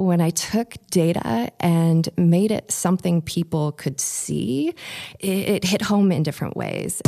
when 0.00 0.20
I 0.22 0.30
took 0.30 0.76
data 0.90 1.52
and 1.60 2.08
made 2.16 2.50
it 2.50 2.72
something 2.72 3.20
people 3.20 3.72
could 3.72 4.00
see, 4.00 4.74
it, 5.18 5.28
it 5.28 5.64
hit 5.64 5.82
home 5.82 6.10
in 6.10 6.22
different 6.22 6.56
ways. 6.56 7.02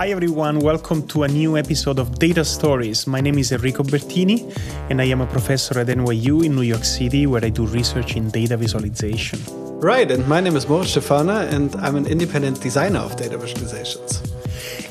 Hi 0.00 0.08
everyone, 0.08 0.60
welcome 0.60 1.06
to 1.08 1.24
a 1.24 1.28
new 1.28 1.58
episode 1.58 1.98
of 1.98 2.18
Data 2.18 2.42
Stories. 2.42 3.06
My 3.06 3.20
name 3.20 3.36
is 3.36 3.52
Enrico 3.52 3.82
Bertini 3.82 4.50
and 4.88 4.98
I 4.98 5.04
am 5.04 5.20
a 5.20 5.26
professor 5.26 5.78
at 5.78 5.88
NYU 5.88 6.42
in 6.42 6.54
New 6.54 6.62
York 6.62 6.84
City 6.84 7.26
where 7.26 7.44
I 7.44 7.50
do 7.50 7.66
research 7.66 8.16
in 8.16 8.30
data 8.30 8.56
visualization. 8.56 9.40
Right, 9.78 10.10
and 10.10 10.26
my 10.26 10.40
name 10.40 10.56
is 10.56 10.66
Moritz 10.66 10.92
Stefaner 10.92 11.42
and 11.54 11.76
I'm 11.76 11.96
an 11.96 12.06
independent 12.06 12.62
designer 12.62 13.00
of 13.00 13.16
data 13.16 13.36
visualizations. 13.36 14.26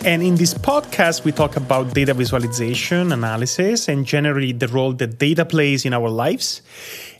And 0.06 0.22
in 0.22 0.36
this 0.36 0.54
podcast, 0.54 1.24
we 1.24 1.32
talk 1.32 1.56
about 1.56 1.96
data 1.96 2.14
visualization, 2.14 3.12
analysis, 3.12 3.88
and 3.88 4.06
generally 4.06 4.52
the 4.52 4.68
role 4.68 4.94
that 4.94 5.18
data 5.18 5.44
plays 5.44 5.86
in 5.86 5.94
our 5.96 6.10
lives. 6.10 6.62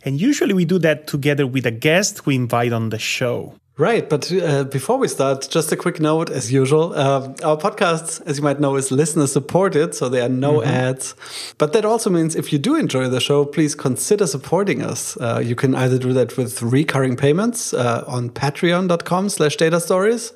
And 0.04 0.20
usually 0.20 0.54
we 0.54 0.64
do 0.64 0.78
that 0.78 1.08
together 1.08 1.44
with 1.44 1.66
a 1.66 1.72
guest 1.72 2.24
we 2.24 2.36
invite 2.36 2.72
on 2.72 2.90
the 2.90 3.00
show. 3.00 3.56
Right, 3.80 4.10
but 4.10 4.30
uh, 4.30 4.64
before 4.64 4.98
we 4.98 5.08
start, 5.08 5.48
just 5.48 5.72
a 5.72 5.76
quick 5.76 6.00
note 6.00 6.28
as 6.28 6.52
usual. 6.52 6.92
Uh, 6.92 7.32
our 7.42 7.56
podcast, 7.56 8.20
as 8.26 8.36
you 8.36 8.44
might 8.44 8.60
know, 8.60 8.76
is 8.76 8.90
listener 8.90 9.26
supported, 9.26 9.94
so 9.94 10.10
there 10.10 10.22
are 10.22 10.28
no 10.28 10.60
mm 10.60 10.64
-hmm. 10.64 10.88
ads. 10.88 11.14
But 11.56 11.72
that 11.72 11.84
also 11.84 12.10
means 12.10 12.34
if 12.34 12.52
you 12.52 12.60
do 12.60 12.76
enjoy 12.76 13.08
the 13.08 13.20
show, 13.20 13.46
please 13.46 13.74
consider 13.74 14.26
supporting 14.26 14.82
us. 14.82 15.16
Uh, 15.16 15.40
you 15.42 15.54
can 15.54 15.74
either 15.74 15.98
do 15.98 16.12
that 16.12 16.36
with 16.36 16.62
recurring 16.62 17.16
payments 17.16 17.72
uh, 17.72 18.02
on 18.06 18.30
patreon.com 18.30 19.28
slash 19.30 19.56
data 19.56 19.80
stories. 19.80 20.32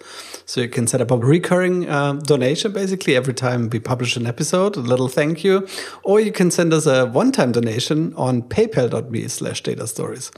So 0.47 0.61
you 0.61 0.69
can 0.69 0.87
set 0.87 1.01
up 1.01 1.11
a 1.11 1.17
recurring 1.17 1.89
uh, 1.89 2.13
donation 2.27 2.73
basically 2.73 3.17
every 3.17 3.35
time 3.35 3.69
we 3.73 3.81
publish 3.81 4.17
an 4.17 4.27
episode, 4.27 4.79
a 4.79 4.83
little 4.83 5.09
thank 5.09 5.39
you. 5.45 5.67
Or 6.03 6.21
you 6.21 6.33
can 6.33 6.51
send 6.51 6.73
us 6.73 6.87
a 6.87 7.07
one-time 7.07 7.53
donation 7.53 8.13
on 8.17 8.43
paypal.me 8.43 9.29
slash 9.29 9.63
data 9.63 9.87
stories. 9.87 10.31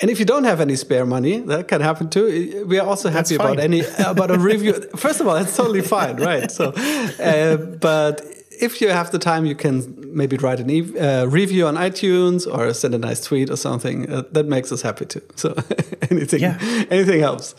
And 0.00 0.10
if 0.10 0.18
you 0.18 0.26
don't 0.26 0.44
have 0.44 0.60
any 0.60 0.76
spare 0.76 1.06
money, 1.06 1.40
that 1.46 1.68
can 1.68 1.80
happen 1.80 2.08
too. 2.08 2.41
We 2.64 2.78
are 2.78 2.86
also 2.86 3.10
happy 3.10 3.34
about 3.34 3.58
any 3.58 3.82
about 3.98 4.30
a 4.30 4.38
review. 4.38 4.74
First 4.96 5.20
of 5.20 5.26
all, 5.26 5.34
that's 5.34 5.56
totally 5.56 5.82
fine, 5.82 6.16
right? 6.16 6.50
So, 6.50 6.70
uh, 6.70 7.56
but 7.56 8.22
if 8.62 8.80
you 8.80 8.88
have 8.88 9.10
the 9.10 9.18
time, 9.18 9.44
you 9.44 9.54
can 9.54 9.94
maybe 10.14 10.36
write 10.36 10.60
a 10.60 10.70
e 10.70 10.80
uh, 10.98 11.26
review 11.26 11.66
on 11.66 11.76
iTunes 11.76 12.46
or 12.46 12.72
send 12.74 12.94
a 12.94 12.98
nice 12.98 13.20
tweet 13.20 13.50
or 13.50 13.56
something. 13.56 14.10
Uh, 14.10 14.22
that 14.32 14.46
makes 14.46 14.72
us 14.72 14.82
happy 14.82 15.06
too. 15.06 15.22
So 15.36 15.54
anything, 16.10 16.40
yeah. 16.40 16.58
anything 16.90 17.20
helps. 17.20 17.54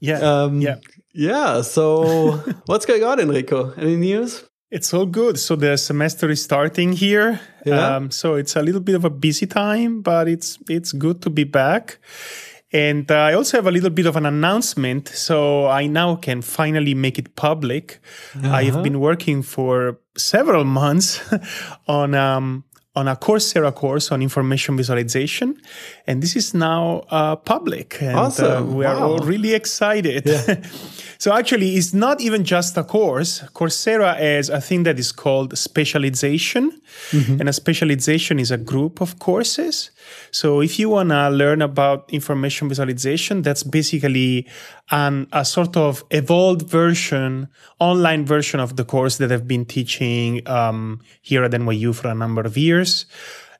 Yeah. 0.00 0.20
Um, 0.20 0.60
yeah. 0.60 0.76
Yeah. 1.14 1.62
So 1.62 2.42
what's 2.66 2.86
going 2.86 3.04
on, 3.04 3.20
Enrico? 3.20 3.72
Any 3.76 3.96
news? 3.96 4.44
It's 4.70 4.92
all 4.92 5.06
good. 5.06 5.38
So 5.38 5.56
the 5.56 5.76
semester 5.76 6.30
is 6.30 6.42
starting 6.42 6.92
here. 6.92 7.40
Yeah. 7.64 7.96
Um, 7.96 8.10
so 8.10 8.34
it's 8.34 8.56
a 8.56 8.62
little 8.62 8.82
bit 8.82 8.94
of 8.94 9.04
a 9.04 9.10
busy 9.10 9.46
time, 9.46 10.02
but 10.02 10.28
it's 10.28 10.58
it's 10.68 10.92
good 10.92 11.22
to 11.22 11.30
be 11.30 11.44
back. 11.44 11.98
And 12.72 13.10
uh, 13.10 13.14
I 13.14 13.32
also 13.32 13.56
have 13.56 13.66
a 13.66 13.70
little 13.70 13.90
bit 13.90 14.06
of 14.06 14.16
an 14.16 14.26
announcement. 14.26 15.08
So 15.08 15.66
I 15.66 15.86
now 15.86 16.16
can 16.16 16.42
finally 16.42 16.94
make 16.94 17.18
it 17.18 17.34
public. 17.34 18.00
Uh-huh. 18.34 18.50
I 18.50 18.64
have 18.64 18.82
been 18.82 19.00
working 19.00 19.42
for 19.42 19.98
several 20.16 20.64
months 20.64 21.20
on 21.86 22.14
um, 22.14 22.64
on 22.96 23.06
a 23.06 23.14
Coursera 23.14 23.72
course 23.72 24.10
on 24.10 24.22
information 24.22 24.76
visualization, 24.76 25.60
and 26.06 26.22
this 26.22 26.34
is 26.34 26.54
now 26.54 27.04
uh, 27.10 27.36
public. 27.36 28.02
And, 28.02 28.16
uh, 28.16 28.22
awesome! 28.22 28.70
Uh, 28.70 28.74
we 28.74 28.84
are 28.84 28.96
all 28.96 29.18
really 29.18 29.54
excited. 29.54 30.26
Yeah. 30.26 30.62
so 31.18 31.32
actually, 31.32 31.76
it's 31.76 31.94
not 31.94 32.20
even 32.20 32.44
just 32.44 32.76
a 32.76 32.82
course. 32.82 33.40
Coursera 33.54 34.20
is 34.20 34.48
a 34.48 34.60
thing 34.60 34.82
that 34.84 34.98
is 34.98 35.12
called 35.12 35.56
specialization, 35.56 36.72
mm-hmm. 37.10 37.40
and 37.40 37.48
a 37.48 37.52
specialization 37.52 38.38
is 38.38 38.50
a 38.50 38.58
group 38.58 39.00
of 39.00 39.18
courses. 39.18 39.90
So 40.30 40.60
if 40.60 40.78
you 40.78 40.88
want 40.88 41.10
to 41.10 41.28
learn 41.28 41.62
about 41.62 42.10
information 42.10 42.68
visualization, 42.68 43.42
that's 43.42 43.62
basically 43.62 44.48
an, 44.90 45.28
a 45.32 45.44
sort 45.44 45.76
of 45.76 46.02
evolved 46.10 46.62
version, 46.68 47.48
online 47.78 48.24
version 48.24 48.58
of 48.58 48.76
the 48.76 48.84
course 48.84 49.18
that 49.18 49.30
I've 49.30 49.46
been 49.46 49.66
teaching 49.66 50.48
um, 50.48 51.00
here 51.20 51.44
at 51.44 51.50
NYU 51.52 51.94
for 51.94 52.08
a 52.08 52.14
number 52.14 52.40
of 52.40 52.56
years 52.56 52.77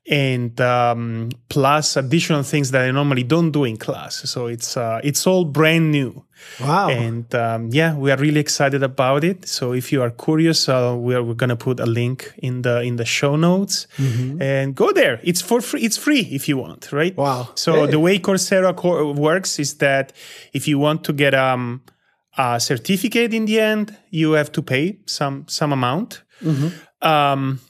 and 0.08 0.58
um, 0.60 1.28
plus 1.50 1.96
additional 1.96 2.42
things 2.42 2.70
that 2.70 2.82
I 2.82 2.90
normally 2.90 3.24
don't 3.24 3.50
do 3.50 3.64
in 3.64 3.76
class. 3.76 4.16
So 4.30 4.46
it's 4.46 4.76
uh, 4.76 5.00
it's 5.04 5.26
all 5.26 5.44
brand 5.44 5.90
new. 5.90 6.24
Wow! 6.60 6.88
And 6.88 7.32
um, 7.34 7.68
yeah, 7.72 7.94
we 7.94 8.10
are 8.10 8.16
really 8.16 8.40
excited 8.40 8.82
about 8.82 9.22
it. 9.22 9.46
So 9.46 9.72
if 9.72 9.92
you 9.92 10.02
are 10.02 10.10
curious, 10.10 10.68
uh, 10.68 10.96
we 10.98 11.14
are, 11.14 11.22
we're 11.22 11.34
gonna 11.34 11.56
put 11.56 11.78
a 11.80 11.86
link 11.86 12.32
in 12.38 12.62
the 12.62 12.80
in 12.80 12.96
the 12.96 13.04
show 13.04 13.36
notes 13.36 13.86
mm-hmm. 13.98 14.40
and 14.40 14.74
go 14.74 14.92
there. 14.92 15.20
It's 15.22 15.42
for 15.42 15.60
free. 15.60 15.82
It's 15.82 15.98
free 15.98 16.26
if 16.32 16.48
you 16.48 16.56
want, 16.56 16.90
right? 16.90 17.16
Wow! 17.16 17.50
So 17.54 17.84
hey. 17.84 17.90
the 17.90 17.98
way 17.98 18.18
Coursera 18.18 18.74
co- 18.74 19.12
works 19.12 19.58
is 19.58 19.74
that 19.76 20.12
if 20.52 20.66
you 20.66 20.78
want 20.78 21.04
to 21.04 21.12
get 21.12 21.34
um, 21.34 21.82
a 22.38 22.58
certificate 22.60 23.34
in 23.34 23.44
the 23.44 23.60
end, 23.60 23.96
you 24.10 24.32
have 24.32 24.52
to 24.52 24.62
pay 24.62 25.00
some 25.06 25.44
some 25.48 25.72
amount. 25.72 26.22
Mm-hmm. 26.42 27.06
Um, 27.06 27.60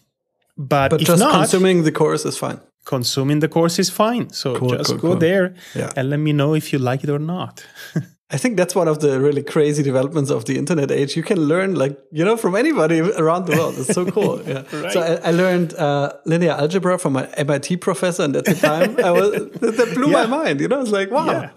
but, 0.58 0.90
but 0.90 1.00
just 1.00 1.20
not, 1.20 1.32
consuming 1.32 1.84
the 1.84 1.92
course 1.92 2.24
is 2.24 2.36
fine. 2.36 2.60
Consuming 2.84 3.40
the 3.40 3.48
course 3.48 3.78
is 3.78 3.88
fine. 3.88 4.30
So 4.30 4.56
cool, 4.56 4.70
just 4.70 4.90
cool, 4.90 4.98
go 4.98 5.08
cool. 5.10 5.16
there 5.16 5.54
yeah. 5.74 5.92
and 5.96 6.10
let 6.10 6.18
me 6.18 6.32
know 6.32 6.54
if 6.54 6.72
you 6.72 6.78
like 6.78 7.04
it 7.04 7.10
or 7.10 7.20
not. 7.20 7.64
I 8.30 8.36
think 8.36 8.58
that's 8.58 8.74
one 8.74 8.88
of 8.88 9.00
the 9.00 9.18
really 9.18 9.42
crazy 9.42 9.82
developments 9.82 10.30
of 10.30 10.44
the 10.44 10.58
internet 10.58 10.90
age. 10.90 11.16
You 11.16 11.22
can 11.22 11.38
learn, 11.40 11.74
like, 11.74 11.98
you 12.12 12.26
know, 12.26 12.36
from 12.36 12.56
anybody 12.56 13.00
around 13.16 13.46
the 13.46 13.56
world. 13.56 13.76
It's 13.78 13.94
so 13.94 14.04
cool. 14.04 14.42
Yeah. 14.48 14.64
right. 14.72 14.92
So 14.92 15.00
I, 15.00 15.28
I 15.28 15.30
learned 15.30 15.74
uh, 15.74 16.12
linear 16.24 16.52
algebra 16.52 16.98
from 16.98 17.16
an 17.16 17.26
MIT 17.36 17.78
professor, 17.78 18.22
and 18.22 18.36
at 18.36 18.44
the 18.44 18.54
time, 18.54 18.98
I 19.04 19.10
was 19.10 19.32
that 19.60 19.90
blew 19.94 20.10
yeah. 20.10 20.24
my 20.24 20.26
mind. 20.26 20.60
You 20.60 20.68
know, 20.68 20.80
it's 20.80 20.90
like, 20.90 21.10
wow. 21.10 21.26
Yeah. 21.26 21.50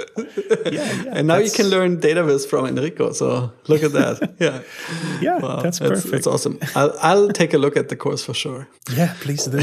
yeah, 0.71 1.03
and 1.07 1.27
now 1.27 1.37
you 1.37 1.51
can 1.51 1.67
learn 1.67 1.99
database 1.99 2.45
from 2.47 2.65
Enrico. 2.65 3.11
So 3.11 3.51
look 3.67 3.83
at 3.83 3.91
that. 3.93 4.35
Yeah. 4.39 4.61
Yeah, 5.21 5.37
wow. 5.39 5.61
that's 5.61 5.79
perfect. 5.79 6.11
That's 6.11 6.27
awesome. 6.27 6.59
I'll, 6.75 6.95
I'll 7.01 7.29
take 7.29 7.53
a 7.53 7.57
look 7.57 7.77
at 7.77 7.89
the 7.89 7.95
course 7.95 8.25
for 8.25 8.33
sure. 8.33 8.67
Yeah, 8.93 9.13
please 9.21 9.45
do. 9.45 9.59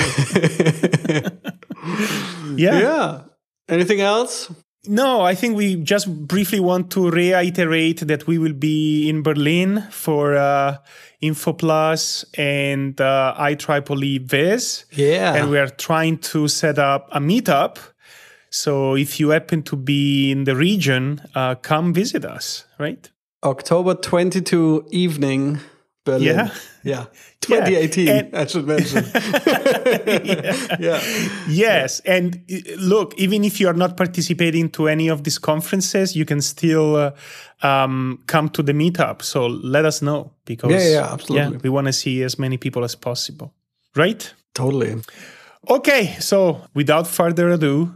yeah. 2.57 2.79
Yeah. 2.81 3.23
Anything 3.69 4.01
else? 4.01 4.51
No, 4.87 5.23
I 5.23 5.35
think 5.35 5.57
we 5.57 5.77
just 5.77 6.09
briefly 6.27 6.61
want 6.61 6.91
to 6.93 7.11
reiterate 7.11 8.07
that 8.07 8.27
we 8.27 8.39
will 8.39 8.53
be 8.53 9.09
in 9.09 9.23
Berlin 9.23 9.83
for 9.91 10.37
uh, 10.37 10.79
InfoPlus 11.23 12.25
and 12.39 13.01
uh, 13.01 13.35
IEEE 13.39 14.23
Viz. 14.23 14.85
Yeah. 14.93 15.35
And 15.35 15.51
we 15.51 15.59
are 15.59 15.69
trying 15.69 16.19
to 16.19 16.49
set 16.49 16.79
up 16.79 17.09
a 17.11 17.19
meetup. 17.19 17.79
So 18.51 18.95
if 18.95 19.21
you 19.21 19.31
happen 19.31 19.63
to 19.65 19.77
be 19.77 20.31
in 20.31 20.45
the 20.45 20.57
region, 20.57 21.21
uh, 21.35 21.57
come 21.57 21.93
visit 21.93 22.25
us, 22.25 22.65
right? 22.79 23.11
October 23.43 23.95
22 23.95 24.87
evening, 24.91 25.61
Berlin. 26.09 26.23
Yeah. 26.23 26.51
Yeah. 26.85 27.07
2018, 27.41 28.07
yeah. 28.07 28.13
And, 28.15 28.35
I 28.35 28.47
should 28.47 28.67
mention. 28.67 29.05
yeah. 29.47 30.77
yeah. 30.79 31.01
Yes. 31.49 32.01
And 32.01 32.41
uh, 32.51 32.77
look, 32.79 33.15
even 33.19 33.45
if 33.45 33.61
you 33.61 33.69
are 33.69 33.75
not 33.75 33.97
participating 33.97 34.71
to 34.71 34.89
any 34.89 35.09
of 35.09 35.23
these 35.23 35.39
conferences, 35.39 36.17
you 36.17 36.25
can 36.25 36.41
still 36.41 36.97
uh, 36.97 37.11
um, 37.63 38.23
come 38.27 38.49
to 38.51 38.63
the 38.63 38.73
meetup. 38.73 39.23
So 39.23 39.47
let 39.47 39.85
us 39.85 40.01
know 40.01 40.31
because 40.45 40.71
yeah, 40.71 40.89
yeah, 40.89 41.13
absolutely. 41.13 41.57
Yeah, 41.57 41.61
we 41.63 41.69
want 41.69 41.89
to 41.89 41.93
see 41.93 42.23
as 42.23 42.39
many 42.39 42.57
people 42.57 42.85
as 42.85 42.95
possible. 42.95 43.53
Right? 43.95 44.33
Totally. 44.55 45.03
Okay. 45.69 46.17
So 46.21 46.63
without 46.75 47.07
further 47.07 47.51
ado, 47.51 47.93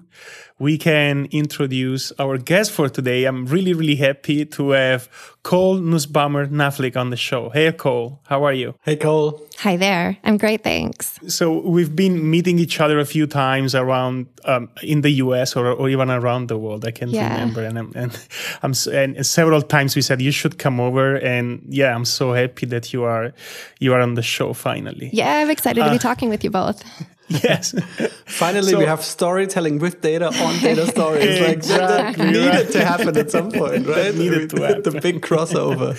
we 0.62 0.78
can 0.78 1.26
introduce 1.32 2.12
our 2.20 2.38
guest 2.38 2.70
for 2.70 2.88
today. 2.88 3.24
I'm 3.24 3.46
really, 3.46 3.74
really 3.74 3.96
happy 3.96 4.44
to 4.44 4.70
have 4.70 5.08
Cole 5.42 5.80
Nussbaumer 5.80 6.46
Knaflic 6.46 6.96
on 6.96 7.10
the 7.10 7.16
show. 7.16 7.50
Hey, 7.50 7.72
Cole, 7.72 8.20
how 8.26 8.44
are 8.44 8.52
you? 8.52 8.76
Hey, 8.82 8.94
Cole. 8.94 9.42
Hi 9.58 9.76
there. 9.76 10.16
I'm 10.22 10.36
great, 10.36 10.62
thanks. 10.62 11.18
So 11.26 11.60
we've 11.60 11.94
been 11.96 12.30
meeting 12.30 12.60
each 12.60 12.80
other 12.80 13.00
a 13.00 13.04
few 13.04 13.26
times 13.26 13.74
around 13.74 14.26
um, 14.44 14.70
in 14.82 15.00
the 15.00 15.10
U.S. 15.24 15.56
Or, 15.56 15.66
or 15.66 15.88
even 15.88 16.10
around 16.10 16.46
the 16.46 16.56
world. 16.56 16.84
I 16.84 16.92
can't 16.92 17.10
yeah. 17.10 17.32
remember, 17.32 17.62
and, 17.64 17.78
I'm, 17.78 17.92
and 17.96 18.28
I'm 18.62 18.72
and 18.92 19.26
several 19.26 19.62
times 19.62 19.96
we 19.96 20.02
said 20.02 20.22
you 20.22 20.30
should 20.30 20.58
come 20.58 20.78
over, 20.78 21.16
and 21.16 21.64
yeah, 21.68 21.94
I'm 21.94 22.04
so 22.04 22.32
happy 22.32 22.66
that 22.66 22.92
you 22.92 23.02
are 23.02 23.32
you 23.80 23.92
are 23.94 24.00
on 24.00 24.14
the 24.14 24.22
show 24.22 24.52
finally. 24.52 25.10
Yeah, 25.12 25.38
I'm 25.38 25.50
excited 25.50 25.80
uh, 25.80 25.86
to 25.86 25.90
be 25.90 25.96
uh, 25.96 26.00
talking 26.00 26.28
with 26.28 26.44
you 26.44 26.50
both. 26.50 26.84
yes. 27.42 27.74
Finally, 28.26 28.72
so, 28.72 28.78
we 28.78 28.84
have 28.84 29.02
storytelling 29.02 29.78
with 29.78 30.00
data 30.00 30.26
on 30.26 30.58
data 30.58 30.86
stories. 30.86 31.40
like 31.40 31.56
exactly, 31.56 32.24
that, 32.24 32.32
needed 32.32 32.48
right. 32.48 32.70
to 32.70 32.84
happen 32.84 33.16
at 33.16 33.30
some 33.30 33.50
point, 33.50 33.86
right? 33.86 34.14
needed 34.14 34.50
to 34.50 34.60
happen. 34.60 34.82
The 34.82 35.00
big 35.00 35.22
crossover. 35.32 35.96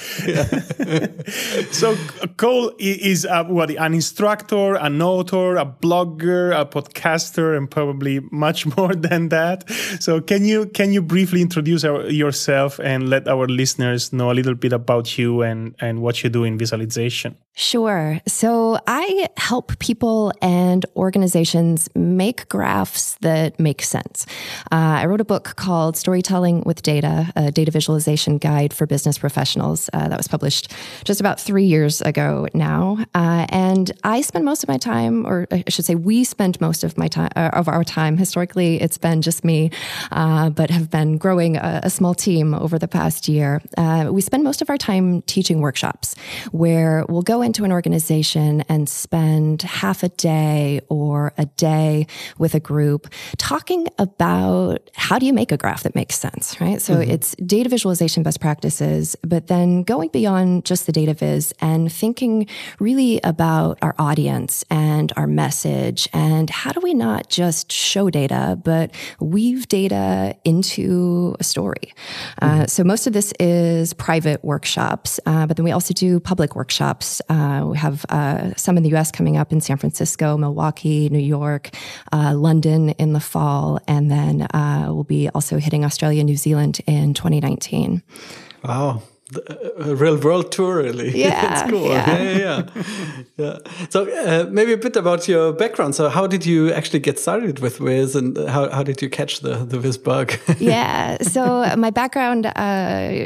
so 1.73 1.95
Cole 2.37 2.71
is 2.79 3.27
what 3.47 3.69
an 3.71 3.93
instructor, 3.93 4.75
an 4.75 5.01
author, 5.01 5.57
a 5.57 5.65
blogger, 5.65 6.59
a 6.59 6.65
podcaster, 6.65 7.57
and 7.57 7.69
probably 7.69 8.19
much 8.31 8.65
more 8.77 8.93
than 8.95 9.29
that. 9.29 9.69
So 9.99 10.21
can 10.21 10.45
you 10.45 10.67
can 10.67 10.93
you 10.93 11.01
briefly 11.01 11.41
introduce 11.41 11.83
our, 11.83 12.09
yourself 12.09 12.79
and 12.79 13.09
let 13.09 13.27
our 13.27 13.47
listeners 13.47 14.13
know 14.13 14.31
a 14.31 14.35
little 14.35 14.55
bit 14.55 14.73
about 14.73 15.17
you 15.17 15.41
and 15.41 15.75
and 15.79 16.01
what 16.01 16.23
you 16.23 16.29
do 16.29 16.43
in 16.43 16.57
visualization? 16.57 17.37
Sure. 17.55 18.19
So 18.25 18.79
I 18.87 19.29
help 19.37 19.77
people 19.77 20.33
and 20.41 20.83
organizations 20.95 21.87
make 21.93 22.49
graphs 22.49 23.13
that 23.21 23.59
make 23.59 23.83
sense. 23.83 24.25
Uh, 24.71 25.01
I 25.01 25.05
wrote 25.05 25.21
a 25.21 25.25
book 25.25 25.55
called 25.55 25.95
Storytelling 25.95 26.63
with 26.65 26.81
Data, 26.81 27.31
a 27.35 27.51
data 27.51 27.69
visualization 27.69 28.39
guide 28.39 28.73
for 28.73 28.87
business 28.87 29.19
professionals. 29.19 29.87
Uh, 29.93 30.07
that 30.07 30.17
was 30.17 30.27
published 30.27 30.71
just 31.03 31.19
about 31.19 31.39
three 31.39 31.65
years 31.65 32.01
ago 32.01 32.47
now. 32.55 32.97
Uh, 33.13 33.45
and 33.49 33.91
I 34.03 34.21
spend 34.21 34.45
most 34.45 34.63
of 34.63 34.69
my 34.69 34.79
time, 34.79 35.23
or 35.27 35.47
I 35.51 35.63
should 35.67 35.85
say, 35.85 35.93
we 35.93 36.23
spend 36.23 36.59
most 36.59 36.83
of 36.83 36.97
my 36.97 37.07
time, 37.07 37.29
uh, 37.35 37.51
of 37.53 37.67
our 37.67 37.83
time. 37.83 38.17
Historically, 38.17 38.81
it's 38.81 38.97
been 38.97 39.21
just 39.21 39.45
me, 39.45 39.69
uh, 40.11 40.49
but 40.49 40.71
have 40.71 40.89
been 40.89 41.19
growing 41.19 41.57
a, 41.57 41.81
a, 41.83 41.89
small 41.91 42.15
team 42.15 42.55
over 42.55 42.79
the 42.79 42.87
past 42.87 43.29
year. 43.29 43.61
Uh, 43.77 44.09
we 44.11 44.21
spend 44.21 44.43
most 44.43 44.63
of 44.63 44.71
our 44.71 44.77
time 44.77 45.21
teaching 45.23 45.61
workshops 45.61 46.15
where 46.51 47.05
we'll 47.07 47.21
go 47.21 47.42
into 47.43 47.63
an 47.63 47.71
organization 47.71 48.61
and 48.69 48.89
spend 48.89 49.61
half 49.61 50.03
a 50.03 50.09
day 50.09 50.81
or 50.89 51.33
a 51.37 51.45
day 51.45 52.07
with 52.37 52.55
a 52.55 52.59
group 52.59 53.07
talking 53.37 53.87
about 53.97 54.89
how 54.95 55.19
do 55.19 55.25
you 55.25 55.33
make 55.33 55.51
a 55.51 55.57
graph 55.57 55.83
that 55.83 55.95
makes 55.95 56.15
sense, 56.15 56.59
right? 56.59 56.81
So 56.81 56.95
mm-hmm. 56.95 57.11
it's 57.11 57.35
data 57.35 57.69
visualization 57.69 58.23
best 58.23 58.39
practices, 58.39 59.15
but 59.21 59.47
then 59.47 59.83
going 59.83 60.09
beyond 60.09 60.65
just 60.65 60.85
the 60.85 60.91
data 60.91 61.13
viz 61.13 61.53
and 61.59 61.91
thinking 61.91 62.47
really 62.79 63.19
about 63.23 63.77
our 63.81 63.95
audience 63.99 64.63
and 64.69 65.11
our 65.15 65.27
message 65.27 66.07
and 66.13 66.49
how 66.49 66.71
do 66.71 66.79
we 66.81 66.93
not 66.93 67.29
just 67.29 67.71
show 67.71 68.09
data, 68.09 68.59
but 68.63 68.91
weave 69.19 69.67
data 69.67 70.35
into 70.43 71.35
a 71.39 71.43
story. 71.43 71.93
Uh, 72.41 72.49
mm-hmm. 72.49 72.61
Uh, 72.61 72.67
so 72.67 72.83
most 72.83 73.07
of 73.07 73.13
this 73.13 73.33
is 73.39 73.93
private 73.93 74.43
workshops, 74.43 75.19
uh, 75.25 75.45
but 75.45 75.57
then 75.57 75.63
we 75.63 75.71
also 75.71 75.93
do 75.93 76.19
public 76.19 76.55
workshops. 76.55 77.21
Uh, 77.33 77.65
we 77.65 77.77
have 77.77 78.05
uh, 78.09 78.53
some 78.55 78.77
in 78.77 78.83
the 78.83 78.93
US 78.95 79.11
coming 79.11 79.37
up 79.37 79.51
in 79.51 79.59
San 79.59 79.77
Francisco, 79.77 80.37
Milwaukee, 80.37 81.09
New 81.09 81.25
York, 81.37 81.71
uh, 82.11 82.33
London 82.35 82.89
in 82.91 83.13
the 83.13 83.19
fall, 83.19 83.79
and 83.87 84.11
then 84.11 84.43
uh, 84.53 84.85
we'll 84.89 85.03
be 85.03 85.29
also 85.29 85.57
hitting 85.57 85.83
Australia, 85.83 86.23
New 86.23 86.37
Zealand 86.37 86.81
in 86.85 87.13
2019. 87.13 88.03
Wow 88.63 89.01
a 89.77 89.95
real 89.95 90.17
world 90.17 90.51
tour, 90.51 90.77
really. 90.77 91.11
Yeah, 91.23 91.53
it's 91.53 91.71
cool. 91.71 91.89
Yeah, 91.89 92.21
yeah, 92.21 92.37
yeah. 92.37 92.83
yeah. 93.37 93.57
So 93.89 94.09
uh, 94.09 94.49
maybe 94.49 94.73
a 94.73 94.77
bit 94.77 94.95
about 94.97 95.27
your 95.27 95.53
background. 95.53 95.95
So 95.95 96.09
how 96.09 96.27
did 96.27 96.45
you 96.45 96.71
actually 96.73 96.99
get 96.99 97.17
started 97.19 97.59
with 97.59 97.77
viz 97.77 98.15
and 98.15 98.37
how, 98.49 98.69
how 98.69 98.83
did 98.83 99.01
you 99.01 99.09
catch 99.09 99.39
the 99.39 99.55
the 99.65 99.79
Viz 99.79 99.97
bug? 99.97 100.33
yeah. 100.59 101.17
So 101.21 101.41
my 101.77 101.91
background 101.91 102.45
uh, 102.45 102.51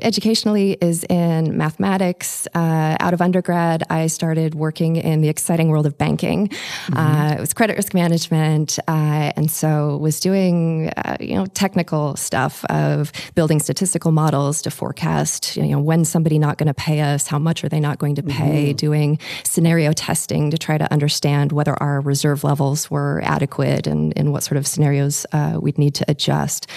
educationally 0.02 0.78
is 0.82 1.06
in 1.10 1.58
mathematics. 1.58 2.48
Uh, 2.54 2.96
out 3.00 3.14
of 3.14 3.22
undergrad, 3.22 3.84
I 3.90 4.08
started 4.08 4.54
working 4.54 4.96
in 4.98 5.22
the 5.22 5.30
exciting 5.30 5.70
world 5.70 5.86
of 5.86 5.98
banking. 5.98 6.52
Mm 6.88 6.98
-hmm. 6.98 7.34
it 7.34 7.40
was 7.40 7.54
credit 7.54 7.76
risk 7.76 7.94
management, 7.94 8.80
uh, 8.88 9.38
and 9.38 9.52
so 9.52 9.98
was 9.98 10.20
doing 10.20 10.58
uh, 11.06 11.16
you 11.20 11.36
know 11.36 11.46
technical 11.54 12.16
stuff 12.16 12.64
of 12.70 13.12
building 13.36 13.62
statistical 13.62 14.12
models 14.12 14.62
to 14.62 14.70
forecast 14.70 15.56
you 15.56 15.68
know 15.72 15.84
when 15.86 15.97
somebody 16.06 16.40
not 16.40 16.58
going 16.58 16.68
to 16.68 16.74
pay 16.74 17.02
us? 17.02 17.28
How 17.28 17.40
much 17.40 17.64
are 17.64 17.70
they 17.70 17.80
not 17.80 18.00
going 18.00 18.16
to 18.16 18.24
pay? 18.24 18.70
Mm-hmm. 18.70 18.78
Doing 18.78 19.20
scenario 19.44 19.92
testing 19.94 20.52
to 20.52 20.58
try 20.58 20.78
to 20.78 20.92
understand 20.92 21.52
whether 21.52 21.74
our 21.82 22.02
reserve 22.02 22.44
levels 22.44 22.90
were 22.92 23.22
adequate 23.24 23.88
and 23.88 24.14
in 24.14 24.32
what 24.32 24.44
sort 24.44 24.58
of 24.58 24.68
scenarios 24.68 25.26
uh, 25.32 25.58
we'd 25.62 25.78
need 25.78 25.96
to 25.96 26.06
adjust. 26.08 26.68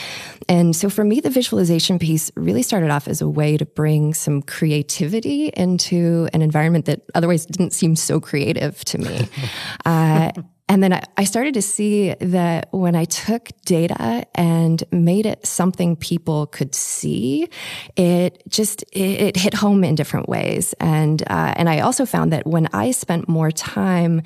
And 0.49 0.75
so 0.75 0.91
for 0.91 1.05
me, 1.05 1.21
the 1.21 1.31
visualization 1.31 1.99
piece 1.99 2.31
really 2.37 2.63
started 2.63 2.91
off 2.91 3.09
as 3.09 3.21
a 3.21 3.29
way 3.29 3.57
to 3.57 3.67
bring 3.67 4.15
some 4.15 4.43
creativity 4.43 5.49
into 5.49 6.29
an 6.33 6.43
environment 6.43 6.87
that 6.87 7.03
otherwise 7.15 7.47
didn't 7.47 7.73
seem 7.73 7.97
so 7.97 8.21
creative 8.21 8.85
to 8.87 8.99
me. 8.99 9.29
uh, 9.85 10.33
and 10.71 10.85
then 10.85 11.01
I, 11.17 11.25
started 11.25 11.55
to 11.55 11.63
see 11.63 12.15
that 12.21 12.69
when 12.71 12.95
I 12.95 13.05
took 13.05 13.49
data 13.65 14.25
and 14.37 14.85
made 14.93 15.27
it 15.27 15.45
something 15.45 15.97
people 15.97 16.47
could 16.47 16.77
see, 16.77 17.49
it 17.97 18.41
just 18.49 18.85
it, 18.93 19.21
it 19.21 19.37
hit 19.37 19.53
home 19.53 19.83
in 19.83 19.97
different 19.97 20.29
ways. 20.29 20.73
And 20.79 21.23
uh, 21.23 21.55
and 21.57 21.69
I 21.69 21.81
also 21.81 22.07
found 22.07 22.33
that 22.33 22.47
when 22.47 22.69
I 22.73 22.93
spent 22.93 23.29
more 23.29 23.51
time 23.51 24.23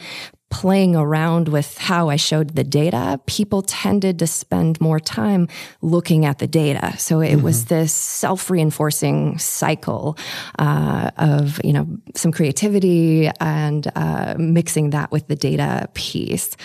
playing 0.54 0.94
around 0.94 1.48
with 1.48 1.76
how 1.78 2.08
I 2.08 2.14
showed 2.14 2.54
the 2.54 2.62
data, 2.62 3.20
people 3.26 3.60
tended 3.62 4.20
to 4.20 4.26
spend 4.28 4.80
more 4.80 5.00
time 5.00 5.48
looking 5.82 6.24
at 6.24 6.38
the 6.38 6.46
data. 6.46 6.96
So 6.96 7.20
it 7.20 7.32
mm-hmm. 7.32 7.42
was 7.42 7.64
this 7.64 7.92
self-reinforcing 7.92 9.38
cycle 9.38 10.16
uh, 10.60 11.10
of 11.18 11.60
you 11.64 11.72
know 11.72 11.88
some 12.14 12.30
creativity 12.30 13.28
and 13.40 13.90
uh, 13.96 14.36
mixing 14.38 14.90
that 14.90 15.10
with 15.10 15.26
the 15.26 15.34
data 15.34 15.88
piece. 15.94 16.56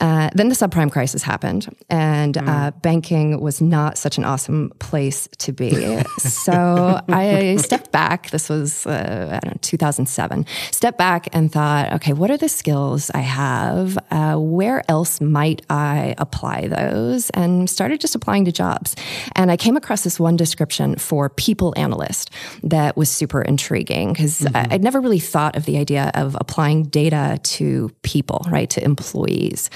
Uh, 0.00 0.30
then 0.34 0.48
the 0.48 0.54
subprime 0.54 0.90
crisis 0.90 1.22
happened, 1.22 1.74
and 1.88 2.34
mm. 2.34 2.48
uh, 2.48 2.70
banking 2.82 3.40
was 3.40 3.60
not 3.60 3.96
such 3.96 4.18
an 4.18 4.24
awesome 4.24 4.72
place 4.78 5.28
to 5.38 5.52
be. 5.52 6.02
so 6.18 7.00
I 7.08 7.56
stepped 7.60 7.92
back. 7.92 8.30
This 8.30 8.48
was, 8.48 8.86
uh, 8.86 9.38
I 9.42 9.44
don't 9.44 9.54
know, 9.54 9.58
2007. 9.62 10.46
Stepped 10.72 10.98
back 10.98 11.28
and 11.32 11.52
thought, 11.52 11.92
okay, 11.94 12.12
what 12.12 12.30
are 12.30 12.36
the 12.36 12.48
skills 12.48 13.10
I 13.14 13.20
have? 13.20 13.98
Uh, 14.10 14.36
where 14.36 14.82
else 14.88 15.20
might 15.20 15.62
I 15.70 16.14
apply 16.18 16.68
those? 16.68 17.30
And 17.30 17.68
started 17.70 18.00
just 18.00 18.14
applying 18.14 18.44
to 18.46 18.52
jobs. 18.52 18.96
And 19.36 19.50
I 19.50 19.56
came 19.56 19.76
across 19.76 20.02
this 20.02 20.18
one 20.18 20.36
description 20.36 20.96
for 20.96 21.28
people 21.28 21.72
analyst 21.76 22.30
that 22.62 22.96
was 22.96 23.10
super 23.10 23.42
intriguing 23.42 24.12
because 24.12 24.40
mm-hmm. 24.40 24.72
I'd 24.72 24.82
never 24.82 25.00
really 25.00 25.20
thought 25.20 25.56
of 25.56 25.64
the 25.64 25.78
idea 25.78 26.10
of 26.14 26.36
applying 26.40 26.84
data 26.84 27.38
to 27.42 27.90
people, 28.02 28.44
right, 28.48 28.68
to 28.70 28.84
employees 28.84 29.70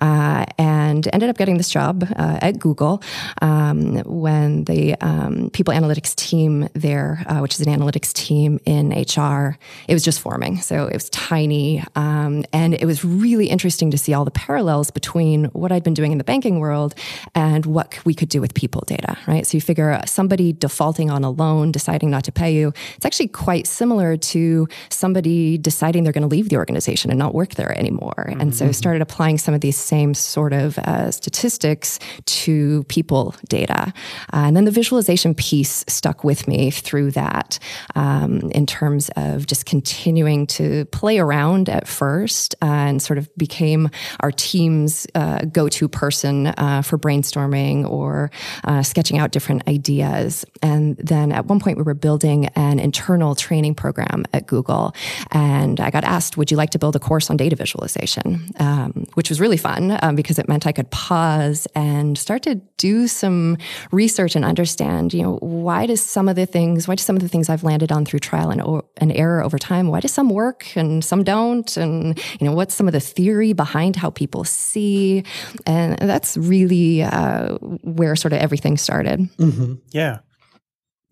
uh, 0.00 0.44
and 0.58 1.08
ended 1.12 1.28
up 1.28 1.36
getting 1.36 1.56
this 1.56 1.70
job 1.70 2.04
uh, 2.16 2.38
at 2.40 2.58
Google 2.58 3.02
um, 3.42 3.96
when 4.04 4.64
the 4.64 4.94
um, 5.00 5.50
people 5.50 5.74
analytics 5.74 6.14
team 6.14 6.68
there, 6.74 7.24
uh, 7.26 7.38
which 7.40 7.54
is 7.54 7.66
an 7.66 7.72
analytics 7.72 8.12
team 8.12 8.58
in 8.64 8.90
HR, 8.90 9.58
it 9.88 9.94
was 9.94 10.04
just 10.04 10.20
forming. 10.20 10.60
So 10.60 10.86
it 10.86 10.94
was 10.94 11.08
tiny. 11.10 11.82
Um, 11.94 12.44
and 12.52 12.74
it 12.74 12.86
was 12.86 13.04
really 13.04 13.48
interesting 13.48 13.90
to 13.90 13.98
see 13.98 14.14
all 14.14 14.24
the 14.24 14.30
parallels 14.30 14.90
between 14.90 15.46
what 15.46 15.72
I'd 15.72 15.84
been 15.84 15.94
doing 15.94 16.12
in 16.12 16.18
the 16.18 16.24
banking 16.24 16.60
world 16.60 16.94
and 17.34 17.66
what 17.66 18.04
we 18.04 18.14
could 18.14 18.28
do 18.28 18.40
with 18.40 18.54
people 18.54 18.82
data, 18.86 19.16
right? 19.26 19.46
So 19.46 19.56
you 19.56 19.60
figure 19.60 20.00
somebody 20.06 20.52
defaulting 20.52 21.10
on 21.10 21.24
a 21.24 21.30
loan, 21.30 21.72
deciding 21.72 22.10
not 22.10 22.24
to 22.24 22.32
pay 22.32 22.52
you, 22.54 22.72
it's 22.96 23.06
actually 23.06 23.28
quite 23.28 23.66
similar 23.66 24.16
to 24.16 24.68
somebody 24.90 25.58
deciding 25.58 26.04
they're 26.04 26.12
going 26.12 26.28
to 26.28 26.28
leave 26.28 26.48
the 26.48 26.56
organization 26.56 27.10
and 27.10 27.18
not 27.18 27.34
work 27.34 27.54
there 27.54 27.76
anymore. 27.78 28.26
Mm-hmm. 28.28 28.40
And 28.40 28.54
so 28.54 28.66
mm-hmm. 28.66 28.72
started 28.72 29.02
applying 29.02 29.38
some 29.38 29.53
of 29.54 29.60
these 29.60 29.76
same 29.76 30.14
sort 30.14 30.52
of 30.52 30.78
uh, 30.78 31.10
statistics 31.10 31.98
to 32.26 32.84
people 32.84 33.34
data. 33.48 33.92
Uh, 34.32 34.44
and 34.46 34.56
then 34.56 34.64
the 34.64 34.70
visualization 34.70 35.34
piece 35.34 35.84
stuck 35.88 36.24
with 36.24 36.46
me 36.48 36.70
through 36.70 37.10
that 37.12 37.58
um, 37.94 38.50
in 38.50 38.66
terms 38.66 39.10
of 39.16 39.46
just 39.46 39.66
continuing 39.66 40.46
to 40.46 40.84
play 40.86 41.18
around 41.18 41.68
at 41.68 41.88
first 41.88 42.54
uh, 42.62 42.66
and 42.66 43.02
sort 43.02 43.18
of 43.18 43.34
became 43.36 43.90
our 44.20 44.30
team's 44.30 45.06
uh, 45.14 45.44
go 45.46 45.68
to 45.68 45.88
person 45.88 46.48
uh, 46.48 46.82
for 46.82 46.98
brainstorming 46.98 47.88
or 47.88 48.30
uh, 48.64 48.82
sketching 48.82 49.18
out 49.18 49.30
different 49.32 49.66
ideas. 49.68 50.44
And 50.62 50.96
then 50.96 51.32
at 51.32 51.46
one 51.46 51.60
point, 51.60 51.78
we 51.78 51.82
were 51.82 51.94
building 51.94 52.46
an 52.56 52.78
internal 52.78 53.34
training 53.34 53.74
program 53.74 54.24
at 54.32 54.46
Google. 54.46 54.94
And 55.30 55.80
I 55.80 55.90
got 55.90 56.04
asked, 56.04 56.36
Would 56.36 56.50
you 56.50 56.56
like 56.56 56.70
to 56.70 56.78
build 56.78 56.96
a 56.96 56.98
course 56.98 57.30
on 57.30 57.36
data 57.36 57.56
visualization? 57.56 58.50
Um, 58.58 59.06
which 59.14 59.28
was 59.28 59.40
really 59.44 59.56
fun 59.58 59.98
um, 60.00 60.16
because 60.16 60.38
it 60.38 60.48
meant 60.48 60.66
I 60.66 60.72
could 60.72 60.90
pause 60.90 61.68
and 61.74 62.16
start 62.16 62.42
to 62.44 62.54
do 62.78 63.06
some 63.06 63.58
research 63.92 64.34
and 64.34 64.44
understand, 64.44 65.12
you 65.12 65.22
know, 65.22 65.36
why 65.42 65.84
does 65.84 66.00
some 66.00 66.30
of 66.30 66.36
the 66.36 66.46
things, 66.46 66.88
why 66.88 66.94
do 66.94 67.02
some 67.02 67.14
of 67.14 67.20
the 67.20 67.28
things 67.28 67.50
I've 67.50 67.62
landed 67.62 67.92
on 67.92 68.06
through 68.06 68.20
trial 68.20 68.48
and, 68.50 68.62
and 68.96 69.12
error 69.12 69.44
over 69.44 69.58
time, 69.58 69.88
why 69.88 70.00
do 70.00 70.08
some 70.08 70.30
work 70.30 70.74
and 70.76 71.04
some 71.04 71.22
don't? 71.22 71.76
And, 71.76 72.18
you 72.40 72.46
know, 72.46 72.54
what's 72.54 72.74
some 72.74 72.88
of 72.88 72.94
the 72.94 73.00
theory 73.00 73.52
behind 73.52 73.96
how 73.96 74.08
people 74.08 74.44
see? 74.44 75.22
And 75.66 75.98
that's 75.98 76.38
really 76.38 77.02
uh, 77.02 77.58
where 77.82 78.16
sort 78.16 78.32
of 78.32 78.38
everything 78.38 78.78
started. 78.78 79.20
Mm-hmm. 79.36 79.74
Yeah. 79.92 80.20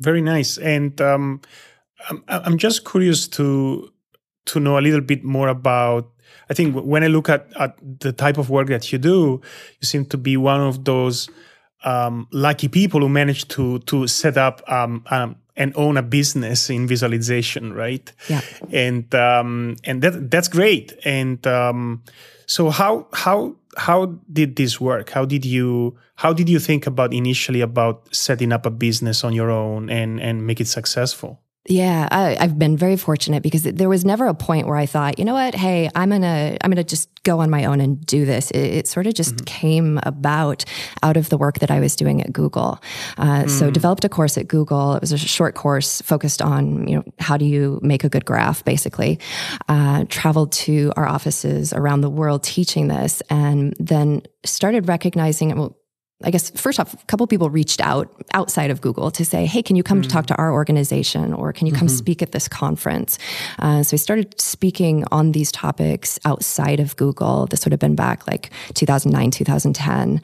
Very 0.01 0.23
nice. 0.23 0.57
And 0.57 0.99
um, 1.03 1.43
I'm, 2.09 2.25
I'm 2.29 2.59
just 2.59 2.85
curious 2.85 3.29
to 3.37 3.93
to 4.45 4.59
know 4.59 4.77
a 4.77 4.81
little 4.81 5.01
bit 5.01 5.23
more 5.23 5.47
about 5.49 6.12
I 6.51 6.55
think 6.55 6.75
when 6.75 7.05
I 7.05 7.09
look 7.09 7.29
at, 7.29 7.47
at 7.59 7.77
the 8.01 8.12
type 8.12 8.39
of 8.39 8.51
work 8.51 8.69
that 8.69 8.93
you 8.93 8.99
do, 8.99 9.41
you 9.81 9.87
seem 9.87 10.05
to 10.07 10.19
be 10.19 10.37
one 10.37 10.61
of 10.61 10.85
those 10.85 11.29
um, 11.85 12.29
lucky 12.33 12.69
people 12.69 13.01
who 13.01 13.09
managed 13.09 13.51
to 13.51 13.79
to 13.81 14.07
set 14.07 14.37
up 14.37 14.62
um, 14.71 15.05
um, 15.11 15.37
and 15.57 15.73
own 15.77 15.97
a 15.97 16.03
business 16.03 16.71
in 16.71 16.87
visualization, 16.87 17.73
right? 17.73 18.12
Yeah. 18.29 18.41
And 18.73 19.15
um, 19.15 19.77
and 19.85 20.03
that 20.03 20.31
that's 20.31 20.49
great. 20.49 20.93
And 21.05 21.45
um, 21.47 22.03
so 22.47 22.71
how 22.71 23.09
how 23.12 23.57
how 23.77 24.19
did 24.33 24.57
this 24.57 24.81
work? 24.81 25.11
How 25.11 25.25
did 25.25 25.45
you 25.45 25.99
how 26.17 26.33
did 26.33 26.49
you 26.49 26.59
think 26.59 26.87
about 26.87 27.12
initially 27.12 27.61
about 27.61 28.15
setting 28.15 28.53
up 28.53 28.67
a 28.67 28.71
business 28.71 29.25
on 29.25 29.33
your 29.33 29.51
own 29.51 29.91
and 29.91 30.21
and 30.21 30.47
make 30.47 30.61
it 30.61 30.69
successful? 30.69 31.42
Yeah, 31.69 32.09
I, 32.11 32.35
have 32.40 32.59
been 32.59 32.76
very 32.76 32.97
fortunate 32.97 33.40
because 33.40 33.62
there 33.62 33.88
was 33.88 34.04
never 34.04 34.26
a 34.26 34.35
point 34.35 34.66
where 34.66 34.76
I 34.76 34.87
thought, 34.87 35.21
you 35.21 35.25
know 35.25 35.35
what, 35.35 35.54
hey, 35.54 35.88
I'm 35.95 36.11
gonna 36.11 36.57
I'm 36.61 36.71
gonna 36.73 36.83
just 36.83 37.09
go 37.23 37.38
on 37.38 37.50
my 37.50 37.66
own 37.66 37.81
and 37.81 38.04
do 38.04 38.26
this. 38.26 38.50
It, 38.50 38.59
it 38.59 38.88
sort 38.88 39.07
of 39.07 39.14
just 39.14 39.37
mm-hmm. 39.37 39.45
came 39.45 40.00
about 40.02 40.64
out 41.04 41.16
of 41.16 41.28
the 41.28 41.38
work 41.38 41.61
that 41.61 41.71
I 41.71 41.78
was 41.78 41.95
doing 41.95 42.21
at 42.21 42.33
Google. 42.33 42.83
Uh, 43.16 43.45
mm. 43.45 43.50
So 43.50 43.71
developed 43.71 44.04
a 44.04 44.09
course 44.09 44.37
at 44.37 44.49
Google. 44.49 44.97
It 44.97 45.02
was 45.02 45.12
a 45.12 45.19
short 45.19 45.54
course 45.54 46.02
focused 46.02 46.42
on 46.42 46.88
you 46.88 46.97
know 46.97 47.04
how 47.21 47.37
do 47.37 47.45
you 47.45 47.78
make 47.81 48.02
a 48.02 48.09
good 48.09 48.25
graph, 48.25 48.64
basically. 48.64 49.21
Uh, 49.69 50.04
traveled 50.09 50.50
to 50.52 50.92
our 50.97 51.07
offices 51.07 51.73
around 51.73 52.00
the 52.00 52.11
world 52.11 52.42
teaching 52.42 52.88
this, 52.88 53.23
and 53.31 53.76
then 53.78 54.23
started 54.45 54.88
recognizing 54.88 55.57
well 55.57 55.76
I 56.25 56.31
guess 56.31 56.50
first 56.50 56.79
off, 56.81 56.95
a 56.95 57.07
couple 57.07 57.26
people 57.26 57.50
reached 57.50 57.81
out 57.81 58.11
outside 58.35 58.71
of 58.71 58.81
Google 58.81 59.11
to 59.11 59.25
say, 59.25 59.47
"Hey, 59.47 59.62
can 59.62 59.76
you 59.76 59.83
come 59.83 60.00
mm. 60.00 60.05
to 60.05 60.09
talk 60.09 60.26
to 60.26 60.37
our 60.37 60.52
organization, 60.52 61.33
or 61.33 61.52
can 61.52 61.67
you 61.67 61.73
come 61.73 61.88
mm-hmm. 61.88 61.97
speak 61.97 62.23
at 62.23 62.33
this 62.33 62.49
conference?" 62.49 63.19
Uh, 63.59 63.83
so 63.83 63.95
I 63.95 63.99
started 63.99 64.41
speaking 64.41 65.05
on 65.11 65.33
these 65.33 65.52
topics 65.52 66.19
outside 66.25 66.81
of 66.81 66.97
Google. 66.97 67.47
This 67.47 67.64
would 67.64 67.73
have 67.73 67.81
been 67.81 67.97
back 67.97 68.26
like 68.26 68.50
2009, 68.75 69.31
2010, 69.31 70.21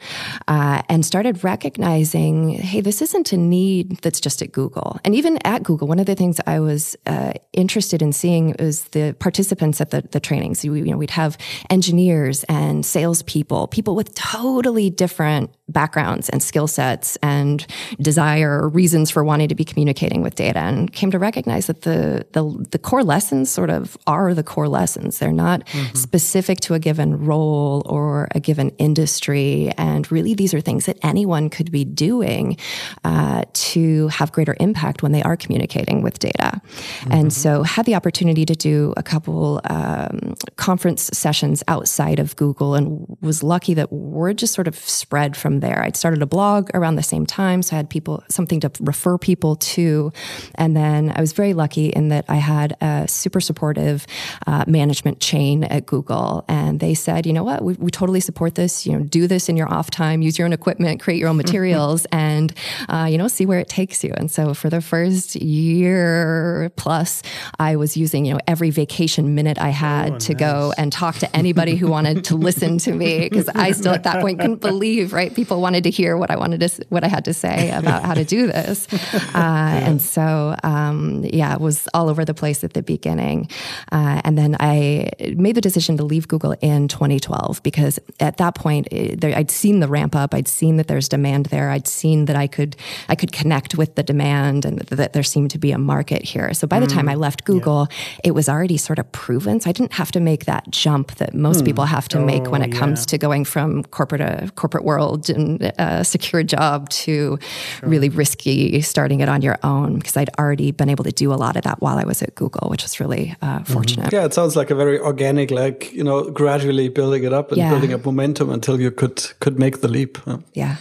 uh, 0.47 0.81
and 0.89 1.05
started 1.05 1.43
recognizing, 1.43 2.49
"Hey, 2.49 2.81
this 2.81 3.01
isn't 3.01 3.31
a 3.33 3.37
need 3.37 3.97
that's 4.01 4.19
just 4.19 4.41
at 4.41 4.51
Google." 4.51 4.99
And 5.03 5.15
even 5.15 5.37
at 5.45 5.63
Google, 5.63 5.87
one 5.87 5.99
of 5.99 6.05
the 6.05 6.15
things 6.15 6.39
I 6.47 6.59
was 6.59 6.95
uh, 7.05 7.33
interested 7.53 8.01
in 8.01 8.13
seeing 8.13 8.55
was 8.59 8.83
the 8.89 9.15
participants 9.19 9.81
at 9.81 9.91
the, 9.91 10.01
the 10.11 10.19
trainings. 10.19 10.63
You, 10.63 10.73
you 10.73 10.91
know, 10.91 10.97
we'd 10.97 11.11
have 11.11 11.37
engineers 11.69 12.43
and 12.45 12.85
salespeople, 12.85 13.67
people 13.67 13.95
with 13.95 14.13
totally 14.15 14.89
different 14.89 15.51
backgrounds 15.71 16.29
and 16.29 16.41
skill 16.41 16.67
sets 16.67 17.17
and 17.21 17.65
desire 18.01 18.61
or 18.61 18.69
reasons 18.69 19.09
for 19.09 19.23
wanting 19.23 19.47
to 19.47 19.55
be 19.55 19.63
communicating 19.63 20.21
with 20.21 20.35
data 20.35 20.59
and 20.59 20.91
came 20.93 21.11
to 21.11 21.19
recognize 21.19 21.67
that 21.67 21.81
the 21.81 22.25
the, 22.33 22.67
the 22.71 22.79
core 22.79 23.03
lessons 23.03 23.49
sort 23.49 23.69
of 23.69 23.97
are 24.07 24.33
the 24.33 24.43
core 24.43 24.67
lessons 24.67 25.19
they're 25.19 25.31
not 25.31 25.65
mm-hmm. 25.65 25.95
specific 25.95 26.59
to 26.59 26.73
a 26.73 26.79
given 26.79 27.25
role 27.25 27.83
or 27.85 28.27
a 28.35 28.39
given 28.39 28.69
industry 28.77 29.71
and 29.77 30.11
really 30.11 30.33
these 30.33 30.53
are 30.53 30.61
things 30.61 30.85
that 30.85 30.97
anyone 31.03 31.49
could 31.49 31.71
be 31.71 31.85
doing 31.85 32.57
uh, 33.03 33.43
to 33.53 34.07
have 34.07 34.31
greater 34.31 34.55
impact 34.59 35.03
when 35.03 35.11
they 35.11 35.21
are 35.23 35.37
communicating 35.37 36.01
with 36.01 36.19
data 36.19 36.61
mm-hmm. 36.61 37.11
and 37.11 37.33
so 37.33 37.63
had 37.63 37.85
the 37.85 37.95
opportunity 37.95 38.45
to 38.45 38.55
do 38.55 38.93
a 38.97 39.03
couple 39.03 39.61
um, 39.65 40.35
conference 40.57 41.09
sessions 41.13 41.63
outside 41.67 42.19
of 42.19 42.35
google 42.35 42.75
and 42.75 43.05
was 43.21 43.43
lucky 43.43 43.73
that 43.73 43.91
word 43.91 44.37
just 44.37 44.53
sort 44.53 44.67
of 44.67 44.75
spread 44.75 45.35
from 45.37 45.58
there. 45.59 45.81
I'd 45.83 45.95
started 45.95 46.21
a 46.21 46.25
blog 46.25 46.69
around 46.73 46.95
the 46.95 47.03
same 47.03 47.25
time, 47.25 47.61
so 47.61 47.75
I 47.75 47.77
had 47.77 47.89
people 47.89 48.23
something 48.29 48.59
to 48.61 48.71
refer 48.79 49.17
people 49.17 49.55
to, 49.55 50.11
and 50.55 50.75
then 50.75 51.11
I 51.15 51.21
was 51.21 51.33
very 51.33 51.53
lucky 51.53 51.87
in 51.87 52.09
that 52.09 52.25
I 52.27 52.35
had 52.35 52.75
a 52.81 53.07
super 53.07 53.39
supportive 53.39 54.05
uh, 54.47 54.65
management 54.67 55.19
chain 55.19 55.63
at 55.63 55.85
Google, 55.85 56.45
and 56.47 56.79
they 56.79 56.93
said, 56.93 57.25
you 57.25 57.33
know 57.33 57.43
what, 57.43 57.63
we, 57.63 57.73
we, 57.73 57.89
totally 57.91 58.19
support 58.19 58.55
this. 58.55 58.85
You 58.85 58.93
know, 58.93 59.03
do 59.03 59.27
this 59.27 59.49
in 59.49 59.57
your 59.57 59.71
off 59.71 59.91
time, 59.91 60.21
use 60.21 60.37
your 60.37 60.45
own 60.45 60.53
equipment, 60.53 61.01
create 61.01 61.19
your 61.19 61.29
own 61.29 61.37
materials, 61.37 62.05
and 62.11 62.53
uh, 62.87 63.07
you 63.09 63.17
know, 63.17 63.27
see 63.27 63.45
where 63.45 63.59
it 63.59 63.67
takes 63.67 64.03
you. 64.03 64.13
And 64.15 64.29
so 64.29 64.53
for 64.53 64.69
the 64.69 64.81
first 64.81 65.35
year 65.35 66.71
plus, 66.75 67.21
I 67.59 67.75
was 67.75 67.97
using 67.97 68.25
you 68.25 68.33
know 68.33 68.39
every 68.47 68.69
vacation 68.69 69.35
minute 69.35 69.59
I 69.59 69.69
had 69.69 70.13
oh, 70.13 70.17
to 70.19 70.33
nice. 70.33 70.39
go 70.39 70.73
and 70.77 70.91
talk 70.91 71.15
to 71.17 71.35
anybody 71.35 71.75
who 71.75 71.87
wanted 71.87 72.23
to 72.25 72.35
listen 72.35 72.77
to 72.79 72.93
me 72.93 73.27
because 73.27 73.49
I 73.49 73.71
still 73.71 73.93
at 73.93 74.03
that 74.03 74.21
point 74.21 74.39
couldn't 74.39 74.61
believe 74.61 75.13
right 75.13 75.33
people 75.33 75.48
people 75.49 75.61
wanted 75.61 75.83
to 75.83 75.89
hear 75.89 76.15
what 76.15 76.29
I 76.29 76.37
wanted 76.37 76.59
to 76.59 76.85
what 76.89 77.03
I 77.03 77.07
had 77.07 77.25
to 77.25 77.33
say 77.33 77.71
about 77.71 78.03
how 78.03 78.13
to 78.13 78.23
do 78.23 78.45
this, 78.47 78.87
uh, 79.33 79.87
and 79.87 79.99
so 79.99 80.55
um, 80.63 81.25
yeah, 81.25 81.53
it 81.55 81.59
was 81.59 81.87
all 81.93 82.07
over 82.07 82.23
the 82.23 82.35
place 82.35 82.63
at 82.63 82.73
the 82.73 82.83
beginning, 82.83 83.49
uh, 83.91 84.21
and 84.23 84.37
then 84.37 84.55
I 84.59 85.09
made 85.35 85.55
the 85.55 85.61
decision 85.61 85.97
to 85.97 86.03
leave 86.03 86.27
Google 86.27 86.55
in 86.61 86.87
2012 86.87 87.63
because 87.63 87.99
at 88.19 88.37
that 88.37 88.53
point 88.53 88.87
it, 88.91 89.13
eh, 89.13 89.15
there, 89.17 89.35
I'd 89.35 89.49
seen 89.49 89.79
the 89.79 89.87
ramp 89.87 90.15
up, 90.15 90.35
I'd 90.35 90.47
seen 90.47 90.77
that 90.77 90.87
there's 90.87 91.09
demand 91.09 91.47
there, 91.47 91.71
I'd 91.71 91.87
seen 91.87 92.25
that 92.25 92.35
I 92.35 92.45
could 92.45 92.75
I 93.07 93.15
could 93.15 93.31
connect 93.31 93.75
with 93.75 93.95
the 93.95 94.03
demand 94.03 94.65
and 94.65 94.79
that 94.79 95.13
there 95.13 95.23
seemed 95.23 95.49
to 95.51 95.57
be 95.57 95.71
a 95.71 95.79
market 95.79 96.23
here. 96.23 96.53
So 96.53 96.67
by 96.67 96.79
the 96.79 96.85
mm, 96.85 96.93
time 96.93 97.09
I 97.09 97.15
left 97.15 97.43
Google, 97.43 97.87
yeah. 97.89 98.19
it 98.25 98.31
was 98.35 98.47
already 98.47 98.77
sort 98.77 98.99
of 98.99 99.11
proven. 99.11 99.59
So 99.59 99.69
I 99.69 99.73
didn't 99.73 99.93
have 99.93 100.11
to 100.11 100.19
make 100.19 100.45
that 100.45 100.69
jump 100.69 101.15
that 101.15 101.33
most 101.33 101.61
mm. 101.61 101.65
people 101.65 101.85
have 101.85 102.07
to 102.09 102.19
oh, 102.19 102.25
make 102.25 102.51
when 102.51 102.61
it 102.61 102.71
yeah. 102.71 102.79
comes 102.79 103.05
to 103.07 103.17
going 103.17 103.45
from 103.45 103.83
corporate 103.85 104.21
a 104.21 104.43
uh, 104.43 104.47
corporate 104.59 104.83
world 104.83 105.29
and 105.39 105.73
a 105.77 106.03
secure 106.03 106.43
job 106.43 106.89
to 106.89 107.37
sure. 107.39 107.89
really 107.89 108.09
risky 108.09 108.81
starting 108.81 109.19
it 109.21 109.29
on 109.29 109.41
your 109.41 109.57
own 109.63 109.95
because 109.95 110.17
I'd 110.17 110.29
already 110.37 110.71
been 110.71 110.89
able 110.89 111.03
to 111.03 111.11
do 111.11 111.33
a 111.33 111.35
lot 111.35 111.55
of 111.55 111.63
that 111.63 111.81
while 111.81 111.97
I 111.97 112.03
was 112.03 112.21
at 112.21 112.35
Google, 112.35 112.69
which 112.69 112.83
was 112.83 112.99
really 112.99 113.35
uh, 113.41 113.59
mm-hmm. 113.59 113.73
fortunate. 113.73 114.07
Mm-hmm. 114.07 114.15
Yeah, 114.15 114.25
it 114.25 114.33
sounds 114.33 114.55
like 114.55 114.69
a 114.69 114.75
very 114.75 114.99
organic, 114.99 115.51
like 115.51 115.91
you 115.93 116.03
know, 116.03 116.29
gradually 116.29 116.89
building 116.89 117.23
it 117.23 117.33
up 117.33 117.49
and 117.49 117.57
yeah. 117.57 117.69
building 117.69 117.93
up 117.93 118.05
momentum 118.05 118.49
until 118.49 118.79
you 118.79 118.91
could 118.91 119.17
could 119.39 119.59
make 119.59 119.81
the 119.81 119.87
leap. 119.87 120.17
Yeah, 120.53 120.77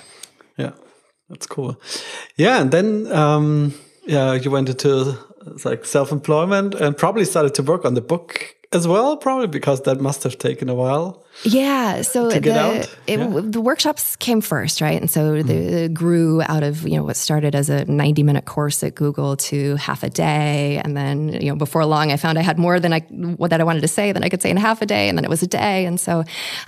yeah, 0.57 0.73
that's 1.29 1.47
cool. 1.47 1.81
Yeah, 2.37 2.61
and 2.61 2.71
then 2.71 3.11
um, 3.13 3.75
yeah, 4.07 4.35
you 4.35 4.51
went 4.51 4.69
into 4.69 5.19
like 5.65 5.85
self 5.85 6.13
employment 6.13 6.75
and 6.75 6.97
probably 6.97 7.25
started 7.25 7.55
to 7.55 7.63
work 7.63 7.85
on 7.85 7.95
the 7.95 8.01
book 8.01 8.55
as 8.73 8.87
well, 8.87 9.17
probably 9.17 9.47
because 9.47 9.83
that 9.83 10.01
must 10.01 10.23
have 10.23 10.39
taken 10.39 10.69
a 10.69 10.75
while. 10.75 11.25
Yeah. 11.45 12.03
So 12.03 12.29
the, 12.29 12.37
it, 13.07 13.19
yeah. 13.19 13.41
the 13.45 13.61
workshops 13.61 14.17
came 14.17 14.41
first, 14.41 14.81
right? 14.81 15.01
And 15.01 15.09
so 15.09 15.35
mm. 15.35 15.45
they 15.45 15.89
grew 15.89 16.43
out 16.43 16.65
of, 16.65 16.87
you 16.87 16.97
know, 16.97 17.05
what 17.05 17.17
started 17.17 17.55
as 17.55 17.71
a 17.71 17.85
90 17.85 18.25
minute 18.25 18.45
course 18.45 18.83
at 18.83 18.97
Google 18.97 19.37
to 19.37 19.77
half 19.77 20.03
a 20.03 20.11
day. 20.11 20.81
And 20.85 20.97
then, 20.97 21.29
you 21.29 21.51
know, 21.51 21.57
before 21.57 21.85
long, 21.87 22.11
I 22.11 22.17
found 22.17 22.39
I 22.39 22.43
had 22.43 22.59
more 22.59 22.81
than 22.81 22.93
I, 22.93 23.01
what 23.01 23.51
that 23.51 23.61
I 23.61 23.65
wanted 23.65 23.83
to 23.83 23.89
say 23.89 24.11
than 24.11 24.25
I 24.25 24.29
could 24.29 24.43
say 24.43 24.51
in 24.51 24.57
half 24.57 24.83
a 24.83 24.87
day. 24.87 25.09
And 25.09 25.17
then 25.17 25.25
it 25.25 25.31
was 25.31 25.43
a 25.43 25.47
day. 25.47 25.87
And 25.87 26.01
so 26.01 26.25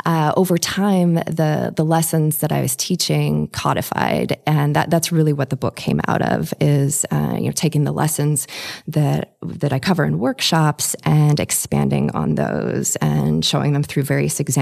uh, 0.06 0.32
over 0.36 0.56
time, 0.56 1.14
the, 1.14 1.72
the 1.74 1.84
lessons 1.84 2.38
that 2.38 2.52
I 2.52 2.60
was 2.60 2.76
teaching 2.76 3.48
codified. 3.48 4.38
And 4.46 4.76
that, 4.76 4.88
that's 4.88 5.10
really 5.10 5.32
what 5.32 5.50
the 5.50 5.56
book 5.56 5.74
came 5.74 6.00
out 6.06 6.22
of 6.22 6.54
is, 6.60 7.04
uh, 7.10 7.34
you 7.36 7.46
know, 7.46 7.52
taking 7.52 7.82
the 7.82 7.92
lessons 7.92 8.46
that, 8.86 9.34
that 9.42 9.72
I 9.72 9.80
cover 9.80 10.04
in 10.04 10.20
workshops 10.20 10.94
and 11.02 11.40
expanding 11.40 12.12
on 12.12 12.36
those 12.36 12.94
and 12.96 13.44
showing 13.44 13.72
them 13.72 13.82
through 13.82 14.04
various 14.04 14.38
examples 14.38 14.59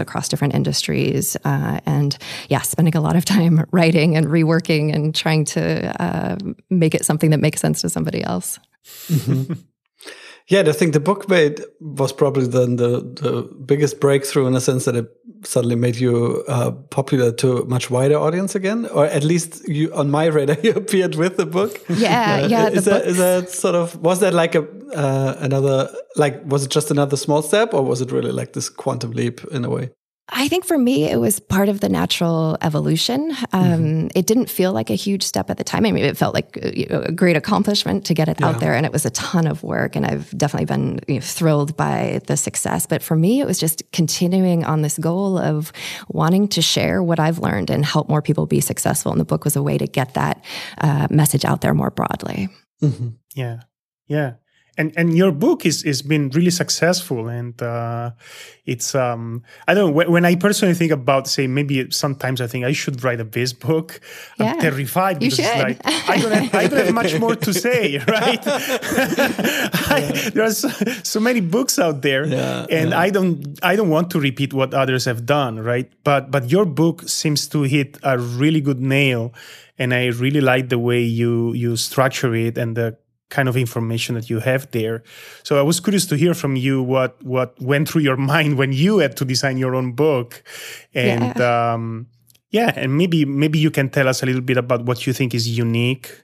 across 0.00 0.28
different 0.28 0.54
industries. 0.54 1.36
Uh, 1.44 1.80
and 1.86 2.16
yeah, 2.48 2.62
spending 2.62 2.96
a 2.96 3.00
lot 3.00 3.16
of 3.16 3.24
time 3.24 3.64
writing 3.70 4.16
and 4.16 4.26
reworking 4.26 4.94
and 4.94 5.14
trying 5.14 5.44
to 5.44 6.02
uh, 6.02 6.36
make 6.70 6.94
it 6.94 7.04
something 7.04 7.30
that 7.30 7.40
makes 7.40 7.60
sense 7.60 7.82
to 7.82 7.88
somebody 7.88 8.22
else. 8.22 8.58
Mm-hmm. 9.08 9.54
Yeah, 10.48 10.60
I 10.60 10.72
think 10.72 10.92
the 10.92 11.00
book 11.00 11.28
made 11.28 11.60
was 11.80 12.12
probably 12.12 12.46
then 12.46 12.76
the, 12.76 13.00
the 13.00 13.42
biggest 13.64 13.98
breakthrough 13.98 14.46
in 14.46 14.52
the 14.52 14.60
sense 14.60 14.84
that 14.84 14.94
it 14.94 15.08
suddenly 15.46 15.76
made 15.76 15.96
you 15.96 16.44
uh, 16.48 16.70
popular 16.90 17.32
to 17.32 17.58
a 17.58 17.64
much 17.66 17.90
wider 17.90 18.16
audience 18.16 18.54
again, 18.54 18.86
or 18.86 19.06
at 19.06 19.24
least 19.24 19.68
you 19.68 19.92
on 19.94 20.10
my 20.10 20.26
radar 20.26 20.56
you 20.62 20.72
appeared 20.72 21.14
with 21.14 21.36
the 21.36 21.46
book. 21.46 21.80
Yeah, 21.88 22.40
uh, 22.44 22.48
yeah. 22.48 22.68
Is 22.68 22.84
that, 22.84 23.06
is 23.06 23.16
that 23.18 23.50
sort 23.50 23.74
of 23.74 23.96
was 24.00 24.20
that 24.20 24.34
like 24.34 24.54
a 24.54 24.66
uh, 24.94 25.36
another 25.40 25.90
like 26.16 26.42
was 26.44 26.64
it 26.64 26.70
just 26.70 26.90
another 26.90 27.16
small 27.16 27.42
step, 27.42 27.74
or 27.74 27.82
was 27.82 28.00
it 28.00 28.12
really 28.12 28.32
like 28.32 28.52
this 28.52 28.68
quantum 28.68 29.12
leap 29.12 29.44
in 29.50 29.64
a 29.64 29.70
way? 29.70 29.90
I 30.28 30.48
think 30.48 30.64
for 30.64 30.76
me, 30.76 31.04
it 31.04 31.20
was 31.20 31.38
part 31.38 31.68
of 31.68 31.78
the 31.78 31.88
natural 31.88 32.58
evolution. 32.60 33.30
Um, 33.52 33.62
mm-hmm. 33.62 34.08
It 34.16 34.26
didn't 34.26 34.50
feel 34.50 34.72
like 34.72 34.90
a 34.90 34.94
huge 34.94 35.22
step 35.22 35.50
at 35.50 35.56
the 35.56 35.62
time. 35.62 35.86
I 35.86 35.92
mean, 35.92 36.04
it 36.04 36.16
felt 36.16 36.34
like 36.34 36.56
a 36.56 37.12
great 37.12 37.36
accomplishment 37.36 38.06
to 38.06 38.14
get 38.14 38.28
it 38.28 38.40
yeah. 38.40 38.48
out 38.48 38.58
there, 38.58 38.74
and 38.74 38.84
it 38.84 38.92
was 38.92 39.06
a 39.06 39.10
ton 39.10 39.46
of 39.46 39.62
work. 39.62 39.94
And 39.94 40.04
I've 40.04 40.36
definitely 40.36 40.66
been 40.66 40.98
you 41.06 41.14
know, 41.16 41.20
thrilled 41.20 41.76
by 41.76 42.20
the 42.26 42.36
success. 42.36 42.86
But 42.86 43.04
for 43.04 43.14
me, 43.14 43.40
it 43.40 43.46
was 43.46 43.58
just 43.58 43.84
continuing 43.92 44.64
on 44.64 44.82
this 44.82 44.98
goal 44.98 45.38
of 45.38 45.72
wanting 46.08 46.48
to 46.48 46.62
share 46.62 47.04
what 47.04 47.20
I've 47.20 47.38
learned 47.38 47.70
and 47.70 47.84
help 47.84 48.08
more 48.08 48.22
people 48.22 48.46
be 48.46 48.60
successful. 48.60 49.12
And 49.12 49.20
the 49.20 49.24
book 49.24 49.44
was 49.44 49.54
a 49.54 49.62
way 49.62 49.78
to 49.78 49.86
get 49.86 50.14
that 50.14 50.44
uh, 50.78 51.06
message 51.08 51.44
out 51.44 51.60
there 51.60 51.74
more 51.74 51.90
broadly. 51.90 52.48
Mm-hmm. 52.82 53.10
Yeah, 53.36 53.60
yeah. 54.08 54.34
And 54.78 54.92
and 54.96 55.16
your 55.16 55.32
book 55.32 55.64
is 55.64 55.82
is 55.84 56.02
been 56.02 56.30
really 56.30 56.50
successful 56.50 57.28
and 57.28 57.60
uh, 57.62 58.10
it's 58.66 58.94
um 58.94 59.42
i 59.66 59.74
don't 59.74 59.86
know 59.86 59.92
when, 59.92 60.10
when, 60.10 60.24
i 60.24 60.34
personally 60.34 60.74
think 60.74 60.90
about 60.90 61.28
say 61.28 61.46
maybe 61.46 61.90
sometimes 61.90 62.40
i 62.40 62.46
think 62.46 62.64
i 62.64 62.72
should 62.72 63.02
write 63.02 63.20
a 63.20 63.24
viz 63.24 63.52
book 63.52 64.00
yeah. 64.38 64.52
i'm 64.52 64.60
terrified 64.60 65.18
because 65.20 65.38
it's 65.38 65.62
like 65.62 65.80
I 65.84 66.18
don't, 66.20 66.32
have, 66.32 66.54
I 66.54 66.66
don't 66.66 66.84
have 66.84 66.94
much 66.94 67.18
more 67.18 67.36
to 67.36 67.54
say 67.54 67.98
right 68.08 68.42
I, 68.46 70.30
there 70.34 70.44
are 70.44 70.50
so, 70.50 70.68
so, 71.02 71.20
many 71.20 71.40
books 71.40 71.78
out 71.78 72.02
there 72.02 72.26
yeah, 72.26 72.66
and 72.68 72.90
yeah. 72.90 72.98
i 72.98 73.10
don't 73.10 73.58
i 73.62 73.76
don't 73.76 73.88
want 73.88 74.10
to 74.10 74.20
repeat 74.20 74.52
what 74.52 74.74
others 74.74 75.04
have 75.04 75.24
done 75.24 75.60
right 75.60 75.90
but 76.04 76.30
but 76.30 76.50
your 76.50 76.66
book 76.66 77.08
seems 77.08 77.46
to 77.48 77.62
hit 77.62 77.98
a 78.02 78.18
really 78.18 78.60
good 78.60 78.80
nail 78.80 79.32
and 79.78 79.94
i 79.94 80.06
really 80.06 80.40
like 80.40 80.68
the 80.68 80.78
way 80.78 81.00
you 81.00 81.52
you 81.54 81.76
structure 81.76 82.34
it 82.34 82.58
and 82.58 82.76
the 82.76 82.96
kind 83.28 83.48
of 83.48 83.56
information 83.56 84.14
that 84.14 84.30
you 84.30 84.40
have 84.40 84.70
there. 84.70 85.02
So 85.42 85.58
I 85.58 85.62
was 85.62 85.80
curious 85.80 86.06
to 86.06 86.16
hear 86.16 86.34
from 86.34 86.56
you 86.56 86.82
what 86.82 87.22
what 87.24 87.60
went 87.60 87.88
through 87.88 88.02
your 88.02 88.16
mind 88.32 88.58
when 88.58 88.72
you 88.72 88.98
had 88.98 89.16
to 89.18 89.24
design 89.24 89.58
your 89.58 89.74
own 89.74 89.92
book, 89.92 90.42
and 90.94 91.34
yeah, 91.36 91.72
um, 91.72 92.06
yeah 92.50 92.72
and 92.76 92.96
maybe 92.96 93.24
maybe 93.24 93.58
you 93.58 93.70
can 93.70 93.90
tell 93.90 94.08
us 94.08 94.22
a 94.22 94.26
little 94.26 94.42
bit 94.42 94.56
about 94.56 94.84
what 94.84 95.06
you 95.06 95.12
think 95.12 95.34
is 95.34 95.58
unique. 95.58 96.22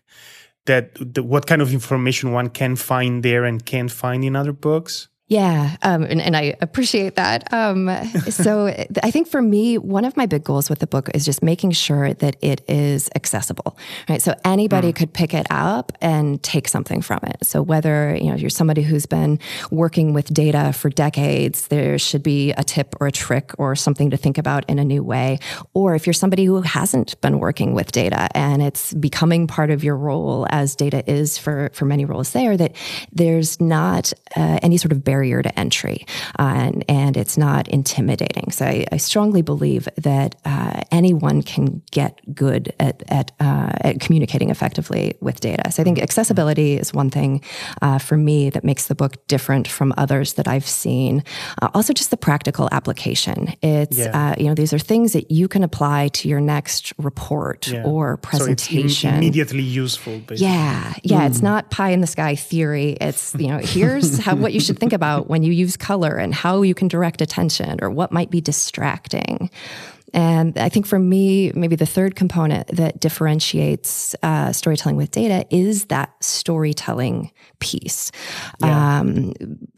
That 0.67 0.95
the, 0.95 1.25
what 1.25 1.47
kind 1.49 1.61
of 1.61 1.73
information 1.73 2.31
one 2.31 2.49
can 2.49 2.77
find 2.77 3.25
there 3.25 3.45
and 3.45 3.67
can't 3.67 3.91
find 3.91 4.25
in 4.25 4.37
other 4.37 4.53
books. 4.53 5.09
Yeah, 5.33 5.79
um, 5.81 6.03
and, 6.03 6.21
and, 6.21 6.37
I 6.37 6.55
appreciate 6.61 7.17
that. 7.17 7.51
Um, 7.55 7.89
so 8.29 8.67
I 9.03 9.11
think 9.11 9.29
for 9.29 9.41
me, 9.41 9.79
one 9.79 10.05
of 10.05 10.15
my 10.15 10.27
big 10.27 10.45
goals 10.45 10.69
with 10.69 10.81
the 10.81 10.87
book 10.87 11.09
is 11.15 11.25
just 11.25 11.43
making 11.43 11.71
sure 11.71 12.13
that 12.13 12.37
it 12.43 12.61
is 12.69 13.09
accessible, 13.15 13.79
right? 14.11 14.21
So 14.21 14.39
anybody 14.45 14.93
mm. 14.93 14.97
could 14.97 15.15
pick 15.15 15.33
it 15.33 15.47
up 15.49 15.91
and 16.03 16.43
take 16.43 16.69
something 16.69 17.01
from 17.01 17.21
it. 17.23 17.47
So 17.47 17.63
whether 17.63 18.15
you 18.15 18.29
know 18.29 18.37
you're 18.37 18.51
somebody 18.51 18.83
who's 18.83 19.07
been 19.07 19.39
working 19.71 20.13
with 20.13 20.35
data 20.35 20.75
for 20.75 20.91
decades, 20.91 21.69
there 21.69 21.99
should 21.99 22.23
be 22.23 22.51
a 22.53 22.63
tip 22.63 22.95
or 23.01 23.07
a 23.07 23.13
trick 23.13 23.53
or 23.57 23.75
something 23.75 24.11
to 24.11 24.19
think 24.19 24.37
about 24.37 24.69
in 24.69 24.79
a 24.79 24.85
new 24.85 25.03
way. 25.03 25.39
Or 25.73 25.95
if 25.95 26.07
you're 26.07 26.13
somebody 26.13 26.45
who 26.45 26.61
hasn't 26.61 27.19
been 27.23 27.39
working 27.39 27.73
with 27.73 27.91
data 27.91 28.29
and 28.37 28.61
it's 28.61 28.93
becoming 28.93 29.47
part 29.47 29.71
of 29.71 29.83
your 29.83 29.97
role, 29.97 30.47
as 30.51 30.77
data 30.77 31.11
is 31.11 31.39
for 31.39 31.71
for 31.73 31.87
many 31.87 32.05
roles 32.05 32.33
there, 32.33 32.59
that 32.59 32.77
there's 33.13 33.63
not 33.63 34.13
uh, 34.37 34.59
any 34.63 34.77
sort 34.77 34.93
of 34.93 35.03
barrier 35.03 35.22
barrier 35.23 35.41
to 35.41 35.59
entry 35.59 36.05
uh, 36.41 36.53
and, 36.57 36.85
and 36.89 37.17
it's 37.17 37.39
not 37.39 37.69
intimidating. 37.69 38.51
So 38.51 38.65
I, 38.67 38.87
I 38.91 38.97
strongly 38.97 39.43
believe 39.43 39.89
that 39.97 40.35
uh, 40.45 40.81
anyone 40.91 41.43
can 41.43 41.81
get 41.93 42.19
good 42.35 42.73
at, 42.81 43.03
at, 43.09 43.31
uh, 43.39 43.71
at, 43.83 44.01
communicating 44.01 44.51
effectively 44.51 45.15
with 45.21 45.39
data. 45.39 45.71
So 45.71 45.83
I 45.83 45.85
think 45.85 46.01
accessibility 46.01 46.77
is 46.77 46.93
one 46.93 47.11
thing 47.11 47.41
uh, 47.83 47.99
for 47.99 48.17
me 48.17 48.51
that 48.51 48.65
makes 48.65 48.89
the 48.89 48.97
book 48.97 49.25
different 49.29 49.69
from 49.69 49.95
others 49.97 50.33
that 50.35 50.49
I've 50.49 50.67
seen. 50.67 51.23
Uh, 51.61 51.69
also, 51.73 51.93
just 51.93 52.11
the 52.11 52.17
practical 52.17 52.69
application. 52.73 53.55
It's, 53.63 53.99
yeah. 53.99 54.11
Uh, 54.13 54.35
you 54.39 54.49
know, 54.49 54.55
these 54.55 54.73
are 54.73 54.79
things 54.79 55.13
that 55.13 55.31
you 55.31 55.47
can 55.47 55.63
apply 55.63 56.09
to 56.09 56.29
your 56.29 56.41
next 56.41 56.93
report 56.99 57.69
yeah. 57.69 57.85
or 57.85 58.17
presentation. 58.17 59.11
So 59.13 59.17
immediately 59.17 59.63
useful, 59.63 60.19
basically. 60.19 60.47
Yeah. 60.47 60.95
Yeah. 61.05 61.21
Mm. 61.21 61.27
It's 61.29 61.39
hmm. 61.39 61.45
not 61.45 61.71
pie 61.71 61.91
in 61.91 62.01
the 62.01 62.07
sky 62.07 62.35
theory. 62.35 62.97
It's, 63.01 63.35
you 63.39 63.49
know, 63.49 63.59
here's 63.59 64.19
how, 64.19 64.35
what 64.35 64.53
you 64.53 64.61
should 64.61 64.79
think 64.79 64.93
about 64.93 65.12
about 65.13 65.29
when 65.29 65.43
you 65.43 65.53
use 65.53 65.77
color 65.77 66.17
and 66.17 66.35
how 66.35 66.63
you 66.63 66.75
can 66.75 66.89
direct 66.89 67.21
attention 67.21 67.79
or 67.83 67.91
what 67.91 68.13
might 68.13 68.31
be 68.31 68.41
distracting. 68.41 69.51
And 70.15 70.59
I 70.59 70.69
think 70.69 70.87
for 70.87 70.99
me, 70.99 71.53
maybe 71.55 71.75
the 71.75 71.87
third 71.87 72.17
component 72.17 72.69
that 72.69 73.01
differentiates 73.01 74.15
uh, 74.23 74.53
storytelling 74.53 74.97
with 74.97 75.11
data 75.11 75.47
is 75.51 75.87
that 75.87 76.13
storytelling 76.23 77.33
piece. 77.61 78.13
Yeah. 78.61 79.01
Um, 79.01 79.33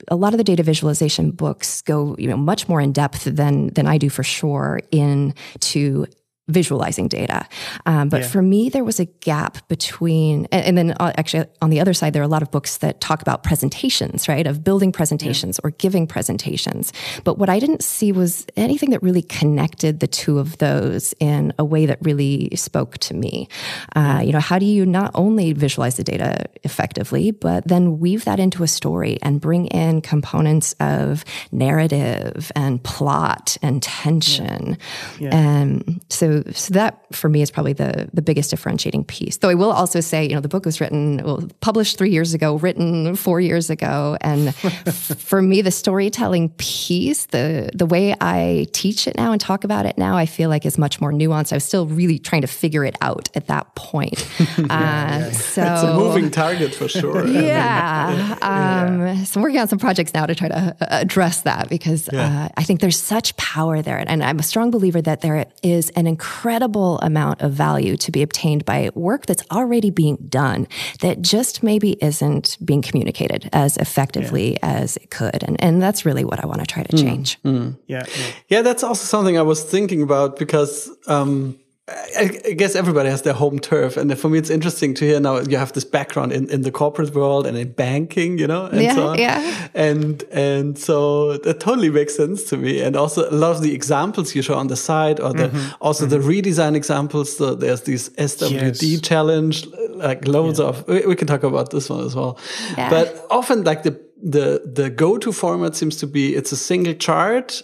a 0.09 0.17
lot 0.17 0.35
of 0.35 0.39
the 0.39 0.45
data 0.45 0.65
visualization 0.65 1.31
books 1.31 1.83
go, 1.83 2.17
you 2.19 2.29
know, 2.29 2.37
much 2.37 2.69
more 2.69 2.81
in 2.81 2.93
depth 2.93 3.25
than 3.25 3.69
than 3.75 3.87
I 3.87 3.97
do 3.97 4.11
for 4.11 4.25
sure 4.25 4.81
into 4.91 6.07
visualizing 6.49 7.09
data. 7.09 7.47
Um, 7.87 8.09
but 8.09 8.23
yeah. 8.23 8.29
for 8.29 8.43
me, 8.43 8.69
there 8.69 8.85
was 8.85 9.01
a 9.01 9.07
gap 9.07 9.67
between, 9.69 10.47
and, 10.53 10.65
and 10.65 10.79
then 10.79 10.91
uh, 11.01 11.13
actually 11.17 11.47
on 11.63 11.71
the 11.71 11.81
other 11.81 11.95
side, 11.95 12.13
there 12.13 12.23
are 12.23 12.25
a 12.25 12.29
lot 12.29 12.43
of 12.43 12.51
books 12.51 12.79
that 12.79 13.01
talk 13.01 13.23
about 13.23 13.43
presentations, 13.43 14.29
right? 14.29 14.47
Of 14.47 14.63
building 14.63 14.93
presentations 14.93 15.59
yeah. 15.59 15.69
or 15.69 15.71
giving 15.71 16.07
presentations. 16.07 16.93
But 17.25 17.39
what 17.39 17.49
I 17.49 17.59
didn't 17.59 17.83
see 17.83 18.13
was 18.13 18.47
anything 18.57 18.91
that 18.91 19.03
really 19.03 19.23
connected 19.23 20.01
the 20.01 20.07
two 20.07 20.39
of 20.39 20.59
those 20.59 21.15
in 21.19 21.53
a 21.59 21.65
way 21.65 21.87
that 21.87 21.99
really 22.03 22.51
spoke 22.55 22.99
to 22.99 23.15
me. 23.15 23.49
Uh, 23.97 24.21
you 24.25 24.33
know, 24.33 24.41
how 24.41 24.59
do 24.59 24.67
you 24.67 24.85
not 24.85 25.11
only 25.15 25.53
visualize 25.53 25.97
the 25.97 26.05
data 26.05 26.45
effectively, 26.63 27.31
but 27.31 27.67
then 27.67 27.99
weave 27.99 28.25
that 28.25 28.39
into 28.39 28.63
a 28.63 28.69
story 28.69 29.19
and 29.23 29.41
bring 29.41 29.67
in 29.69 30.01
components 30.03 30.75
of 30.81 31.25
narrative 31.53 32.53
and 32.55 32.83
plot 32.85 33.57
and 33.63 33.83
tension. 33.83 34.77
Yeah. 35.19 35.35
And 35.35 36.05
so 36.11 36.34
so 36.53 36.75
that 36.75 37.05
for 37.13 37.29
me 37.29 37.43
is 37.43 37.51
probably 37.51 37.73
the 37.73 38.09
the 38.13 38.23
biggest 38.23 38.51
differentiating 38.51 39.05
piece. 39.05 39.39
Though 39.39 39.51
I 39.51 39.55
will 39.55 39.71
also 39.71 40.01
say, 40.01 40.27
you 40.27 40.35
know, 40.35 40.41
the 40.41 40.49
book 40.49 40.65
was 40.65 40.81
written, 40.81 41.23
well, 41.25 41.49
published 41.61 41.99
three 41.99 42.11
years 42.11 42.35
ago, 42.35 42.57
written 42.57 43.17
four 43.17 43.41
years 43.41 43.71
ago, 43.71 44.17
and 44.21 44.55
for 44.57 45.43
me, 45.43 45.63
the 45.63 45.71
storytelling 45.71 46.51
piece, 46.51 47.27
the 47.27 47.71
the 47.75 47.87
way 47.87 48.15
I 48.21 48.67
teach 48.73 49.07
it 49.07 49.17
now 49.17 49.33
and 49.33 49.41
talk 49.41 49.65
about 49.65 49.87
it 49.87 49.99
now, 49.99 50.17
I 50.17 50.27
feel 50.27 50.49
like 50.49 50.67
is 50.67 50.79
much 50.79 51.01
more 51.01 51.13
nuanced. 51.13 51.53
I 51.53 51.57
was 51.57 51.65
still 51.65 51.87
really 51.87 52.19
trying 52.19 52.43
to 52.43 52.49
figure 52.49 52.85
it 52.85 52.97
out 53.01 53.29
at 53.35 53.47
that 53.49 53.75
point. 53.75 54.27
yeah, 54.41 54.65
uh, 54.65 54.67
yeah. 54.69 55.31
So 55.33 55.63
it's 55.63 55.83
a 55.83 55.95
moving 55.95 56.31
target 56.31 56.75
for 56.75 56.89
sure. 56.89 57.25
Yeah. 57.45 58.39
um, 58.43 59.25
so 59.25 59.39
I'm 59.39 59.43
working 59.43 59.61
on 59.61 59.69
some 59.69 59.79
projects 59.79 60.15
now 60.15 60.25
to 60.25 60.35
try 60.35 60.49
to 60.49 60.57
uh, 60.57 60.73
address 60.81 61.43
that 61.43 61.69
because 61.69 62.09
uh, 62.09 62.49
I 62.57 62.63
think 62.63 62.81
there's 62.81 62.99
such 62.99 63.37
power 63.37 63.83
there, 63.83 63.99
and 63.99 64.23
I'm 64.23 64.39
a 64.39 64.43
strong 64.43 64.71
believer 64.71 65.03
that 65.03 65.21
there 65.21 65.47
is 65.63 65.91
an 65.91 66.07
incredible 66.07 66.24
incredible 66.25 66.99
amount 67.01 67.43
of 67.43 67.53
value 67.53 67.97
to 67.99 68.11
be 68.11 68.23
obtained 68.23 68.65
by 68.65 68.91
work 68.95 69.27
that's 69.27 69.43
already 69.51 69.91
being 69.91 70.17
done 70.29 70.67
that 71.01 71.21
just 71.21 71.63
maybe 71.63 71.93
isn't 72.03 72.57
being 72.65 72.81
communicated 72.81 73.49
as 73.53 73.77
effectively 73.77 74.53
yeah. 74.53 74.59
as 74.63 74.97
it 74.97 75.11
could. 75.11 75.43
And, 75.43 75.63
and 75.63 75.83
that's 75.83 76.07
really 76.07 76.25
what 76.25 76.43
I 76.43 76.47
want 76.47 76.61
to 76.61 76.67
try 76.67 76.83
to 76.83 76.97
mm. 76.97 77.01
change. 77.01 77.43
Mm. 77.43 77.55
Mm. 77.55 77.79
Yeah, 77.87 78.05
yeah. 78.17 78.27
Yeah, 78.49 78.63
that's 78.63 78.83
also 78.83 79.05
something 79.05 79.37
I 79.37 79.43
was 79.43 79.63
thinking 79.63 80.01
about 80.03 80.39
because 80.39 80.91
um, 81.07 81.59
I, 81.87 82.55
guess 82.57 82.75
everybody 82.75 83.11
has 83.11 83.23
their 83.23 83.35
home 83.35 83.59
turf, 83.59 83.99
and 83.99 84.19
for 84.19 84.31
me, 84.31 84.39
it's 84.39 84.49
interesting 84.49 84.95
to 84.95 85.05
hear 85.05 85.21
now 85.21 85.41
you 85.41 85.59
have 85.59 85.75
this 85.75 85.85
background 85.85 86.33
in, 86.33 86.49
in 86.49 86.63
the 86.63 86.71
corporate 86.71 87.15
world 87.15 87.47
and 87.47 87.59
in 87.59 87.73
banking, 87.73 88.39
you 88.39 88.47
know, 88.47 88.65
and 88.65 88.81
yeah, 88.81 88.95
so 88.95 89.09
on. 89.09 89.19
Yeah. 89.19 89.69
And 89.75 90.23
and 90.33 90.79
so 90.79 91.37
that 91.37 91.61
totally 91.61 91.91
makes 91.91 92.17
sense 92.17 92.45
to 92.45 92.57
me. 92.57 92.81
And 92.81 92.97
also 92.97 93.29
a 93.29 93.37
lot 93.37 93.57
of 93.57 93.61
the 93.61 93.75
examples 93.75 94.35
you 94.35 94.41
show 94.41 94.55
on 94.55 94.69
the 94.69 94.77
side, 94.77 95.21
or 95.21 95.35
the 95.35 95.49
mm 95.49 95.55
-hmm. 95.55 95.77
also 95.81 96.05
mm 96.05 96.11
-hmm. 96.11 96.11
the 96.11 96.19
mm-hmm. 96.19 96.31
redesign 96.31 96.75
examples. 96.75 97.37
So 97.37 97.57
there's 97.57 97.83
this 97.83 98.11
SWD 98.17 98.83
yes. 98.83 99.01
challenge, 99.01 99.69
like 100.09 100.27
loads 100.27 100.59
yeah. 100.59 100.69
of. 100.69 100.85
We, 100.87 101.07
we, 101.07 101.15
can 101.15 101.27
talk 101.27 101.45
about 101.45 101.69
this 101.69 101.91
one 101.91 102.05
as 102.05 102.15
well. 102.15 102.39
Yeah. 102.77 102.91
But 102.91 103.25
often, 103.29 103.65
like 103.65 103.83
the 103.83 103.95
the 104.31 104.63
the 104.75 104.91
go 104.91 105.19
to 105.19 105.33
format 105.33 105.77
seems 105.77 105.97
to 105.97 106.07
be 106.07 106.21
it's 106.21 106.53
a 106.53 106.57
single 106.57 106.95
chart 106.95 107.63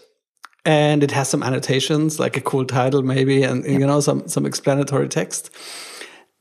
and 0.64 1.03
it 1.03 1.11
has 1.11 1.29
some 1.29 1.42
annotations 1.42 2.18
like 2.18 2.37
a 2.37 2.40
cool 2.40 2.64
title 2.64 3.03
maybe 3.03 3.42
and 3.42 3.64
yep. 3.64 3.81
you 3.81 3.87
know 3.87 4.01
some 4.01 4.27
some 4.29 4.46
explanatory 4.46 5.09
text 5.09 5.51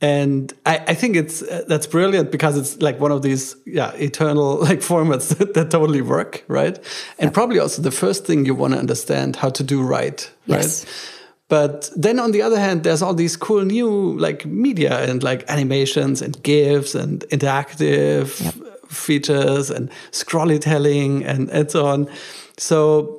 and 0.01 0.53
I, 0.65 0.77
I 0.87 0.93
think 0.93 1.17
it's 1.17 1.41
uh, 1.41 1.65
that's 1.67 1.85
brilliant 1.85 2.31
because 2.31 2.57
it's 2.57 2.81
like 2.81 2.99
one 2.99 3.11
of 3.11 3.21
these 3.21 3.55
yeah 3.65 3.91
eternal 3.93 4.57
like 4.61 4.79
formats 4.79 5.29
that, 5.37 5.53
that 5.53 5.71
totally 5.71 6.01
work 6.01 6.43
right 6.47 6.77
and 7.17 7.27
yep. 7.27 7.33
probably 7.33 7.59
also 7.59 7.81
the 7.81 7.91
first 7.91 8.25
thing 8.25 8.45
you 8.45 8.55
want 8.55 8.73
to 8.73 8.79
understand 8.79 9.37
how 9.37 9.49
to 9.49 9.63
do 9.63 9.81
right 9.81 10.29
yes. 10.45 10.83
right 10.85 11.15
but 11.47 11.89
then 11.95 12.19
on 12.19 12.31
the 12.31 12.41
other 12.41 12.59
hand 12.59 12.83
there's 12.83 13.01
all 13.01 13.13
these 13.13 13.35
cool 13.35 13.63
new 13.63 14.17
like 14.17 14.45
media 14.45 15.03
and 15.09 15.23
like 15.23 15.49
animations 15.49 16.21
and 16.21 16.41
gifs 16.43 16.93
and 16.95 17.21
interactive 17.31 18.41
yep. 18.43 18.79
features 18.89 19.69
and 19.69 19.89
scrollytelling 20.11 21.25
and 21.25 21.49
and 21.49 21.71
so 21.71 21.85
on 21.85 22.07
so 22.57 23.18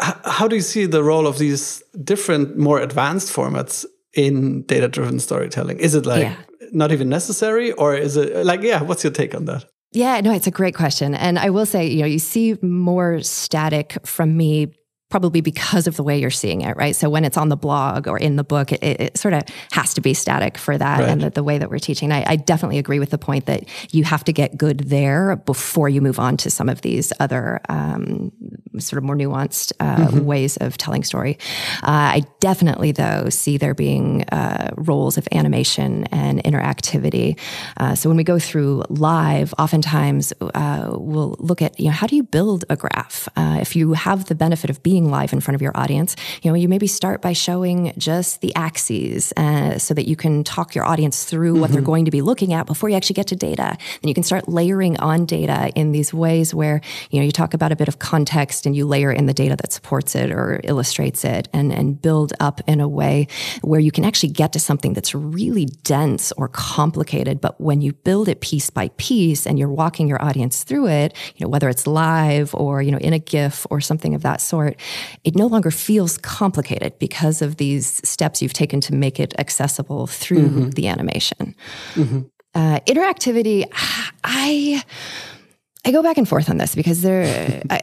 how 0.00 0.46
do 0.48 0.56
you 0.56 0.62
see 0.62 0.86
the 0.86 1.02
role 1.02 1.26
of 1.26 1.38
these 1.38 1.82
different, 2.04 2.56
more 2.56 2.80
advanced 2.80 3.32
formats 3.32 3.84
in 4.14 4.62
data 4.62 4.88
driven 4.88 5.18
storytelling? 5.18 5.78
Is 5.78 5.94
it 5.94 6.06
like 6.06 6.22
yeah. 6.22 6.36
not 6.72 6.92
even 6.92 7.08
necessary, 7.08 7.72
or 7.72 7.94
is 7.94 8.16
it 8.16 8.44
like, 8.46 8.62
yeah, 8.62 8.82
what's 8.82 9.02
your 9.02 9.12
take 9.12 9.34
on 9.34 9.46
that? 9.46 9.64
Yeah, 9.92 10.20
no, 10.20 10.32
it's 10.32 10.46
a 10.46 10.52
great 10.52 10.74
question. 10.74 11.14
And 11.14 11.38
I 11.38 11.50
will 11.50 11.66
say, 11.66 11.86
you 11.86 12.00
know, 12.00 12.06
you 12.06 12.18
see 12.18 12.56
more 12.62 13.20
static 13.20 13.98
from 14.06 14.36
me 14.36 14.72
probably 15.12 15.42
because 15.42 15.86
of 15.86 15.96
the 15.96 16.02
way 16.02 16.18
you're 16.18 16.30
seeing 16.30 16.62
it, 16.62 16.74
right? 16.74 16.96
So 16.96 17.10
when 17.10 17.26
it's 17.26 17.36
on 17.36 17.50
the 17.50 17.56
blog 17.56 18.08
or 18.08 18.16
in 18.16 18.36
the 18.36 18.42
book, 18.42 18.72
it, 18.72 18.82
it 18.82 19.18
sort 19.18 19.34
of 19.34 19.42
has 19.72 19.92
to 19.92 20.00
be 20.00 20.14
static 20.14 20.56
for 20.56 20.78
that 20.78 21.00
right. 21.00 21.08
and 21.10 21.20
the, 21.20 21.28
the, 21.28 21.42
way 21.42 21.58
that 21.58 21.68
we're 21.68 21.78
teaching. 21.78 22.10
I, 22.10 22.24
I, 22.26 22.36
definitely 22.36 22.78
agree 22.78 22.98
with 22.98 23.10
the 23.10 23.18
point 23.18 23.44
that 23.44 23.68
you 23.90 24.04
have 24.04 24.24
to 24.24 24.32
get 24.32 24.56
good 24.56 24.78
there 24.88 25.36
before 25.36 25.90
you 25.90 26.00
move 26.00 26.18
on 26.18 26.38
to 26.38 26.50
some 26.50 26.70
of 26.70 26.80
these 26.80 27.12
other 27.20 27.60
um, 27.68 28.32
sort 28.78 28.96
of 28.96 29.04
more 29.04 29.14
nuanced 29.14 29.72
uh, 29.80 29.96
mm-hmm. 29.96 30.24
ways 30.24 30.56
of 30.58 30.78
telling 30.78 31.04
story. 31.04 31.36
Uh, 31.82 32.16
I 32.16 32.22
definitely, 32.40 32.92
though, 32.92 33.28
see 33.28 33.58
there 33.58 33.74
being 33.74 34.22
uh, 34.30 34.70
roles 34.76 35.18
of 35.18 35.28
animation 35.32 36.04
and 36.04 36.42
interactivity. 36.42 37.38
Uh, 37.76 37.94
so 37.94 38.08
when 38.08 38.16
we 38.16 38.24
go 38.24 38.38
through 38.38 38.84
live, 38.88 39.52
oftentimes 39.58 40.32
uh, 40.40 40.90
we'll 40.94 41.36
look 41.38 41.60
at 41.60 41.78
you 41.78 41.86
know 41.86 41.92
how 41.92 42.06
do 42.06 42.16
you 42.16 42.22
build 42.22 42.64
a 42.70 42.76
graph 42.76 43.28
uh, 43.36 43.58
if 43.60 43.76
you 43.76 43.92
have 43.92 44.24
the 44.26 44.34
benefit 44.34 44.70
of 44.70 44.82
being 44.82 45.01
live 45.10 45.32
in 45.32 45.40
front 45.40 45.54
of 45.54 45.62
your 45.62 45.76
audience. 45.76 46.16
You 46.42 46.50
know, 46.50 46.54
you 46.54 46.68
maybe 46.68 46.86
start 46.86 47.22
by 47.22 47.32
showing 47.32 47.92
just 47.98 48.40
the 48.40 48.54
axes 48.54 49.32
uh, 49.36 49.78
so 49.78 49.94
that 49.94 50.08
you 50.08 50.16
can 50.16 50.44
talk 50.44 50.74
your 50.74 50.84
audience 50.84 51.24
through 51.24 51.52
mm-hmm. 51.52 51.60
what 51.60 51.70
they're 51.70 51.80
mm-hmm. 51.80 51.86
going 51.86 52.04
to 52.06 52.10
be 52.10 52.22
looking 52.22 52.52
at 52.52 52.66
before 52.66 52.88
you 52.88 52.96
actually 52.96 53.14
get 53.14 53.26
to 53.28 53.36
data. 53.36 53.76
Then 54.02 54.08
you 54.08 54.14
can 54.14 54.22
start 54.22 54.48
layering 54.48 54.98
on 54.98 55.26
data 55.26 55.70
in 55.74 55.92
these 55.92 56.12
ways 56.12 56.54
where, 56.54 56.80
you 57.10 57.18
know, 57.18 57.24
you 57.24 57.32
talk 57.32 57.54
about 57.54 57.72
a 57.72 57.76
bit 57.76 57.88
of 57.88 57.98
context 57.98 58.66
and 58.66 58.76
you 58.76 58.86
layer 58.86 59.12
in 59.12 59.26
the 59.26 59.34
data 59.34 59.56
that 59.56 59.72
supports 59.72 60.14
it 60.14 60.30
or 60.30 60.60
illustrates 60.64 61.24
it 61.24 61.48
and, 61.52 61.72
and 61.72 62.00
build 62.00 62.32
up 62.40 62.60
in 62.66 62.80
a 62.80 62.88
way 62.88 63.26
where 63.62 63.80
you 63.80 63.90
can 63.90 64.04
actually 64.04 64.32
get 64.32 64.52
to 64.52 64.60
something 64.60 64.92
that's 64.92 65.14
really 65.14 65.66
dense 65.66 66.32
or 66.32 66.48
complicated. 66.48 67.40
But 67.40 67.60
when 67.60 67.80
you 67.80 67.92
build 67.92 68.28
it 68.28 68.40
piece 68.40 68.70
by 68.70 68.88
piece 68.96 69.46
and 69.46 69.58
you're 69.58 69.68
walking 69.68 70.08
your 70.08 70.22
audience 70.22 70.64
through 70.64 70.88
it, 70.88 71.14
you 71.36 71.44
know, 71.44 71.48
whether 71.48 71.68
it's 71.68 71.86
live 71.86 72.54
or, 72.54 72.82
you 72.82 72.90
know, 72.90 72.98
in 72.98 73.12
a 73.12 73.18
GIF 73.18 73.66
or 73.70 73.80
something 73.80 74.14
of 74.14 74.22
that 74.22 74.40
sort, 74.40 74.76
it 75.24 75.34
no 75.34 75.46
longer 75.46 75.70
feels 75.70 76.18
complicated 76.18 76.98
because 76.98 77.42
of 77.42 77.56
these 77.56 78.00
steps 78.08 78.42
you've 78.42 78.52
taken 78.52 78.80
to 78.82 78.94
make 78.94 79.20
it 79.20 79.34
accessible 79.38 80.06
through 80.06 80.48
mm-hmm. 80.48 80.70
the 80.70 80.88
animation. 80.88 81.54
Mm-hmm. 81.94 82.20
Uh, 82.54 82.80
interactivity, 82.86 83.64
I 84.24 84.82
I 85.84 85.90
go 85.90 86.02
back 86.02 86.16
and 86.16 86.28
forth 86.28 86.48
on 86.48 86.58
this 86.58 86.74
because 86.74 87.02
there, 87.02 87.62
I, 87.68 87.80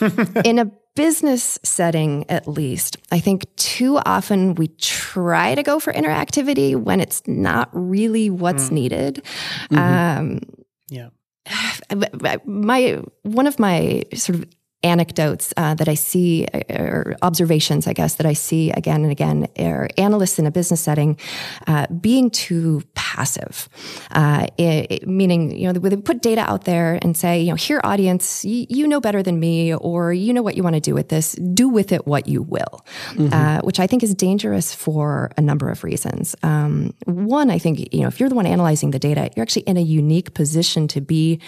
in 0.44 0.58
a 0.58 0.70
business 0.96 1.58
setting 1.62 2.24
at 2.30 2.48
least, 2.48 2.96
I 3.12 3.18
think 3.18 3.44
too 3.56 3.98
often 4.06 4.54
we 4.54 4.68
try 4.68 5.54
to 5.54 5.62
go 5.62 5.78
for 5.78 5.92
interactivity 5.92 6.74
when 6.76 7.00
it's 7.00 7.22
not 7.26 7.68
really 7.72 8.30
what's 8.30 8.70
mm. 8.70 8.72
needed. 8.72 9.22
Mm-hmm. 9.70 9.76
Um, 9.76 10.40
yeah. 10.88 11.08
My 12.46 13.02
one 13.22 13.46
of 13.46 13.58
my 13.58 14.04
sort 14.14 14.38
of 14.38 14.46
anecdotes 14.84 15.52
uh, 15.56 15.74
that 15.74 15.88
I 15.88 15.94
see, 15.94 16.46
uh, 16.52 16.60
or 16.74 17.16
observations, 17.22 17.86
I 17.86 17.92
guess, 17.92 18.16
that 18.16 18.26
I 18.26 18.34
see 18.34 18.70
again 18.70 19.02
and 19.02 19.10
again, 19.10 19.48
are 19.58 19.88
analysts 19.96 20.38
in 20.38 20.46
a 20.46 20.50
business 20.50 20.80
setting 20.80 21.18
uh, 21.66 21.86
being 21.88 22.30
too 22.30 22.82
passive, 22.94 23.68
uh, 24.12 24.46
it, 24.58 24.86
it, 24.90 25.08
meaning, 25.08 25.56
you 25.56 25.72
know, 25.72 25.72
they 25.72 25.96
put 25.96 26.20
data 26.20 26.42
out 26.42 26.64
there 26.64 26.98
and 27.02 27.16
say, 27.16 27.40
you 27.40 27.48
know, 27.48 27.54
here, 27.54 27.80
audience, 27.82 28.44
you, 28.44 28.66
you 28.68 28.86
know 28.86 29.00
better 29.00 29.22
than 29.22 29.40
me, 29.40 29.74
or 29.74 30.12
you 30.12 30.32
know 30.32 30.42
what 30.42 30.56
you 30.56 30.62
want 30.62 30.74
to 30.74 30.80
do 30.80 30.94
with 30.94 31.08
this, 31.08 31.32
do 31.54 31.68
with 31.68 31.90
it 31.90 32.06
what 32.06 32.28
you 32.28 32.42
will, 32.42 32.84
mm-hmm. 33.12 33.32
Uh, 33.32 33.60
which 33.62 33.80
I 33.80 33.86
think 33.86 34.02
is 34.02 34.14
dangerous 34.14 34.74
for 34.74 35.32
a 35.36 35.40
number 35.40 35.70
of 35.70 35.82
reasons. 35.82 36.36
Um, 36.42 36.94
one, 37.06 37.50
I 37.50 37.58
think, 37.58 37.92
you 37.94 38.00
know, 38.02 38.08
if 38.08 38.20
you're 38.20 38.28
the 38.28 38.34
one 38.34 38.46
analyzing 38.46 38.90
the 38.90 38.98
data, 38.98 39.30
you're 39.34 39.42
actually 39.42 39.62
in 39.62 39.76
a 39.76 39.82
unique 39.82 40.34
position 40.34 40.86
to 40.88 41.00
be 41.00 41.40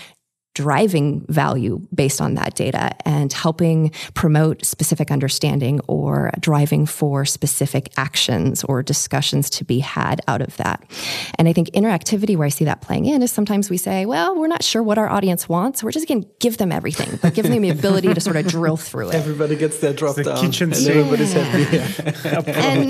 driving 0.57 1.21
value 1.29 1.87
based 1.95 2.19
on 2.19 2.33
that 2.33 2.55
data 2.55 2.91
and 3.07 3.31
helping 3.31 3.91
promote 4.15 4.65
specific 4.65 5.11
understanding 5.11 5.79
or 5.87 6.31
driving 6.41 6.87
for 6.87 7.27
specific 7.27 7.93
actions 7.99 8.65
or 8.65 8.83
discussions 8.83 9.51
to 9.51 9.65
be 9.65 9.81
had 9.81 10.19
out 10.27 10.41
of 10.41 10.57
that. 10.57 10.83
And 11.39 11.47
I 11.47 11.53
think 11.53 11.69
interactivity, 11.73 12.39
where 12.39 12.47
I 12.47 12.49
see 12.49 12.65
that 12.65 12.81
playing 12.81 13.05
in, 13.05 13.21
is 13.21 13.31
sometimes 13.31 13.69
we 13.69 13.77
say, 13.77 14.07
well, 14.07 14.35
we're 14.35 14.47
not 14.47 14.65
sure 14.65 14.83
what 14.83 14.97
our 14.97 15.11
audience 15.11 15.47
wants. 15.47 15.83
We're 15.83 15.91
just 15.91 16.09
going 16.09 16.23
to 16.23 16.29
give 16.41 16.57
them 16.57 16.73
everything, 16.73 17.19
but 17.21 17.35
giving 17.35 17.53
them 17.53 17.61
the 17.61 17.69
ability 17.69 18.15
to 18.15 18.21
sort 18.21 18.37
of 18.37 18.47
drill 18.47 18.79
through 18.79 19.11
it. 19.11 19.15
Everybody 19.15 19.57
gets 19.57 19.81
their 19.81 19.93
drop 19.93 20.17
the 20.17 20.25
down. 20.25 20.41
Kitchen 20.41 20.73
and 20.73 20.87
everybody's 20.87 21.35
happy. 21.35 22.51
and 22.51 22.89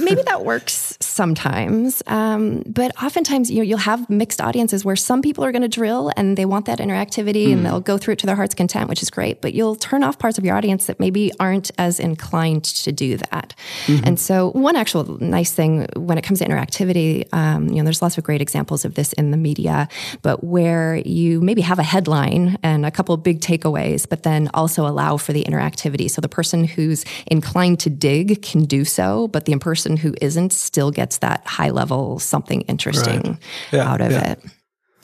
maybe 0.00 0.22
that 0.22 0.44
works 0.44 0.98
sometimes. 0.98 2.02
Um, 2.08 2.64
but 2.66 2.90
oftentimes, 3.00 3.52
you 3.52 3.58
know, 3.58 3.62
you'll 3.62 3.78
have 3.78 4.10
mixed 4.10 4.40
audiences 4.40 4.84
where 4.84 4.96
some 4.96 5.22
people 5.22 5.44
are 5.44 5.52
going 5.52 5.62
to 5.62 5.68
drill 5.68 6.10
and 6.16 6.36
they 6.36 6.44
want 6.44 6.66
that 6.66 6.71
interactivity 6.78 7.46
mm. 7.46 7.52
and 7.52 7.60
hmm. 7.60 7.64
they'll 7.64 7.80
go 7.80 7.98
through 7.98 8.12
it 8.12 8.18
to 8.20 8.26
their 8.26 8.36
heart's 8.36 8.54
content, 8.54 8.88
which 8.88 9.02
is 9.02 9.10
great. 9.10 9.40
But 9.40 9.54
you'll 9.54 9.76
turn 9.76 10.02
off 10.02 10.18
parts 10.18 10.38
of 10.38 10.44
your 10.44 10.56
audience 10.56 10.86
that 10.86 11.00
maybe 11.00 11.32
aren't 11.40 11.70
as 11.78 11.98
inclined 11.98 12.64
to 12.64 12.92
do 12.92 13.16
that. 13.16 13.54
Mm-hmm. 13.86 14.06
And 14.06 14.20
so, 14.20 14.50
one 14.50 14.76
actual 14.76 15.04
nice 15.20 15.52
thing 15.52 15.86
when 15.96 16.18
it 16.18 16.22
comes 16.22 16.40
to 16.40 16.44
interactivity, 16.44 17.32
um, 17.32 17.68
you 17.68 17.76
know, 17.76 17.84
there's 17.84 18.02
lots 18.02 18.18
of 18.18 18.24
great 18.24 18.42
examples 18.42 18.84
of 18.84 18.94
this 18.94 19.12
in 19.14 19.30
the 19.30 19.36
media, 19.36 19.88
but 20.22 20.44
where 20.44 20.96
you 20.96 21.40
maybe 21.40 21.62
have 21.62 21.78
a 21.78 21.82
headline 21.82 22.58
and 22.62 22.84
a 22.84 22.90
couple 22.90 23.14
of 23.14 23.22
big 23.22 23.40
takeaways, 23.40 24.08
but 24.08 24.22
then 24.22 24.50
also 24.54 24.86
allow 24.86 25.16
for 25.16 25.32
the 25.32 25.44
interactivity. 25.44 26.10
So 26.10 26.20
the 26.20 26.28
person 26.28 26.64
who's 26.64 27.04
inclined 27.26 27.80
to 27.80 27.90
dig 27.90 28.42
can 28.42 28.64
do 28.64 28.84
so, 28.84 29.28
but 29.28 29.44
the 29.44 29.56
person 29.58 29.96
who 29.96 30.14
isn't 30.20 30.52
still 30.52 30.90
gets 30.90 31.18
that 31.18 31.46
high 31.46 31.70
level 31.70 32.18
something 32.18 32.62
interesting 32.62 33.22
right. 33.22 33.38
yeah, 33.72 33.92
out 33.92 34.00
of 34.00 34.12
yeah. 34.12 34.32
it. 34.32 34.44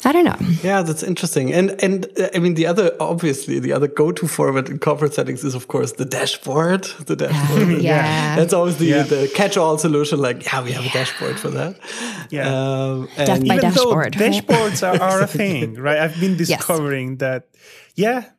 I 0.05 0.13
don't 0.13 0.25
know. 0.25 0.37
Yeah, 0.63 0.83
that's 0.83 1.03
interesting. 1.03 1.53
And 1.53 1.83
and 1.83 2.07
uh, 2.19 2.29
I 2.33 2.39
mean 2.39 2.55
the 2.55 2.67
other 2.67 2.97
obviously 3.01 3.59
the 3.59 3.73
other 3.73 3.89
go-to 3.89 4.29
format 4.29 4.69
in 4.69 4.79
corporate 4.79 5.13
settings 5.13 5.43
is 5.43 5.55
of 5.55 5.67
course 5.67 5.93
the 5.93 6.05
dashboard. 6.05 6.85
The 6.85 7.17
dashboard. 7.17 7.83
yeah. 7.83 8.37
That's 8.37 8.53
always 8.53 8.79
the, 8.79 8.87
yeah. 8.87 9.03
the 9.03 9.31
catch-all 9.35 9.77
solution 9.79 10.21
like 10.21 10.45
yeah, 10.45 10.63
we 10.63 10.73
have 10.73 10.85
yeah. 10.85 10.91
a 10.91 10.93
dashboard 10.93 11.41
for 11.41 11.51
that. 11.51 11.77
Yeah. 12.31 12.49
Um, 12.49 13.09
Death 13.17 13.47
by 13.47 13.59
dashboard. 13.59 14.13
dashboards 14.13 14.87
are, 14.87 15.03
are 15.03 15.23
a 15.23 15.27
thing, 15.41 15.75
right? 15.75 15.99
I've 15.99 16.21
been 16.21 16.37
discovering 16.37 17.11
yes. 17.13 17.19
that 17.19 17.49
yeah, 17.97 18.31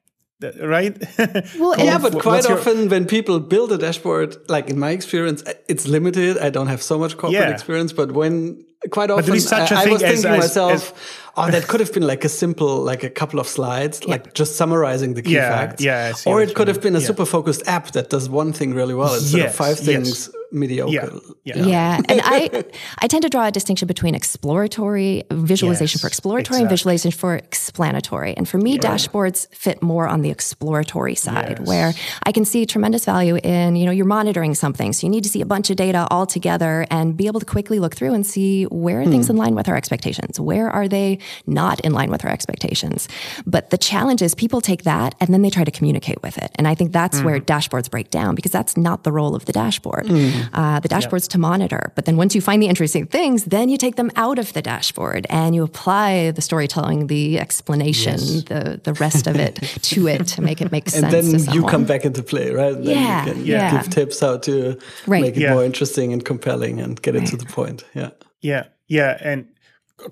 right? 0.62 0.98
Well, 1.60 1.78
yeah, 1.78 1.98
but 1.98 2.22
quite 2.22 2.46
often 2.46 2.90
when 2.90 3.06
people 3.06 3.40
build 3.40 3.72
a 3.72 3.78
dashboard, 3.78 4.38
like 4.48 4.70
in 4.70 4.80
my 4.80 4.92
experience, 4.92 5.44
it's 5.68 5.88
limited. 5.88 6.38
I 6.38 6.50
don't 6.50 6.68
have 6.68 6.82
so 6.82 6.98
much 6.98 7.18
corporate 7.18 7.42
yeah. 7.42 7.50
experience, 7.50 7.92
but 7.92 8.14
when 8.14 8.66
quite 8.90 9.12
often 9.12 9.32
I, 9.32 9.36
I, 9.36 9.90
was 9.90 10.02
thinking 10.02 10.08
as, 10.08 10.24
myself, 10.24 10.74
as, 10.74 10.94
oh, 11.38 11.50
that 11.52 11.68
could 11.68 11.80
have 11.80 11.94
been 11.94 12.08
like 12.08 12.24
a 12.26 12.30
simple, 12.30 12.82
like 12.82 13.04
a 13.04 13.10
couple 13.10 13.40
of 13.40 13.48
slides, 13.48 14.02
yeah. 14.02 14.12
like 14.12 14.34
just 14.34 14.56
summarizing 14.56 15.14
the 15.14 15.22
key 15.22 15.36
yeah, 15.36 15.50
facts. 15.50 15.84
Yeah, 15.84 16.14
or 16.26 16.42
it 16.42 16.56
could 16.56 16.68
have 16.68 16.82
been 16.82 16.96
a 16.96 17.02
super 17.02 17.26
focused 17.26 17.68
app 17.68 17.92
that 17.92 18.10
does 18.10 18.30
one 18.30 18.54
thing 18.54 18.74
really 18.74 18.96
well 18.96 19.14
instead 19.14 19.38
yes, 19.38 19.50
of 19.52 19.56
five 19.56 19.80
things 19.80 20.28
yes 20.28 20.36
mediocre. 20.52 21.20
Yeah, 21.44 21.58
yeah. 21.58 21.66
yeah. 21.66 22.02
and 22.10 22.22
I 22.24 22.64
I 23.00 23.08
tend 23.08 23.24
to 23.24 23.30
draw 23.30 23.48
a 23.48 23.52
distinction 23.52 23.88
between 23.88 24.16
exploratory 24.16 25.24
visualization 25.32 25.98
yes, 25.98 26.02
for 26.02 26.08
exploratory 26.08 26.58
exactly. 26.58 26.62
and 26.62 26.70
visualization 26.70 27.12
for 27.12 27.36
explanatory. 27.36 28.36
And 28.36 28.48
for 28.48 28.58
me, 28.58 28.74
yeah. 28.74 28.80
dashboards 28.80 29.54
fit 29.54 29.82
more 29.82 30.08
on 30.08 30.22
the 30.22 30.30
exploratory 30.30 31.16
side, 31.16 31.58
yes. 31.60 31.68
where 31.68 31.94
I 32.24 32.32
can 32.32 32.46
see 32.46 32.66
tremendous 32.66 33.06
value 33.06 33.38
in 33.38 33.76
you 33.76 33.86
know 33.86 33.92
you're 33.92 34.06
monitoring 34.06 34.56
something, 34.56 34.94
so 34.94 35.06
you 35.06 35.12
need 35.12 35.24
to 35.24 35.30
see 35.30 35.42
a 35.42 35.46
bunch 35.46 35.70
of 35.70 35.78
data 35.78 36.08
all 36.10 36.26
together 36.26 36.86
and 36.90 37.16
be 37.16 37.28
able 37.28 37.40
to 37.40 37.46
quickly 37.46 37.80
look 37.80 37.96
through 37.96 38.14
and 38.14 38.26
see 38.26 38.66
where 38.66 39.00
are 39.00 39.04
hmm. 39.04 39.12
things 39.12 39.30
in 39.30 39.38
line 39.38 39.56
with 39.56 39.70
our 39.70 39.76
expectations, 39.76 40.40
where 40.40 40.70
are 40.70 40.88
they 40.88 41.20
not 41.46 41.80
in 41.82 41.94
line 41.94 42.12
with 42.12 42.24
our 42.26 42.32
expectations. 42.32 43.08
But 43.46 43.70
the 43.70 43.78
challenge 43.78 44.22
is 44.22 44.36
people 44.36 44.62
take 44.62 44.84
that 44.84 45.16
and 45.20 45.34
then 45.34 45.42
they 45.42 45.50
try 45.50 45.64
to 45.64 45.72
communicate 45.72 46.22
with 46.22 46.38
it, 46.38 46.52
and 46.56 46.68
I 46.68 46.76
think 46.76 46.92
that's 46.92 47.20
mm. 47.20 47.26
where 47.26 47.40
dashboards 47.40 47.90
break 47.90 48.10
down 48.10 48.36
because 48.36 48.52
that's 48.52 48.78
not 48.78 49.04
the 49.04 49.12
role 49.12 49.36
of 49.36 49.46
the 49.46 49.54
dashboard. 49.54 50.06
Mm 50.06 50.50
uh, 50.54 50.80
the 50.80 50.88
dashboard's 50.88 51.26
yep. 51.26 51.32
to 51.32 51.38
monitor. 51.38 51.92
But 51.96 52.06
then 52.06 52.18
once 52.18 52.36
you 52.36 52.42
find 52.42 52.62
the 52.62 52.68
interesting 52.68 53.06
things, 53.06 53.46
then 53.46 53.70
you 53.70 53.78
take 53.78 53.96
them 53.96 54.12
out 54.16 54.40
of 54.40 54.54
the 54.54 54.62
dashboard 54.62 55.26
and 55.30 55.56
you 55.56 55.64
apply 55.64 56.32
the 56.32 56.42
storytelling, 56.42 57.08
the 57.08 57.40
explanation, 57.40 58.18
yes. 58.20 58.44
the 58.44 58.82
the 58.84 58.94
rest 58.94 59.28
of 59.28 59.36
it 59.36 59.56
to 59.82 60.08
it 60.08 60.28
to 60.28 60.42
make 60.42 60.62
it 60.62 60.72
make 60.72 60.86
and 60.86 61.12
sense. 61.12 61.14
And 61.14 61.40
then 61.40 61.54
you 61.54 61.64
come 61.66 61.86
back 61.86 62.06
into 62.06 62.24
play, 62.24 62.52
right? 62.52 62.74
And 62.74 62.86
yeah, 62.86 63.26
then 63.26 63.38
you 63.38 63.44
can 63.44 63.46
yeah. 63.46 63.72
give 63.72 63.90
tips 63.90 64.20
how 64.20 64.38
to 64.38 64.78
right. 65.08 65.22
make 65.22 65.38
it 65.38 65.42
yeah. 65.42 65.54
more 65.54 65.64
interesting 65.64 66.14
and 66.14 66.24
compelling 66.24 66.80
and 66.80 67.02
get 67.02 67.16
right. 67.16 67.24
it 67.24 67.28
to 67.28 67.38
the 67.38 67.46
point. 67.46 67.86
Yeah. 67.94 68.12
Yeah. 68.42 68.66
Yeah. 68.88 69.18
And 69.22 69.48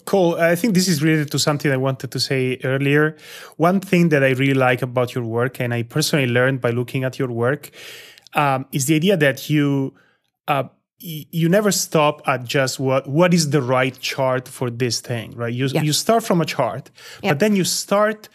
Cole, 0.05 0.35
I 0.35 0.55
think 0.55 0.73
this 0.73 0.87
is 0.87 1.01
related 1.01 1.31
to 1.31 1.39
something 1.39 1.71
I 1.71 1.77
wanted 1.77 2.11
to 2.11 2.19
say 2.19 2.59
earlier. 2.63 3.15
One 3.57 3.79
thing 3.79 4.09
that 4.09 4.23
I 4.23 4.31
really 4.31 4.53
like 4.53 4.81
about 4.81 5.15
your 5.15 5.23
work, 5.23 5.59
and 5.59 5.73
I 5.73 5.83
personally 5.83 6.27
learned 6.27 6.61
by 6.61 6.71
looking 6.71 7.03
at 7.03 7.17
your 7.17 7.29
work, 7.29 7.71
um, 8.33 8.65
is 8.71 8.85
the 8.85 8.95
idea 8.95 9.17
that 9.17 9.49
you 9.49 9.93
uh, 10.47 10.63
you 10.99 11.47
never 11.47 11.71
stop 11.71 12.27
at 12.27 12.43
just 12.43 12.79
what 12.79 13.07
what 13.07 13.33
is 13.33 13.51
the 13.51 13.61
right 13.61 13.97
chart 13.99 14.47
for 14.47 14.69
this 14.69 14.99
thing, 14.99 15.31
right? 15.35 15.53
You 15.53 15.67
yeah. 15.67 15.81
you 15.81 15.93
start 15.93 16.23
from 16.23 16.41
a 16.41 16.45
chart, 16.45 16.89
yep. 17.21 17.31
but 17.31 17.39
then 17.39 17.55
you 17.55 17.63
start. 17.63 18.29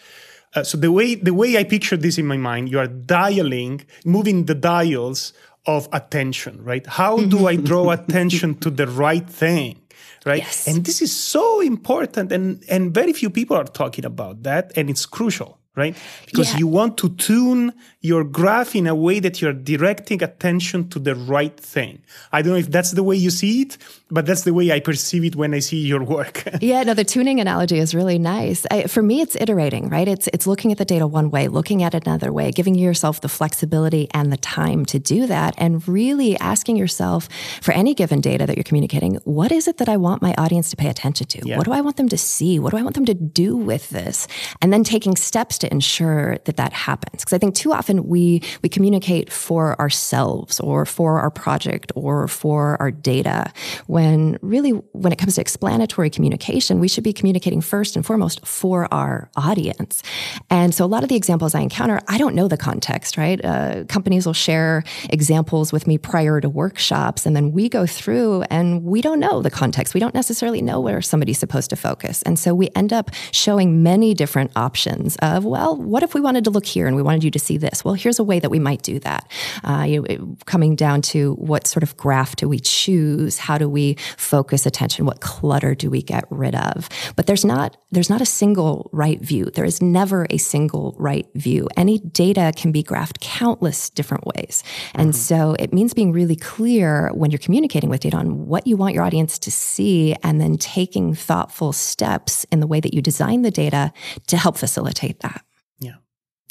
Uh, 0.55 0.63
so 0.63 0.77
the 0.77 0.91
way 0.91 1.15
the 1.15 1.33
way 1.33 1.57
I 1.57 1.63
picture 1.63 1.97
this 1.97 2.17
in 2.17 2.25
my 2.25 2.37
mind, 2.37 2.69
you 2.69 2.79
are 2.79 2.87
dialing, 2.87 3.85
moving 4.05 4.45
the 4.45 4.55
dials 4.55 5.33
of 5.65 5.87
attention, 5.91 6.63
right? 6.63 6.85
How 6.85 7.17
do 7.17 7.47
I 7.47 7.55
draw 7.69 7.91
attention 7.91 8.55
to 8.59 8.69
the 8.69 8.87
right 8.87 9.27
thing? 9.29 9.82
Right. 10.25 10.41
Yes. 10.43 10.67
And 10.67 10.85
this 10.85 11.01
is 11.01 11.11
so 11.11 11.59
important 11.59 12.31
and, 12.31 12.63
and 12.69 12.93
very 12.93 13.13
few 13.13 13.29
people 13.29 13.57
are 13.57 13.65
talking 13.65 14.05
about 14.05 14.43
that. 14.43 14.71
And 14.77 14.89
it's 14.89 15.05
crucial 15.05 15.59
right? 15.75 15.95
Because 16.27 16.51
Yeah. 16.51 16.59
you 16.59 16.67
want 16.67 16.97
to 16.97 17.09
tune 17.09 17.73
your 18.01 18.23
graph 18.23 18.75
in 18.75 18.85
a 18.85 18.93
way 18.93 19.19
that 19.19 19.41
you're 19.41 19.53
directing 19.53 20.21
attention 20.21 20.87
to 20.89 20.99
the 20.99 21.15
right 21.15 21.59
thing. 21.59 22.01
I 22.31 22.41
don't 22.41 22.53
know 22.53 22.59
if 22.59 22.69
that's 22.69 22.91
the 22.91 23.01
way 23.03 23.15
you 23.15 23.31
see 23.31 23.63
it, 23.63 23.77
but 24.13 24.27
that's 24.27 24.43
the 24.43 24.53
way 24.53 24.71
I 24.71 24.79
perceive 24.79 25.25
it 25.25 25.35
when 25.35 25.55
I 25.55 25.59
see 25.59 25.79
your 25.79 26.03
work. 26.03 26.43
Yeah, 26.61 26.83
no, 26.83 26.93
the 26.93 27.03
tuning 27.03 27.41
analogy 27.41 27.77
is 27.77 27.93
really 27.93 28.17
nice. 28.17 28.65
I, 28.71 28.83
for 28.83 29.01
me, 29.01 29.19
it's 29.21 29.35
iterating, 29.35 29.89
right? 29.89 30.07
It's 30.07 30.29
it's 30.31 30.47
looking 30.47 30.71
at 30.71 30.77
the 30.77 30.85
data 30.85 31.05
one 31.05 31.29
way, 31.29 31.47
looking 31.49 31.83
at 31.83 31.93
it 31.93 32.05
another 32.05 32.31
way, 32.31 32.51
giving 32.51 32.75
yourself 32.75 33.19
the 33.19 33.27
flexibility 33.27 34.07
and 34.13 34.31
the 34.31 34.37
time 34.37 34.85
to 34.85 34.99
do 34.99 35.27
that, 35.27 35.55
and 35.57 35.85
really 35.87 36.37
asking 36.37 36.77
yourself 36.77 37.27
for 37.61 37.73
any 37.73 37.93
given 37.93 38.21
data 38.21 38.45
that 38.45 38.55
you're 38.55 38.63
communicating, 38.63 39.15
what 39.25 39.51
is 39.51 39.67
it 39.67 39.77
that 39.77 39.89
I 39.89 39.97
want 39.97 40.21
my 40.21 40.33
audience 40.37 40.69
to 40.69 40.77
pay 40.77 40.89
attention 40.89 41.27
to? 41.27 41.41
Yeah. 41.43 41.57
What 41.57 41.65
do 41.65 41.73
I 41.73 41.81
want 41.81 41.97
them 41.97 42.07
to 42.09 42.17
see? 42.17 42.59
What 42.59 42.71
do 42.71 42.77
I 42.77 42.83
want 42.83 42.95
them 42.95 43.05
to 43.05 43.13
do 43.13 43.57
with 43.57 43.89
this? 43.89 44.27
And 44.61 44.71
then 44.71 44.83
taking 44.83 45.15
steps 45.17 45.57
to 45.59 45.71
ensure 45.71 46.37
that 46.45 46.55
that 46.57 46.71
happens. 46.71 47.23
Because 47.23 47.33
I 47.33 47.39
think 47.39 47.55
too 47.55 47.73
often 47.73 48.07
we 48.07 48.41
we 48.61 48.69
communicate 48.69 49.33
for 49.33 49.77
ourselves 49.81 50.59
or 50.61 50.85
for 50.85 51.19
our 51.19 51.31
project 51.31 51.91
or 51.95 52.27
for 52.27 52.77
our 52.79 52.91
data 52.91 53.51
when 53.87 54.02
really 54.41 54.71
when 54.71 55.11
it 55.11 55.17
comes 55.17 55.35
to 55.35 55.41
explanatory 55.41 56.09
communication 56.09 56.79
we 56.79 56.87
should 56.87 57.03
be 57.03 57.13
communicating 57.13 57.61
first 57.61 57.95
and 57.95 58.05
foremost 58.05 58.45
for 58.45 58.93
our 58.93 59.29
audience. 59.35 60.03
And 60.49 60.73
so 60.75 60.85
a 60.85 60.87
lot 60.87 61.03
of 61.03 61.09
the 61.09 61.15
examples 61.15 61.55
i 61.55 61.61
encounter 61.61 61.99
i 62.07 62.17
don't 62.17 62.35
know 62.35 62.47
the 62.47 62.57
context 62.57 63.17
right? 63.17 63.43
Uh, 63.43 63.83
companies 63.85 64.25
will 64.25 64.33
share 64.33 64.83
examples 65.09 65.71
with 65.71 65.87
me 65.87 65.97
prior 65.97 66.41
to 66.41 66.49
workshops 66.49 67.25
and 67.25 67.35
then 67.35 67.51
we 67.51 67.69
go 67.69 67.85
through 67.85 68.43
and 68.43 68.83
we 68.83 69.01
don't 69.01 69.19
know 69.19 69.41
the 69.41 69.51
context. 69.51 69.93
We 69.93 69.99
don't 69.99 70.13
necessarily 70.13 70.61
know 70.61 70.79
where 70.79 71.01
somebody's 71.01 71.37
supposed 71.37 71.69
to 71.69 71.75
focus. 71.75 72.21
And 72.23 72.37
so 72.37 72.53
we 72.53 72.69
end 72.75 72.93
up 72.93 73.11
showing 73.31 73.83
many 73.83 74.13
different 74.13 74.51
options 74.55 75.15
of 75.17 75.45
well 75.45 75.75
what 75.75 76.03
if 76.03 76.13
we 76.13 76.21
wanted 76.21 76.43
to 76.45 76.49
look 76.49 76.65
here 76.65 76.87
and 76.87 76.95
we 76.95 77.01
wanted 77.01 77.23
you 77.23 77.31
to 77.31 77.39
see 77.39 77.57
this? 77.57 77.83
Well 77.85 77.93
here's 77.93 78.19
a 78.19 78.23
way 78.23 78.39
that 78.39 78.49
we 78.49 78.59
might 78.59 78.81
do 78.81 78.99
that. 78.99 79.29
Uh, 79.63 79.85
you 79.87 80.01
know, 80.01 80.35
coming 80.45 80.75
down 80.75 81.01
to 81.13 81.33
what 81.35 81.67
sort 81.67 81.83
of 81.83 81.95
graph 81.97 82.35
do 82.35 82.49
we 82.49 82.59
choose? 82.59 83.37
How 83.37 83.57
do 83.57 83.69
we 83.69 83.92
focus 84.17 84.65
attention? 84.65 85.05
What 85.05 85.21
clutter 85.21 85.75
do 85.75 85.89
we 85.89 86.01
get 86.01 86.25
rid 86.29 86.55
of? 86.55 86.89
But 87.15 87.27
there's 87.27 87.45
not 87.45 87.77
there's 87.91 88.09
not 88.09 88.21
a 88.21 88.25
single 88.25 88.89
right 88.91 89.21
view. 89.21 89.45
There 89.45 89.65
is 89.65 89.81
never 89.81 90.27
a 90.29 90.37
single 90.37 90.95
right 90.97 91.27
view. 91.35 91.67
Any 91.77 91.99
data 91.99 92.51
can 92.55 92.71
be 92.71 92.83
graphed 92.83 93.19
countless 93.19 93.89
different 93.89 94.25
ways. 94.25 94.63
And 94.93 95.09
mm-hmm. 95.09 95.17
so 95.17 95.55
it 95.59 95.73
means 95.73 95.93
being 95.93 96.11
really 96.11 96.35
clear 96.35 97.11
when 97.13 97.31
you're 97.31 97.39
communicating 97.39 97.89
with 97.89 98.01
data 98.01 98.17
on 98.17 98.47
what 98.47 98.67
you 98.67 98.77
want 98.77 98.93
your 98.93 99.03
audience 99.03 99.37
to 99.39 99.51
see 99.51 100.15
and 100.23 100.39
then 100.41 100.57
taking 100.57 101.13
thoughtful 101.13 101.73
steps 101.73 102.45
in 102.51 102.59
the 102.59 102.67
way 102.67 102.79
that 102.79 102.93
you 102.93 103.01
design 103.01 103.41
the 103.41 103.51
data 103.51 103.91
to 104.27 104.37
help 104.37 104.57
facilitate 104.57 105.19
that. 105.21 105.43
Yeah. 105.79 105.95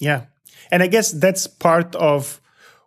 Yeah. 0.00 0.24
And 0.70 0.82
I 0.82 0.86
guess 0.86 1.12
that's 1.12 1.46
part 1.46 1.94
of 1.96 2.40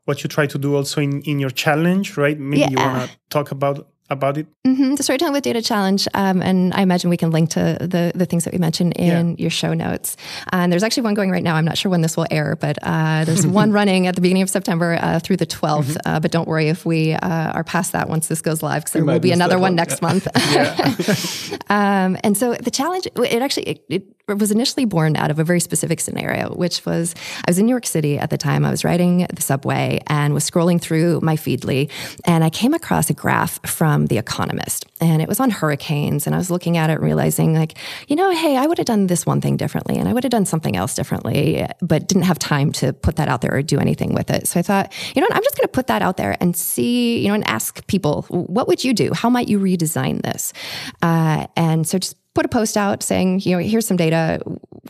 what 0.05 0.23
you 0.23 0.27
try 0.29 0.45
to 0.47 0.57
do 0.57 0.75
also 0.75 1.01
in, 1.01 1.21
in 1.21 1.39
your 1.39 1.49
challenge, 1.49 2.17
right? 2.17 2.39
Maybe 2.39 2.71
you 2.71 2.77
want 2.77 3.09
to 3.09 3.17
talk 3.29 3.51
about 3.51 3.89
about 4.09 4.37
it. 4.37 4.47
hmm 4.63 4.95
The 4.95 5.03
Storytelling 5.03 5.33
with 5.33 5.43
Data 5.43 5.61
Challenge, 5.61 6.07
um, 6.13 6.41
and 6.41 6.73
I 6.73 6.81
imagine 6.81 7.09
we 7.09 7.17
can 7.17 7.31
link 7.31 7.49
to 7.51 7.77
the 7.79 8.11
the 8.13 8.25
things 8.25 8.43
that 8.43 8.53
we 8.53 8.59
mentioned 8.59 8.93
in 8.97 9.35
your 9.37 9.49
show 9.49 9.73
notes. 9.73 10.15
And 10.51 10.71
there's 10.71 10.83
actually 10.83 11.03
one 11.03 11.15
going 11.15 11.31
right 11.31 11.43
now. 11.43 11.55
I'm 11.55 11.65
not 11.65 11.77
sure 11.77 11.89
when 11.89 12.01
this 12.01 12.15
will 12.15 12.27
air, 12.29 12.55
but 12.55 12.77
uh, 12.83 13.25
there's 13.25 13.47
one 13.61 13.71
running 13.71 14.07
at 14.07 14.15
the 14.15 14.21
beginning 14.21 14.43
of 14.43 14.49
September 14.49 14.97
uh, 15.01 15.19
through 15.19 15.37
the 15.37 15.45
12th. 15.45 15.97
Uh, 16.05 16.19
but 16.19 16.31
don't 16.31 16.47
worry 16.47 16.69
if 16.69 16.85
we 16.85 17.13
uh, 17.13 17.51
are 17.51 17.63
past 17.63 17.93
that 17.93 18.09
once 18.09 18.27
this 18.27 18.41
goes 18.41 18.61
live, 18.61 18.83
because 18.83 18.93
there 18.93 19.05
will 19.05 19.19
be 19.19 19.31
another 19.31 19.55
one, 19.55 19.61
one. 19.61 19.75
next 19.75 20.01
month. 20.01 20.27
um, 21.69 22.17
and 22.23 22.37
so 22.37 22.53
the 22.53 22.71
challenge, 22.71 23.07
it 23.07 23.41
actually 23.41 23.63
it, 23.63 23.85
it 23.89 24.37
was 24.37 24.51
initially 24.51 24.85
born 24.85 25.15
out 25.15 25.31
of 25.31 25.39
a 25.39 25.43
very 25.43 25.59
specific 25.59 25.99
scenario, 25.99 26.53
which 26.55 26.85
was 26.85 27.15
I 27.47 27.49
was 27.49 27.57
in 27.57 27.65
New 27.65 27.71
York 27.71 27.85
City 27.85 28.19
at 28.19 28.29
the 28.29 28.37
time. 28.37 28.65
I 28.65 28.71
was 28.71 28.83
riding 28.83 29.25
the 29.33 29.41
subway 29.41 30.01
and 30.07 30.33
was 30.33 30.49
scrolling 30.49 30.79
through 30.79 31.21
my 31.21 31.35
Feedly, 31.35 31.89
and 32.25 32.43
I 32.43 32.49
came 32.49 32.73
across 32.73 33.09
a 33.09 33.13
graph 33.13 33.65
from 33.67 33.94
The 34.07 34.17
Economist, 34.17 34.85
and 34.99 35.21
it 35.21 35.27
was 35.27 35.39
on 35.39 35.49
hurricanes. 35.49 36.27
And 36.27 36.35
I 36.35 36.37
was 36.37 36.51
looking 36.51 36.77
at 36.77 36.89
it, 36.89 36.93
and 36.93 37.03
realizing 37.03 37.53
like, 37.53 37.77
you 38.07 38.15
know, 38.15 38.29
hey, 38.31 38.57
I 38.57 38.67
would 38.67 38.77
have 38.77 38.87
done 38.87 39.07
this 39.07 39.25
one 39.25 39.41
thing 39.41 39.57
differently, 39.57 39.97
and 39.97 40.09
I 40.09 40.13
would 40.13 40.23
have 40.23 40.31
done 40.31 40.45
something 40.45 40.75
else 40.75 40.95
differently, 40.95 41.65
but 41.81 42.07
didn't 42.07 42.23
have 42.23 42.39
time 42.39 42.71
to 42.73 42.93
put 42.93 43.15
that 43.15 43.27
out 43.27 43.41
there 43.41 43.55
or 43.55 43.61
do 43.61 43.79
anything 43.79 44.13
with 44.13 44.29
it. 44.29 44.47
So 44.47 44.59
I 44.59 44.63
thought, 44.63 44.93
you 45.15 45.21
know, 45.21 45.27
what, 45.29 45.35
I'm 45.37 45.43
just 45.43 45.57
going 45.57 45.67
to 45.67 45.71
put 45.71 45.87
that 45.87 46.01
out 46.01 46.17
there 46.17 46.35
and 46.41 46.55
see, 46.55 47.19
you 47.19 47.29
know, 47.29 47.35
and 47.35 47.47
ask 47.47 47.85
people, 47.87 48.23
what 48.29 48.67
would 48.67 48.83
you 48.83 48.93
do? 48.93 49.13
How 49.13 49.29
might 49.29 49.47
you 49.47 49.59
redesign 49.59 50.21
this? 50.21 50.53
Uh, 51.01 51.47
and 51.55 51.87
so 51.87 51.97
just 51.99 52.17
put 52.35 52.45
a 52.45 52.49
post 52.49 52.77
out 52.77 53.01
saying, 53.01 53.39
you 53.39 53.53
know, 53.53 53.59
here's 53.59 53.87
some 53.87 53.97
data, 53.97 54.39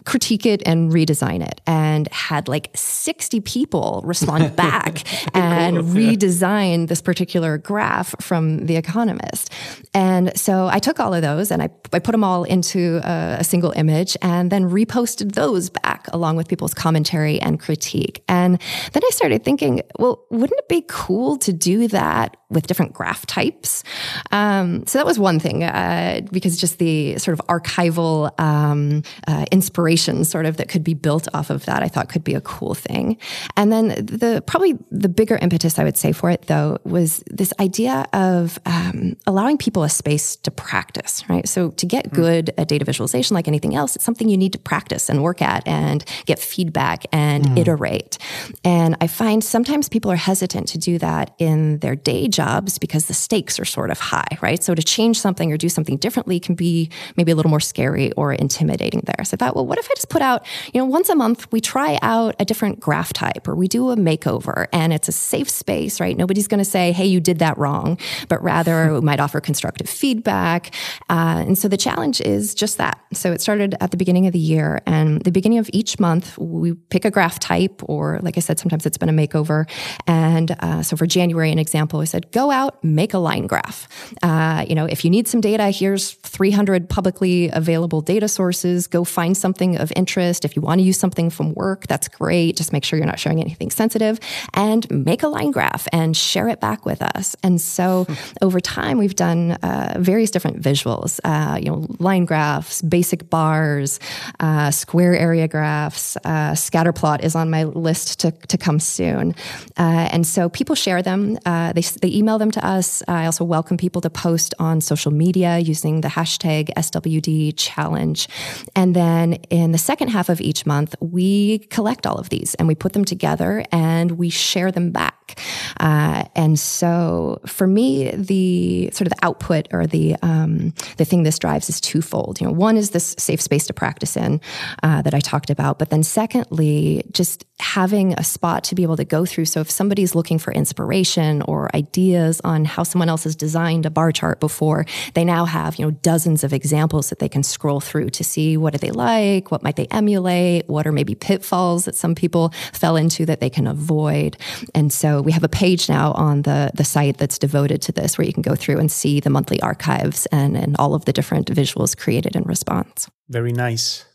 critique 0.04 0.46
it 0.46 0.64
and 0.66 0.92
redesign 0.92 1.46
it. 1.46 1.62
And 1.68 2.12
had 2.12 2.48
like 2.48 2.72
60 2.74 3.40
people 3.42 4.02
respond 4.04 4.56
back 4.56 5.04
and 5.36 5.78
redesign 5.78 6.88
this 6.88 7.02
particular 7.02 7.58
graph 7.58 8.16
from 8.20 8.66
The 8.66 8.76
Economist. 8.76 9.52
And 9.94 10.38
so 10.38 10.68
I 10.68 10.80
took 10.80 11.00
all 11.00 11.14
of 11.14 11.22
those 11.22 11.52
and 11.52 11.62
I, 11.62 11.70
I 11.94 12.00
put 12.00 12.12
them 12.12 12.24
all 12.24 12.44
into 12.44 13.00
a, 13.04 13.38
a 13.40 13.44
single 13.44 13.72
image 13.72 14.18
and 14.22 14.52
then 14.52 14.70
reposted 14.70 15.34
those 15.34 15.70
back 15.70 16.08
along 16.14 16.38
with 16.38 16.48
people's 16.48 16.74
commentary 16.74 17.40
and 17.40 17.60
critique. 17.60 18.24
And 18.28 18.60
then 18.94 19.04
I 19.06 19.10
started 19.12 19.44
thinking, 19.44 19.84
well, 20.00 20.26
wouldn't 20.32 20.60
it 20.60 20.68
be 20.68 20.84
cool 20.88 21.38
to 21.38 21.54
do 21.54 21.88
that 21.90 22.38
with 22.56 22.68
different 22.68 22.94
graph 22.94 23.26
types? 23.26 23.84
Um, 24.32 24.86
so 24.88 24.98
that 24.98 25.06
was 25.06 25.20
one 25.20 25.40
thing, 25.40 25.64
uh, 25.64 26.22
because 26.32 26.58
just 26.58 26.80
the 26.80 27.18
sort 27.20 27.40
of 27.40 27.46
archival 27.48 28.38
um, 28.40 29.04
uh, 29.28 29.46
inspiration, 29.52 30.26
sort 30.26 30.46
of 30.46 30.58
that 30.58 30.70
could 30.70 30.84
be 30.84 30.94
built 30.94 31.28
off 31.34 31.50
of 31.50 31.66
that, 31.66 31.84
I 31.84 31.88
thought 31.88 32.10
could 32.10 32.24
be 32.24 32.34
a 32.34 32.42
cool 32.42 32.74
thing. 32.74 33.18
And 33.56 33.72
then 33.72 33.90
the 33.90 34.44
probably 34.48 34.78
the 34.92 35.10
bigger 35.10 35.38
impetus 35.42 35.78
I 35.78 35.84
would 35.84 35.98
say 35.98 36.12
for 36.12 36.30
it 36.30 36.44
though 36.48 36.78
was 36.84 37.24
this 37.28 37.54
idea 37.60 38.06
of 38.14 38.58
um, 38.66 39.18
allowing 39.28 39.58
people 39.58 39.84
a 39.84 39.90
space 39.90 40.36
to 40.38 40.52
practice, 40.52 41.28
right? 41.30 41.48
So 41.48 41.72
to 41.72 41.86
get 41.86 42.12
good 42.12 42.52
at 42.58 42.68
data 42.68 42.86
visualization, 42.86 43.36
like 43.36 43.48
anything 43.48 43.76
else, 43.76 43.96
it's 43.96 44.06
something 44.06 44.30
you 44.30 44.38
need 44.38 44.54
to 44.54 44.60
practice 44.60 45.10
and 45.10 45.22
work 45.22 45.42
at 45.42 45.68
and 45.68 46.04
get 46.26 46.40
feedback 46.40 47.06
and 47.12 47.58
iterate. 47.58 48.18
And 48.64 48.96
I 49.02 49.08
find 49.08 49.44
sometimes 49.44 49.90
people 49.90 50.12
are 50.12 50.16
hesitant 50.16 50.68
to 50.70 50.78
do 50.78 50.98
that 51.00 51.36
in 51.40 51.80
their 51.80 51.96
day 51.96 52.28
jobs 52.46 52.78
because 52.78 53.06
the 53.06 53.14
stakes 53.14 53.60
are 53.60 53.66
sort 53.66 53.90
of 53.92 54.00
high, 54.00 54.38
right? 54.42 54.64
So 54.64 54.76
to 54.76 54.84
change 54.84 55.20
something 55.20 55.52
or 55.52 55.58
do 55.58 55.70
something 55.70 55.98
differently 55.98 56.40
can 56.40 56.56
be 56.56 56.90
maybe 57.18 57.32
a 57.32 57.36
little 57.36 57.50
more 57.50 57.60
scary 57.60 58.12
or 58.14 58.34
intimidating 58.34 59.02
there. 59.06 59.26
So 59.26 59.36
I 59.36 59.38
thought, 59.38 59.56
well, 59.56 59.66
what 59.66 59.80
if 59.80 59.90
I 59.90 59.94
just 59.96 60.10
put 60.10 60.22
out, 60.22 60.46
you 60.74 60.80
know, 60.80 60.86
once 60.86 61.10
a 61.10 61.16
month 61.16 61.52
we 61.52 61.60
try 61.62 61.98
out 62.02 62.36
a 62.40 62.46
different 62.46 62.80
graph 62.80 63.14
type 63.14 63.48
or 63.48 63.56
we 63.56 63.68
do 63.68 63.90
a 63.90 63.96
makeover 63.96 64.68
and 64.72 64.94
it's 64.94 65.08
a 65.08 65.12
safe 65.12 65.50
space, 65.50 66.00
right? 66.00 66.16
Nobody's 66.16 66.48
going 66.48 66.60
to 66.60 66.70
say, 66.70 66.92
hey, 66.92 67.06
you 67.06 67.20
did 67.20 67.40
that 67.40 67.58
wrong, 67.58 67.98
but 68.30 68.42
rather 68.44 68.94
we 68.94 69.02
might 69.02 69.20
offer 69.20 69.40
constructive 69.42 69.90
feedback. 69.90 70.74
Uh, 71.10 71.44
and 71.48 71.58
so 71.58 71.68
the 71.68 71.78
challenge 71.78 72.22
is 72.22 72.54
just 72.54 72.78
that. 72.78 73.00
So 73.14 73.32
it 73.32 73.42
started 73.42 73.76
at 73.82 73.92
the 73.92 73.98
beginning 73.98 74.28
of 74.28 74.34
the 74.34 74.40
year 74.40 74.82
and 74.86 75.22
the 75.24 75.32
beginning 75.32 75.60
of 75.60 75.70
each 75.74 76.00
month, 76.00 76.38
we 76.38 76.74
pick 76.74 77.06
a 77.06 77.12
graph 77.12 77.40
type, 77.40 77.82
or 77.86 78.20
like 78.22 78.38
I 78.38 78.42
said, 78.42 78.60
sometimes 78.60 78.86
it's 78.86 78.98
been 78.98 79.10
a 79.10 79.14
makeover. 79.14 79.66
And 80.06 80.56
uh, 80.60 80.84
so 80.84 80.96
for 80.96 81.08
January, 81.08 81.52
an 81.52 81.60
example, 81.60 82.00
we 82.00 82.06
said, 82.06 82.25
go 82.32 82.52
out, 82.52 82.84
make 82.84 83.14
a 83.14 83.18
line 83.18 83.48
graph. 83.48 83.88
Uh, 84.22 84.66
you 84.68 84.76
know, 84.76 84.86
if 84.86 85.04
you 85.04 85.10
need 85.10 85.28
some 85.28 85.42
data, 85.42 85.70
here's 85.70 86.14
300 86.14 86.90
publicly 86.90 87.50
available 87.50 88.02
data 88.02 88.28
sources. 88.28 88.88
Go 88.88 89.04
find 89.04 89.36
something 89.36 89.78
of 89.78 89.92
interest. 89.96 90.46
If 90.46 90.56
you 90.56 90.62
want 90.62 90.80
to 90.80 90.84
use 90.84 90.98
something 90.98 91.30
from 91.30 91.54
work, 91.54 91.88
that's 91.88 92.08
great. 92.08 92.58
Just 92.58 92.74
make 92.74 92.84
sure 92.84 92.98
you're 92.98 93.06
not 93.06 93.20
sharing 93.20 93.42
anything 93.42 93.72
sensitive 93.72 94.20
and 94.54 94.90
make 94.90 95.24
a 95.24 95.28
line 95.28 95.52
graph 95.52 95.88
and 95.92 96.16
share 96.16 96.48
it 96.48 96.60
back 96.60 96.86
with 96.86 97.02
us. 97.02 97.36
And 97.44 97.60
so 97.60 98.08
over 98.42 98.60
time, 98.60 98.98
we've 98.98 99.16
done 99.16 99.52
uh, 99.52 99.96
various 100.00 100.32
different 100.32 100.62
visuals, 100.62 101.20
uh, 101.24 101.58
you 101.58 101.70
know, 101.70 101.86
line 102.00 102.26
graphs, 102.26 102.82
basic 102.82 103.30
bars, 103.30 104.00
uh, 104.40 104.72
square 104.72 105.16
area 105.16 105.48
graphs, 105.48 106.18
uh, 106.24 106.56
scatter 106.56 106.94
plot 106.94 107.24
is 107.24 107.36
on 107.36 107.50
my 107.50 107.64
list 107.64 108.20
to, 108.22 108.32
to 108.32 108.58
come 108.58 108.80
soon. 108.80 109.36
Uh, 109.78 110.10
and 110.12 110.26
so 110.26 110.50
people 110.50 110.76
share 110.76 111.02
them. 111.02 111.38
Uh, 111.46 111.74
they, 111.74 111.82
they 111.82 112.08
email 112.16 112.38
them 112.40 112.52
to 112.52 112.66
us. 112.66 113.04
I 113.08 113.26
also 113.26 113.44
welcome 113.44 113.78
people 113.78 114.02
to 114.02 114.10
post 114.10 114.54
on 114.60 114.82
social 114.82 115.12
media 115.12 115.60
using 115.60 116.02
the 116.02 116.08
hashtag 116.08 116.74
SWD 116.76 117.54
challenge. 117.58 118.28
And 118.76 118.96
then 118.96 119.34
in 119.50 119.72
the 119.72 119.78
second 119.78 120.10
half 120.10 120.30
of 120.30 120.40
each 120.42 120.66
month, 120.66 120.96
we 121.00 121.60
collect 121.70 122.08
all 122.08 122.18
of 122.18 122.30
these 122.30 122.56
and 122.56 122.68
we 122.68 122.76
put 122.76 122.94
them 122.94 123.06
together 123.06 123.66
and 123.72 124.12
we 124.12 124.30
share 124.30 124.72
them 124.72 124.92
back. 124.92 125.40
Uh, 125.80 126.24
and 126.36 126.60
so 126.60 127.42
for 127.46 127.68
me, 127.68 128.12
the 128.12 128.90
sort 128.92 129.08
of 129.08 129.10
the 129.10 129.26
output 129.26 129.68
or 129.72 129.86
the 129.86 130.16
um, 130.22 130.74
the 130.98 131.06
thing 131.06 131.24
this 131.24 131.40
drives 131.40 131.70
is 131.70 131.82
twofold. 131.82 132.40
You 132.40 132.48
know, 132.48 132.54
one 132.54 132.78
is 132.78 132.92
this 132.92 133.16
safe 133.18 133.42
space 133.42 133.68
to 133.68 133.74
practice 133.74 134.16
in 134.16 134.40
uh, 134.84 135.02
that 135.02 135.14
I 135.14 135.20
talked 135.20 135.50
about, 135.50 135.80
but 135.80 135.90
then 135.90 136.04
secondly, 136.04 137.04
just 137.12 137.46
having 137.60 138.14
a 138.14 138.24
spot 138.24 138.64
to 138.66 138.76
be 138.76 138.84
able 138.84 138.98
to 138.98 139.06
go 139.06 139.26
through. 139.26 139.46
So 139.46 139.62
if 139.62 139.72
somebody's 139.72 140.14
looking 140.14 140.40
for 140.40 140.52
inspiration 140.52 141.42
or 141.44 141.74
ideas 141.74 142.42
on 142.44 142.66
how 142.66 142.84
someone 142.84 143.08
else 143.08 143.24
has 143.24 143.36
designed 143.36 143.86
a 143.86 143.90
bar 143.90 144.12
chart 144.12 144.40
before, 144.40 144.86
they 145.14 145.24
now 145.24 145.46
have, 145.46 145.78
you 145.78 145.86
know, 145.86 145.92
dozens 145.92 146.44
of 146.44 146.52
examples 146.52 147.10
that 147.10 147.20
they 147.20 147.30
can 147.30 147.44
scroll 147.44 147.80
through 147.80 148.10
to 148.10 148.24
see 148.24 148.58
what 148.58 148.74
do 148.74 148.80
they 148.80 148.92
like, 148.92 149.52
what 149.52 149.64
might 149.64 149.78
they 149.78 149.88
emulate, 149.88 150.68
what 150.68 150.86
are 150.86 150.92
maybe 150.92 151.16
pitfalls 151.16 151.86
that 151.86 151.96
some 151.96 152.14
people 152.14 152.50
fell 152.74 152.98
into 152.98 153.26
that 153.26 153.40
they 153.40 153.50
can 153.50 153.68
avoid. 153.68 154.36
And 154.74 154.92
so 154.92 155.22
we 155.22 155.32
have 155.32 155.44
a 155.44 155.50
page 155.50 155.88
now 155.88 156.12
on 156.14 156.42
the, 156.42 156.72
the 156.74 156.84
site 156.84 157.18
that's 157.18 157.40
devoted 157.40 157.82
to 157.84 157.92
this 157.94 158.18
where 158.18 158.28
you 158.28 158.34
can 158.34 158.44
go 158.44 158.56
through 158.56 158.80
and 158.80 158.92
see 158.92 159.22
the 159.22 159.30
monthly 159.30 159.62
archives 159.62 160.26
and, 160.28 160.58
and 160.58 160.76
all 160.78 160.94
of 160.94 161.06
the 161.06 161.14
different 161.14 161.48
visuals 161.48 161.98
created 161.98 162.36
in 162.36 162.44
response. 162.44 163.10
Very 163.30 163.54
nice. 163.54 164.06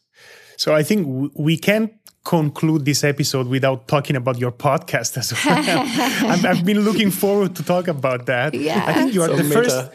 So 0.61 0.74
I 0.74 0.83
think 0.83 1.33
we 1.35 1.57
can 1.57 1.90
conclude 2.24 2.85
this 2.85 3.02
episode 3.02 3.46
without 3.48 3.88
talking 3.88 4.16
about 4.16 4.38
your 4.38 4.52
podcast 4.52 5.16
as 5.16 5.33
well. 5.33 5.56
i 5.59 6.37
have 6.37 6.64
been 6.64 6.80
looking 6.80 7.11
forward 7.11 7.56
to 7.56 7.62
talk 7.62 7.88
about 7.88 8.26
that. 8.26 8.54
Yeah. 8.54 8.85
I 8.87 8.92
think 8.92 9.14
you 9.14 9.22
are 9.22 9.28
so 9.28 9.37
the 9.37 9.44
meta. 9.44 9.54
first. 9.54 9.90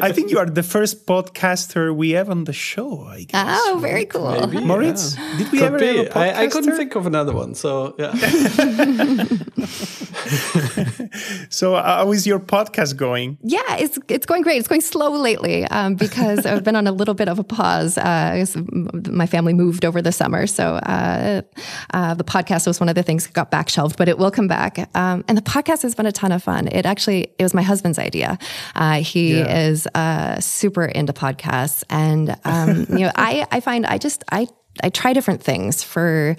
I 0.00 0.12
think 0.12 0.30
you 0.30 0.38
are 0.38 0.46
the 0.46 0.62
first 0.62 1.06
podcaster 1.06 1.94
we 1.94 2.10
have 2.10 2.30
on 2.30 2.44
the 2.44 2.52
show. 2.52 3.04
I 3.06 3.24
guess. 3.24 3.60
Oh, 3.66 3.78
very 3.80 4.06
cool. 4.06 4.30
Maybe, 4.46 4.64
Moritz, 4.72 5.16
yeah. 5.16 5.38
did 5.38 5.52
we 5.52 5.58
Could 5.58 5.66
ever 5.66 5.78
be. 5.78 5.86
have 5.86 5.96
a 6.06 6.08
podcaster? 6.10 6.16
I, 6.36 6.44
I 6.44 6.46
couldn't 6.48 6.76
think 6.76 6.94
of 6.96 7.06
another 7.06 7.32
one. 7.34 7.54
So 7.54 7.94
yeah. 7.98 8.12
So, 11.50 11.74
uh, 11.74 11.82
how 12.04 12.12
is 12.12 12.26
your 12.26 12.40
podcast 12.40 12.96
going? 12.96 13.38
Yeah, 13.42 13.76
it's 13.76 13.98
it's 14.08 14.26
going 14.26 14.42
great. 14.42 14.58
It's 14.58 14.68
going 14.68 14.80
slow 14.80 15.10
lately 15.12 15.64
um, 15.66 15.94
because 15.94 16.44
I've 16.44 16.64
been 16.64 16.76
on 16.76 16.86
a 16.86 16.92
little 16.92 17.14
bit 17.14 17.28
of 17.28 17.38
a 17.38 17.44
pause. 17.44 17.96
Uh, 17.96 18.44
my 19.08 19.26
family 19.26 19.54
moved 19.54 19.84
over 19.84 20.02
the 20.02 20.12
summer, 20.12 20.46
so 20.46 20.74
uh, 20.74 21.42
uh, 21.94 22.14
the 22.14 22.24
podcast 22.24 22.66
was 22.66 22.80
one 22.80 22.88
of 22.88 22.94
the 22.94 23.02
things 23.02 23.26
that 23.26 23.32
got 23.34 23.50
back 23.50 23.68
shelved, 23.68 23.96
but 23.96 24.08
it 24.08 24.18
will 24.18 24.30
come 24.30 24.48
back. 24.48 24.78
Um, 24.96 25.24
and 25.28 25.38
the 25.38 25.42
podcast 25.42 25.82
has 25.82 25.94
been 25.94 26.06
a 26.06 26.12
ton 26.12 26.32
of 26.32 26.42
fun. 26.42 26.68
It 26.68 26.84
actually 26.86 27.28
it 27.38 27.42
was 27.42 27.54
my 27.54 27.62
husband's 27.62 27.98
idea. 27.98 28.38
Uh, 28.74 29.00
he 29.00 29.38
Yeah. 29.38 29.58
is 29.65 29.65
uh, 29.94 30.40
super 30.40 30.84
into 30.84 31.12
podcasts, 31.12 31.84
and 31.90 32.36
um, 32.44 32.86
you 32.90 33.04
know, 33.04 33.12
I 33.14 33.46
I 33.50 33.60
find 33.60 33.86
I 33.86 33.98
just 33.98 34.24
I 34.30 34.48
I 34.82 34.90
try 34.90 35.12
different 35.12 35.42
things 35.42 35.82
for 35.82 36.36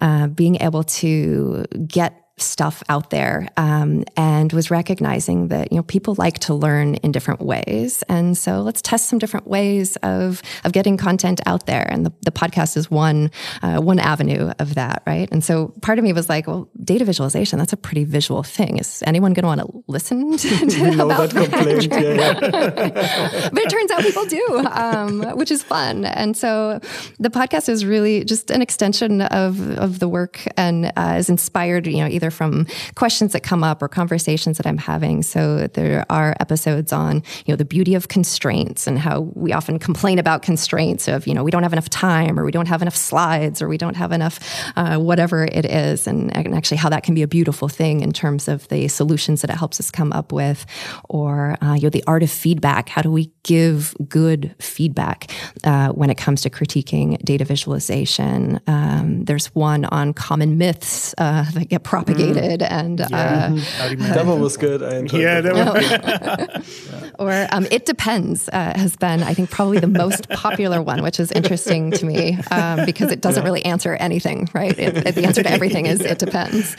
uh, 0.00 0.26
being 0.28 0.56
able 0.56 0.84
to 0.84 1.64
get 1.86 2.27
stuff 2.42 2.82
out 2.88 3.10
there 3.10 3.48
um, 3.56 4.04
and 4.16 4.52
was 4.52 4.70
recognizing 4.70 5.48
that 5.48 5.72
you 5.72 5.76
know 5.76 5.82
people 5.84 6.14
like 6.18 6.38
to 6.38 6.54
learn 6.54 6.94
in 6.96 7.12
different 7.12 7.40
ways 7.40 8.02
and 8.08 8.36
so 8.36 8.60
let's 8.60 8.82
test 8.82 9.08
some 9.08 9.18
different 9.18 9.46
ways 9.46 9.96
of 10.02 10.42
of 10.64 10.72
getting 10.72 10.96
content 10.96 11.40
out 11.46 11.66
there 11.66 11.86
and 11.90 12.06
the, 12.06 12.12
the 12.22 12.32
podcast 12.32 12.76
is 12.76 12.90
one 12.90 13.30
uh, 13.62 13.78
one 13.80 13.98
avenue 13.98 14.50
of 14.58 14.74
that 14.74 15.02
right 15.06 15.28
and 15.32 15.44
so 15.44 15.68
part 15.82 15.98
of 15.98 16.04
me 16.04 16.12
was 16.12 16.28
like 16.28 16.46
well 16.46 16.68
data 16.84 17.04
visualization 17.04 17.58
that's 17.58 17.72
a 17.72 17.76
pretty 17.76 18.04
visual 18.04 18.42
thing 18.42 18.78
is 18.78 19.02
anyone 19.06 19.32
going 19.32 19.42
to 19.42 19.48
want 19.48 19.60
to 19.60 19.84
listen 19.86 20.36
to, 20.36 20.48
to 20.68 20.82
We 20.82 20.90
know 20.96 21.06
about 21.06 21.30
that 21.30 21.50
complaint. 21.50 21.86
Yeah, 21.90 22.00
yeah. 22.00 23.48
but 23.52 23.62
it 23.62 23.70
turns 23.70 23.90
out 23.90 24.02
people 24.02 24.24
do, 24.26 24.66
um, 24.70 25.36
which 25.36 25.50
is 25.50 25.62
fun. 25.62 26.04
And 26.04 26.36
so 26.36 26.80
the 27.18 27.30
podcast 27.30 27.68
is 27.68 27.84
really 27.84 28.24
just 28.24 28.50
an 28.50 28.62
extension 28.62 29.22
of 29.22 29.78
of 29.78 29.98
the 29.98 30.08
work 30.08 30.46
and 30.56 30.92
uh, 30.96 31.16
is 31.18 31.28
inspired, 31.28 31.86
you 31.86 31.98
know, 31.98 32.08
either 32.08 32.27
from 32.30 32.66
questions 32.94 33.32
that 33.32 33.42
come 33.42 33.64
up 33.64 33.82
or 33.82 33.88
conversations 33.88 34.56
that 34.58 34.66
I'm 34.66 34.78
having. 34.78 35.22
So 35.22 35.66
there 35.68 36.04
are 36.10 36.36
episodes 36.40 36.92
on, 36.92 37.22
you 37.46 37.52
know, 37.52 37.56
the 37.56 37.64
beauty 37.64 37.94
of 37.94 38.08
constraints 38.08 38.86
and 38.86 38.98
how 38.98 39.20
we 39.34 39.52
often 39.52 39.78
complain 39.78 40.18
about 40.18 40.42
constraints 40.42 41.08
of, 41.08 41.26
you 41.26 41.34
know, 41.34 41.44
we 41.44 41.50
don't 41.50 41.62
have 41.62 41.72
enough 41.72 41.88
time 41.88 42.38
or 42.38 42.44
we 42.44 42.52
don't 42.52 42.68
have 42.68 42.82
enough 42.82 42.96
slides 42.96 43.62
or 43.62 43.68
we 43.68 43.78
don't 43.78 43.96
have 43.96 44.12
enough 44.12 44.38
uh, 44.76 44.98
whatever 44.98 45.44
it 45.44 45.64
is, 45.64 46.06
and, 46.06 46.34
and 46.36 46.54
actually 46.54 46.76
how 46.76 46.88
that 46.88 47.02
can 47.02 47.14
be 47.14 47.22
a 47.22 47.28
beautiful 47.28 47.68
thing 47.68 48.00
in 48.00 48.12
terms 48.12 48.48
of 48.48 48.68
the 48.68 48.88
solutions 48.88 49.40
that 49.42 49.50
it 49.50 49.56
helps 49.56 49.80
us 49.80 49.90
come 49.90 50.12
up 50.12 50.32
with, 50.32 50.66
or 51.08 51.56
uh, 51.62 51.74
you 51.74 51.82
know, 51.82 51.90
the 51.90 52.04
art 52.06 52.22
of 52.22 52.30
feedback. 52.30 52.88
How 52.88 53.02
do 53.02 53.10
we 53.10 53.30
give 53.42 53.94
good 54.08 54.54
feedback 54.58 55.30
uh, 55.64 55.88
when 55.90 56.10
it 56.10 56.16
comes 56.16 56.42
to 56.42 56.50
critiquing 56.50 57.18
data 57.24 57.44
visualization? 57.44 58.60
Um, 58.66 59.24
there's 59.24 59.46
one 59.54 59.84
on 59.86 60.12
common 60.12 60.58
myths 60.58 61.14
uh, 61.18 61.50
that 61.52 61.68
get 61.68 61.82
propagated, 61.82 62.17
and 62.20 63.00
uh, 63.00 63.06
I 63.12 63.88
remember. 63.90 64.14
that 64.14 64.26
one 64.26 64.40
was 64.40 64.56
good. 64.56 64.82
I 64.82 64.96
enjoyed 64.98 65.20
yeah, 65.20 65.40
that. 65.40 65.54
that 65.54 67.12
or 67.18 67.46
um, 67.52 67.66
it 67.70 67.84
depends 67.86 68.48
uh, 68.52 68.72
has 68.76 68.94
been 68.96 69.22
i 69.22 69.34
think 69.34 69.50
probably 69.50 69.78
the 69.78 69.86
most 69.88 70.28
popular 70.46 70.80
one 70.82 71.02
which 71.02 71.18
is 71.18 71.32
interesting 71.32 71.90
to 71.90 72.06
me 72.06 72.38
um, 72.50 72.84
because 72.86 73.10
it 73.10 73.20
doesn't 73.20 73.44
really 73.44 73.64
answer 73.64 73.94
anything 73.94 74.48
right? 74.54 74.78
It, 74.78 74.96
it- 75.06 75.14
the 75.14 75.24
answer 75.24 75.42
to 75.42 75.50
everything 75.58 75.86
is 75.86 76.00
it 76.00 76.18
depends. 76.18 76.76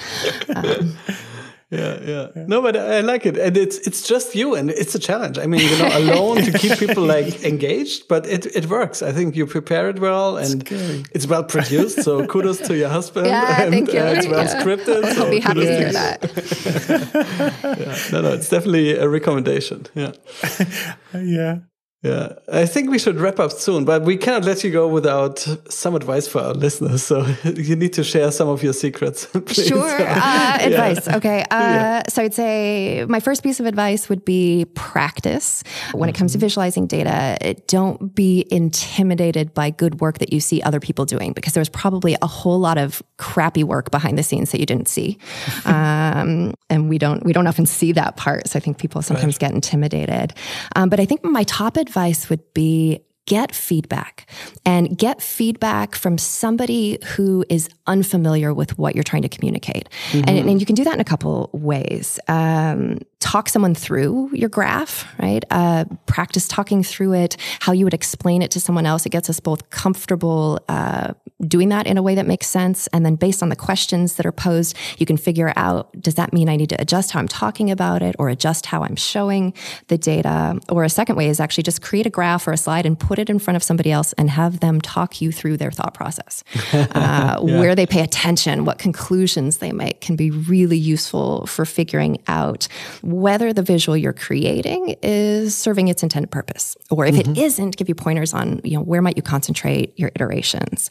Um, 0.56 0.96
Yeah, 1.72 2.00
yeah. 2.02 2.30
No, 2.48 2.62
but 2.64 2.76
I 2.76 3.02
like 3.02 3.28
it, 3.28 3.38
and 3.38 3.56
it's 3.56 3.78
it's 3.88 4.02
just 4.08 4.34
you, 4.34 4.56
and 4.56 4.72
it's 4.72 4.96
a 4.96 5.00
challenge. 5.00 5.38
I 5.38 5.46
mean, 5.46 5.62
you 5.62 5.78
know, 5.78 5.90
alone 6.00 6.42
to 6.42 6.52
keep 6.58 6.80
people 6.80 7.04
like 7.06 7.44
engaged, 7.46 8.08
but 8.08 8.26
it 8.26 8.48
it 8.56 8.66
works. 8.66 9.04
I 9.04 9.12
think 9.12 9.36
you 9.36 9.46
prepare 9.46 9.88
it 9.90 10.00
well, 10.00 10.38
and 10.38 10.64
it's 11.14 11.28
well 11.28 11.44
produced. 11.44 12.02
So 12.04 12.26
kudos 12.34 12.58
to 12.68 12.76
your 12.76 12.90
husband. 12.90 13.28
yeah 13.28 13.62
and, 13.66 13.72
thank 13.72 13.94
you 13.94 14.00
uh, 14.00 14.14
it's 14.18 14.26
well 14.28 14.46
Yeah. 14.46 14.60
scripted. 14.64 15.04
i'll 15.20 15.30
be 15.30 15.40
happy 15.40 15.60
to 15.60 15.66
kudos 15.66 15.78
hear 15.78 15.88
you. 15.88 15.94
that 15.94 16.22
No, 18.12 18.22
no, 18.22 18.34
it's 18.34 18.50
definitely 18.50 18.98
a 18.98 19.08
recommendation. 19.08 19.86
Yeah. 19.94 20.14
yeah. 21.14 21.60
Yeah, 22.02 22.36
I 22.50 22.66
think 22.66 22.90
we 22.90 22.98
should 22.98 23.20
wrap 23.20 23.40
up 23.40 23.52
soon, 23.52 23.84
but 23.84 24.04
we 24.04 24.16
cannot 24.16 24.46
let 24.46 24.64
you 24.64 24.72
go 24.72 24.88
without 24.88 25.40
some 25.68 25.96
advice 25.96 26.30
for 26.30 26.40
our 26.40 26.54
listeners. 26.54 27.04
So 27.04 27.26
you 27.44 27.76
need 27.76 27.92
to 27.94 28.06
share 28.06 28.32
some 28.32 28.48
of 28.48 28.64
your 28.64 28.72
secrets. 28.72 29.26
please. 29.46 29.68
Sure. 29.68 30.00
Uh, 30.10 30.58
advice. 30.62 31.08
Okay. 31.08 31.46
Uh, 31.52 32.02
So 32.08 32.22
I'd 32.24 32.34
say 32.34 33.06
my 33.08 33.20
first 33.20 33.44
piece 33.44 33.60
of 33.60 33.66
advice 33.66 34.08
would 34.10 34.24
be 34.24 34.66
practice. 34.76 35.64
When 35.94 36.10
it 36.10 36.16
comes 36.16 36.32
to 36.34 36.38
visualizing 36.38 36.88
data, 36.88 37.56
don't 37.68 38.16
be 38.16 38.46
intimidated 38.50 39.54
by 39.54 39.70
good 39.70 40.00
work 40.00 40.20
that 40.20 40.32
you 40.32 40.40
see 40.40 40.62
other 40.62 40.80
people 40.80 41.06
doing 41.06 41.34
because 41.34 41.54
there's 41.54 41.70
probably 41.70 42.16
a 42.22 42.28
whole 42.28 42.60
lot 42.60 42.78
of 42.78 43.04
crappy 43.18 43.64
work 43.64 43.92
behind 43.92 44.18
the 44.18 44.24
scenes 44.24 44.52
that 44.52 44.60
you 44.60 44.66
didn't 44.66 44.88
see, 44.88 45.18
um, 45.66 46.54
and 46.70 46.90
we 46.90 46.98
don't 46.98 47.24
we 47.26 47.34
don't 47.34 47.48
often 47.48 47.66
see 47.66 47.92
that 47.94 48.16
part. 48.16 48.48
So 48.48 48.58
I 48.58 48.62
think 48.62 48.78
people 48.78 49.02
sometimes 49.02 49.38
get 49.38 49.52
intimidated. 49.52 50.34
Um, 50.76 50.90
but 50.90 51.00
I 51.00 51.06
think 51.06 51.24
my 51.24 51.44
top 51.44 51.78
advice 51.78 51.89
would 52.30 52.54
be 52.54 53.02
get 53.30 53.54
feedback 53.54 54.28
and 54.66 54.98
get 54.98 55.22
feedback 55.22 55.94
from 55.94 56.18
somebody 56.18 56.98
who 57.16 57.46
is 57.48 57.70
unfamiliar 57.86 58.56
with 58.56 58.76
what 58.80 58.96
you're 58.96 59.04
trying 59.04 59.22
to 59.22 59.30
communicate. 59.30 59.88
And, 60.28 60.50
and 60.50 60.60
you 60.60 60.66
can 60.66 60.74
do 60.74 60.84
that 60.84 60.96
in 60.96 61.00
a 61.00 61.06
couple 61.06 61.52
ways. 61.54 62.20
Um, 62.28 62.98
talk 63.20 63.48
someone 63.48 63.76
through 63.76 64.32
your 64.34 64.50
graph, 64.50 65.06
right? 65.20 65.44
Uh, 65.52 65.86
practice 66.08 66.48
talking 66.48 66.82
through 66.82 67.14
it, 67.14 67.38
how 67.60 67.72
you 67.72 67.86
would 67.86 67.94
explain 67.94 68.42
it 68.42 68.50
to 68.50 68.60
someone 68.60 68.88
else. 68.88 69.06
It 69.06 69.12
gets 69.12 69.30
us 69.30 69.40
both 69.40 69.70
comfortable 69.70 70.60
uh, 70.68 71.14
doing 71.48 71.70
that 71.70 71.88
in 71.88 71.98
a 71.98 72.04
way 72.04 72.16
that 72.16 72.28
makes 72.28 72.48
sense. 72.48 72.88
And 72.88 73.06
then 73.06 73.16
based 73.16 73.42
on 73.42 73.50
the 73.50 73.56
questions 73.56 74.16
that 74.16 74.26
are 74.26 74.32
posed, 74.32 74.76
you 74.98 75.06
can 75.06 75.18
figure 75.18 75.54
out 75.56 75.90
does 76.02 76.16
that 76.16 76.34
mean 76.34 76.50
I 76.50 76.56
need 76.56 76.70
to 76.70 76.82
adjust 76.82 77.12
how 77.12 77.20
I'm 77.20 77.28
talking 77.28 77.72
about 77.72 78.02
it 78.02 78.16
or 78.20 78.30
adjust 78.30 78.66
how 78.66 78.84
I'm 78.84 78.96
showing 78.96 79.54
the 79.88 79.98
data? 79.98 80.60
Or 80.70 80.84
a 80.84 80.90
second 80.90 81.16
way 81.16 81.30
is 81.30 81.40
actually 81.40 81.64
just 81.64 81.82
create 81.82 82.06
a 82.06 82.10
graph 82.10 82.48
or 82.48 82.52
a 82.52 82.58
slide 82.58 82.86
and 82.86 83.00
put 83.00 83.20
it 83.20 83.30
in 83.30 83.40
front 83.40 83.56
of 83.56 83.64
somebody 83.64 83.92
else 83.92 84.14
and 84.14 84.30
have 84.30 84.60
them 84.60 84.82
talk 84.82 85.22
you 85.22 85.32
through 85.32 85.58
their 85.58 85.72
thought 85.72 85.94
process. 85.94 86.44
Uh, 87.00 87.40
Where 87.42 87.76
they 87.76 87.86
pay 87.86 88.02
attention, 88.02 88.66
what 88.66 88.78
conclusions 88.78 89.58
they 89.58 89.72
make 89.72 90.02
can 90.02 90.16
be 90.16 90.32
really 90.32 90.78
useful 90.78 91.46
for 91.46 91.66
figuring 91.66 92.22
out 92.28 92.68
whether 93.02 93.54
the 93.54 93.62
visual 93.62 93.96
you're 93.96 94.14
creating 94.14 94.96
is 95.02 95.56
serving 95.56 95.88
its 95.88 96.04
intended 96.04 96.32
purpose. 96.32 96.76
Or 96.90 97.06
if 97.06 97.16
it 97.16 97.38
isn't, 97.38 97.78
give 97.78 97.90
you 97.90 97.96
pointers 97.96 98.34
on, 98.34 98.62
you 98.64 98.78
know, 98.78 98.84
where 98.84 99.02
might 99.02 99.18
you 99.18 99.24
concentrate 99.24 99.98
your 99.98 100.12
iterations. 100.16 100.90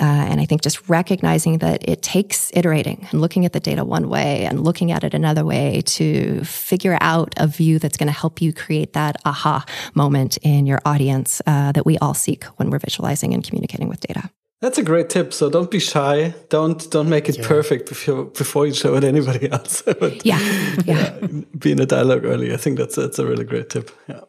Uh, 0.00 0.04
and 0.04 0.40
I 0.40 0.44
think 0.44 0.62
just 0.62 0.88
recognizing 0.88 1.58
that 1.58 1.88
it 1.88 2.02
takes 2.02 2.52
iterating 2.54 3.08
and 3.10 3.20
looking 3.20 3.44
at 3.44 3.52
the 3.52 3.60
data 3.60 3.84
one 3.84 4.08
way 4.08 4.44
and 4.44 4.62
looking 4.62 4.92
at 4.92 5.02
it 5.02 5.12
another 5.12 5.44
way 5.44 5.82
to 5.86 6.44
figure 6.44 6.96
out 7.00 7.34
a 7.36 7.48
view 7.48 7.78
that's 7.78 7.96
going 7.96 8.06
to 8.06 8.12
help 8.12 8.40
you 8.40 8.52
create 8.52 8.92
that 8.92 9.16
aha 9.24 9.64
moment 9.94 10.36
in 10.42 10.66
your 10.66 10.80
audience 10.84 11.42
uh, 11.46 11.72
that 11.72 11.84
we 11.84 11.98
all 11.98 12.14
seek 12.14 12.44
when 12.58 12.70
we're 12.70 12.78
visualizing 12.78 13.34
and 13.34 13.42
communicating 13.42 13.88
with 13.88 14.00
data. 14.00 14.30
That's 14.60 14.78
a 14.78 14.82
great 14.82 15.08
tip. 15.08 15.32
So 15.32 15.50
don't 15.50 15.70
be 15.70 15.78
shy. 15.78 16.34
Don't 16.48 16.90
don't 16.90 17.08
make 17.08 17.28
it 17.28 17.42
perfect 17.42 17.88
before 17.88 18.24
before 18.24 18.66
you 18.66 18.74
show 18.74 18.96
it 18.96 19.04
anybody 19.04 19.50
else. 19.52 19.82
But 20.00 20.26
Yeah, 20.26 20.40
yeah. 20.84 21.18
be 21.58 21.72
in 21.72 21.80
a 21.80 21.86
dialogue 21.86 22.24
early. 22.24 22.52
I 22.52 22.56
think 22.56 22.78
that's 22.78 22.96
that's 22.96 23.18
a 23.18 23.26
really 23.26 23.44
great 23.44 23.70
tip. 23.70 23.90
Yeah. 24.08 24.22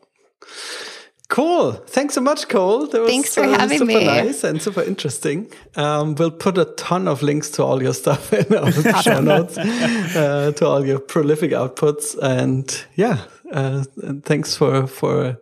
Cool. 1.30 1.74
Thanks 1.74 2.16
so 2.16 2.22
much, 2.22 2.48
Cole. 2.50 2.88
That 2.88 3.02
was 3.02 3.10
Thanks 3.12 3.36
for 3.36 3.44
uh, 3.44 3.50
having 3.60 3.78
super 3.78 3.86
me. 4.00 4.04
nice 4.06 4.44
and 4.44 4.60
super 4.60 4.82
interesting. 4.82 5.52
Um, 5.76 6.16
we'll 6.16 6.32
put 6.32 6.58
a 6.58 6.66
ton 6.66 7.08
of 7.08 7.22
links 7.22 7.52
to 7.52 7.64
all 7.64 7.84
your 7.84 7.94
stuff 7.94 8.34
in 8.34 8.52
our 8.56 8.72
show 9.04 9.22
notes, 9.22 9.56
uh, 9.58 10.52
to 10.56 10.66
all 10.66 10.84
your 10.84 10.98
prolific 11.00 11.52
outputs. 11.52 12.18
And 12.20 12.84
yeah, 12.96 13.26
uh, 13.52 13.84
and 14.02 14.26
thanks 14.26 14.56
for 14.56 14.88
for 14.88 15.40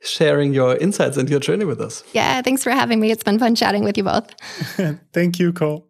sharing 0.00 0.54
your 0.54 0.76
insights 0.76 1.16
and 1.16 1.28
your 1.28 1.40
journey 1.40 1.64
with 1.64 1.80
us. 1.80 2.04
Yeah, 2.12 2.40
thanks 2.42 2.62
for 2.62 2.70
having 2.70 3.00
me. 3.00 3.10
It's 3.10 3.24
been 3.24 3.40
fun 3.40 3.56
chatting 3.56 3.82
with 3.82 3.96
you 3.96 4.04
both. 4.04 4.32
Thank 5.12 5.40
you, 5.40 5.52
Cole. 5.52 5.88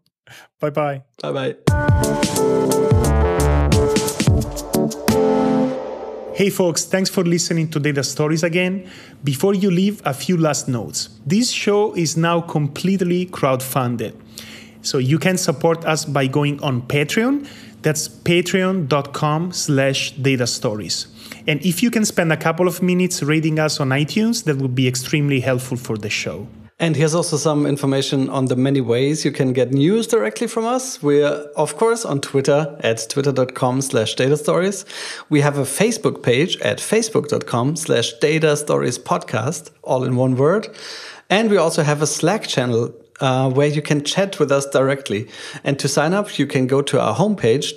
bye 0.58 0.70
bye. 0.70 1.02
Bye 1.20 1.54
bye. 1.54 2.30
Hey 6.34 6.50
folks, 6.50 6.84
thanks 6.84 7.08
for 7.08 7.22
listening 7.22 7.68
to 7.68 7.78
Data 7.78 8.02
Stories 8.02 8.42
again. 8.42 8.90
Before 9.22 9.54
you 9.54 9.70
leave, 9.70 10.02
a 10.04 10.12
few 10.12 10.36
last 10.36 10.66
notes. 10.66 11.10
This 11.24 11.52
show 11.52 11.94
is 11.94 12.16
now 12.16 12.40
completely 12.40 13.26
crowdfunded. 13.26 14.14
So 14.82 14.98
you 14.98 15.20
can 15.20 15.38
support 15.38 15.84
us 15.84 16.04
by 16.04 16.26
going 16.26 16.60
on 16.60 16.82
Patreon. 16.82 17.46
That's 17.82 18.08
patreon.com 18.08 19.52
slash 19.52 20.10
data 20.10 20.48
stories. 20.48 21.06
And 21.46 21.64
if 21.64 21.84
you 21.84 21.90
can 21.92 22.04
spend 22.04 22.32
a 22.32 22.36
couple 22.36 22.66
of 22.66 22.82
minutes 22.82 23.22
rating 23.22 23.60
us 23.60 23.78
on 23.78 23.90
iTunes, 23.90 24.42
that 24.42 24.56
would 24.56 24.74
be 24.74 24.88
extremely 24.88 25.38
helpful 25.38 25.76
for 25.76 25.96
the 25.96 26.10
show. 26.10 26.48
And 26.80 26.96
here's 26.96 27.14
also 27.14 27.36
some 27.36 27.66
information 27.66 28.28
on 28.28 28.46
the 28.46 28.56
many 28.56 28.80
ways 28.80 29.24
you 29.24 29.30
can 29.30 29.52
get 29.52 29.70
news 29.72 30.08
directly 30.08 30.48
from 30.48 30.64
us. 30.64 31.00
We're, 31.00 31.28
of 31.56 31.76
course, 31.76 32.04
on 32.04 32.20
Twitter 32.20 32.76
at 32.80 33.06
twitter.com 33.08 33.80
slash 33.80 34.16
data 34.16 34.36
stories. 34.36 34.84
We 35.30 35.40
have 35.40 35.56
a 35.56 35.62
Facebook 35.62 36.24
page 36.24 36.60
at 36.62 36.78
facebook.com 36.78 37.76
slash 37.76 38.14
data 38.14 38.48
podcast, 38.48 39.70
all 39.82 40.02
in 40.02 40.16
one 40.16 40.36
word. 40.36 40.68
And 41.30 41.48
we 41.48 41.56
also 41.56 41.84
have 41.84 42.02
a 42.02 42.06
Slack 42.06 42.46
channel 42.48 42.92
uh, 43.20 43.50
where 43.50 43.68
you 43.68 43.80
can 43.80 44.02
chat 44.02 44.38
with 44.38 44.50
us 44.50 44.66
directly. 44.66 45.28
And 45.62 45.78
to 45.78 45.88
sign 45.88 46.12
up, 46.12 46.38
you 46.38 46.46
can 46.46 46.66
go 46.66 46.82
to 46.82 47.00
our 47.00 47.14
homepage, 47.14 47.76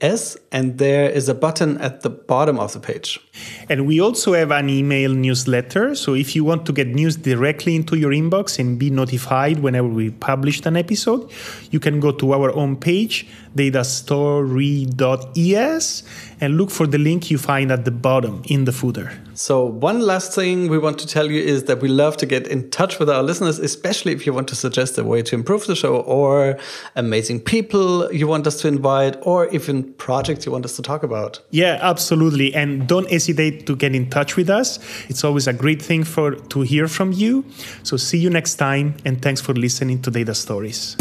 datastory.es, 0.00 0.36
and 0.52 0.78
there 0.78 1.10
is 1.10 1.28
a 1.28 1.34
button 1.34 1.76
at 1.78 2.02
the 2.02 2.10
bottom 2.10 2.58
of 2.58 2.72
the 2.72 2.80
page. 2.80 3.20
And 3.68 3.86
we 3.86 4.00
also 4.00 4.32
have 4.34 4.50
an 4.50 4.68
email 4.68 5.12
newsletter. 5.12 5.94
So 5.94 6.14
if 6.14 6.34
you 6.34 6.42
want 6.44 6.66
to 6.66 6.72
get 6.72 6.88
news 6.88 7.14
directly 7.16 7.76
into 7.76 7.96
your 7.96 8.10
inbox 8.12 8.58
and 8.58 8.78
be 8.78 8.90
notified 8.90 9.60
whenever 9.60 9.88
we 9.88 10.10
publish 10.10 10.66
an 10.66 10.76
episode, 10.76 11.30
you 11.70 11.80
can 11.80 12.00
go 12.00 12.12
to 12.12 12.34
our 12.34 12.52
homepage, 12.52 13.26
datastory.es, 13.54 16.02
and 16.40 16.56
look 16.56 16.70
for 16.70 16.86
the 16.86 16.98
link 16.98 17.30
you 17.30 17.38
find 17.38 17.72
at 17.72 17.84
the 17.84 17.90
bottom 17.90 18.42
in 18.46 18.64
the 18.64 18.72
footer. 18.72 19.12
So, 19.34 19.66
one 19.66 20.00
last 20.00 20.34
thing 20.34 20.68
we 20.68 20.78
want 20.78 20.98
to 21.00 21.06
tell 21.06 21.30
you 21.30 21.42
is 21.42 21.64
that 21.64 21.82
we 21.82 21.88
love 21.88 22.16
to 22.18 22.26
get 22.26 22.46
in 22.46 22.70
touch 22.70 22.98
with 22.98 23.10
our 23.10 23.22
listeners, 23.22 23.58
especially 23.58 24.12
if 24.12 24.24
you 24.24 24.32
want 24.32 24.48
to 24.48 24.56
suggest 24.56 24.96
a 24.96 25.04
way 25.04 25.20
to 25.22 25.34
improve 25.34 25.66
the 25.66 25.76
show 25.76 26.00
or 26.00 26.56
amazing 26.94 27.40
people 27.40 28.10
you 28.12 28.26
want 28.26 28.46
us 28.46 28.60
to 28.62 28.68
invite 28.68 29.18
or 29.20 29.48
even 29.48 29.85
projects 29.98 30.46
you 30.46 30.52
want 30.52 30.64
us 30.64 30.76
to 30.76 30.82
talk 30.82 31.02
about. 31.02 31.40
Yeah, 31.50 31.78
absolutely. 31.80 32.54
And 32.54 32.86
don't 32.86 33.10
hesitate 33.10 33.66
to 33.66 33.76
get 33.76 33.94
in 33.94 34.10
touch 34.10 34.36
with 34.36 34.50
us. 34.50 34.78
It's 35.08 35.24
always 35.24 35.46
a 35.46 35.52
great 35.52 35.82
thing 35.82 36.04
for 36.04 36.34
to 36.34 36.60
hear 36.62 36.88
from 36.88 37.12
you. 37.12 37.44
So 37.82 37.96
see 37.96 38.18
you 38.18 38.30
next 38.30 38.56
time 38.56 38.96
and 39.04 39.22
thanks 39.22 39.40
for 39.40 39.54
listening 39.54 40.02
to 40.02 40.10
Data 40.10 40.34
Stories. 40.34 40.96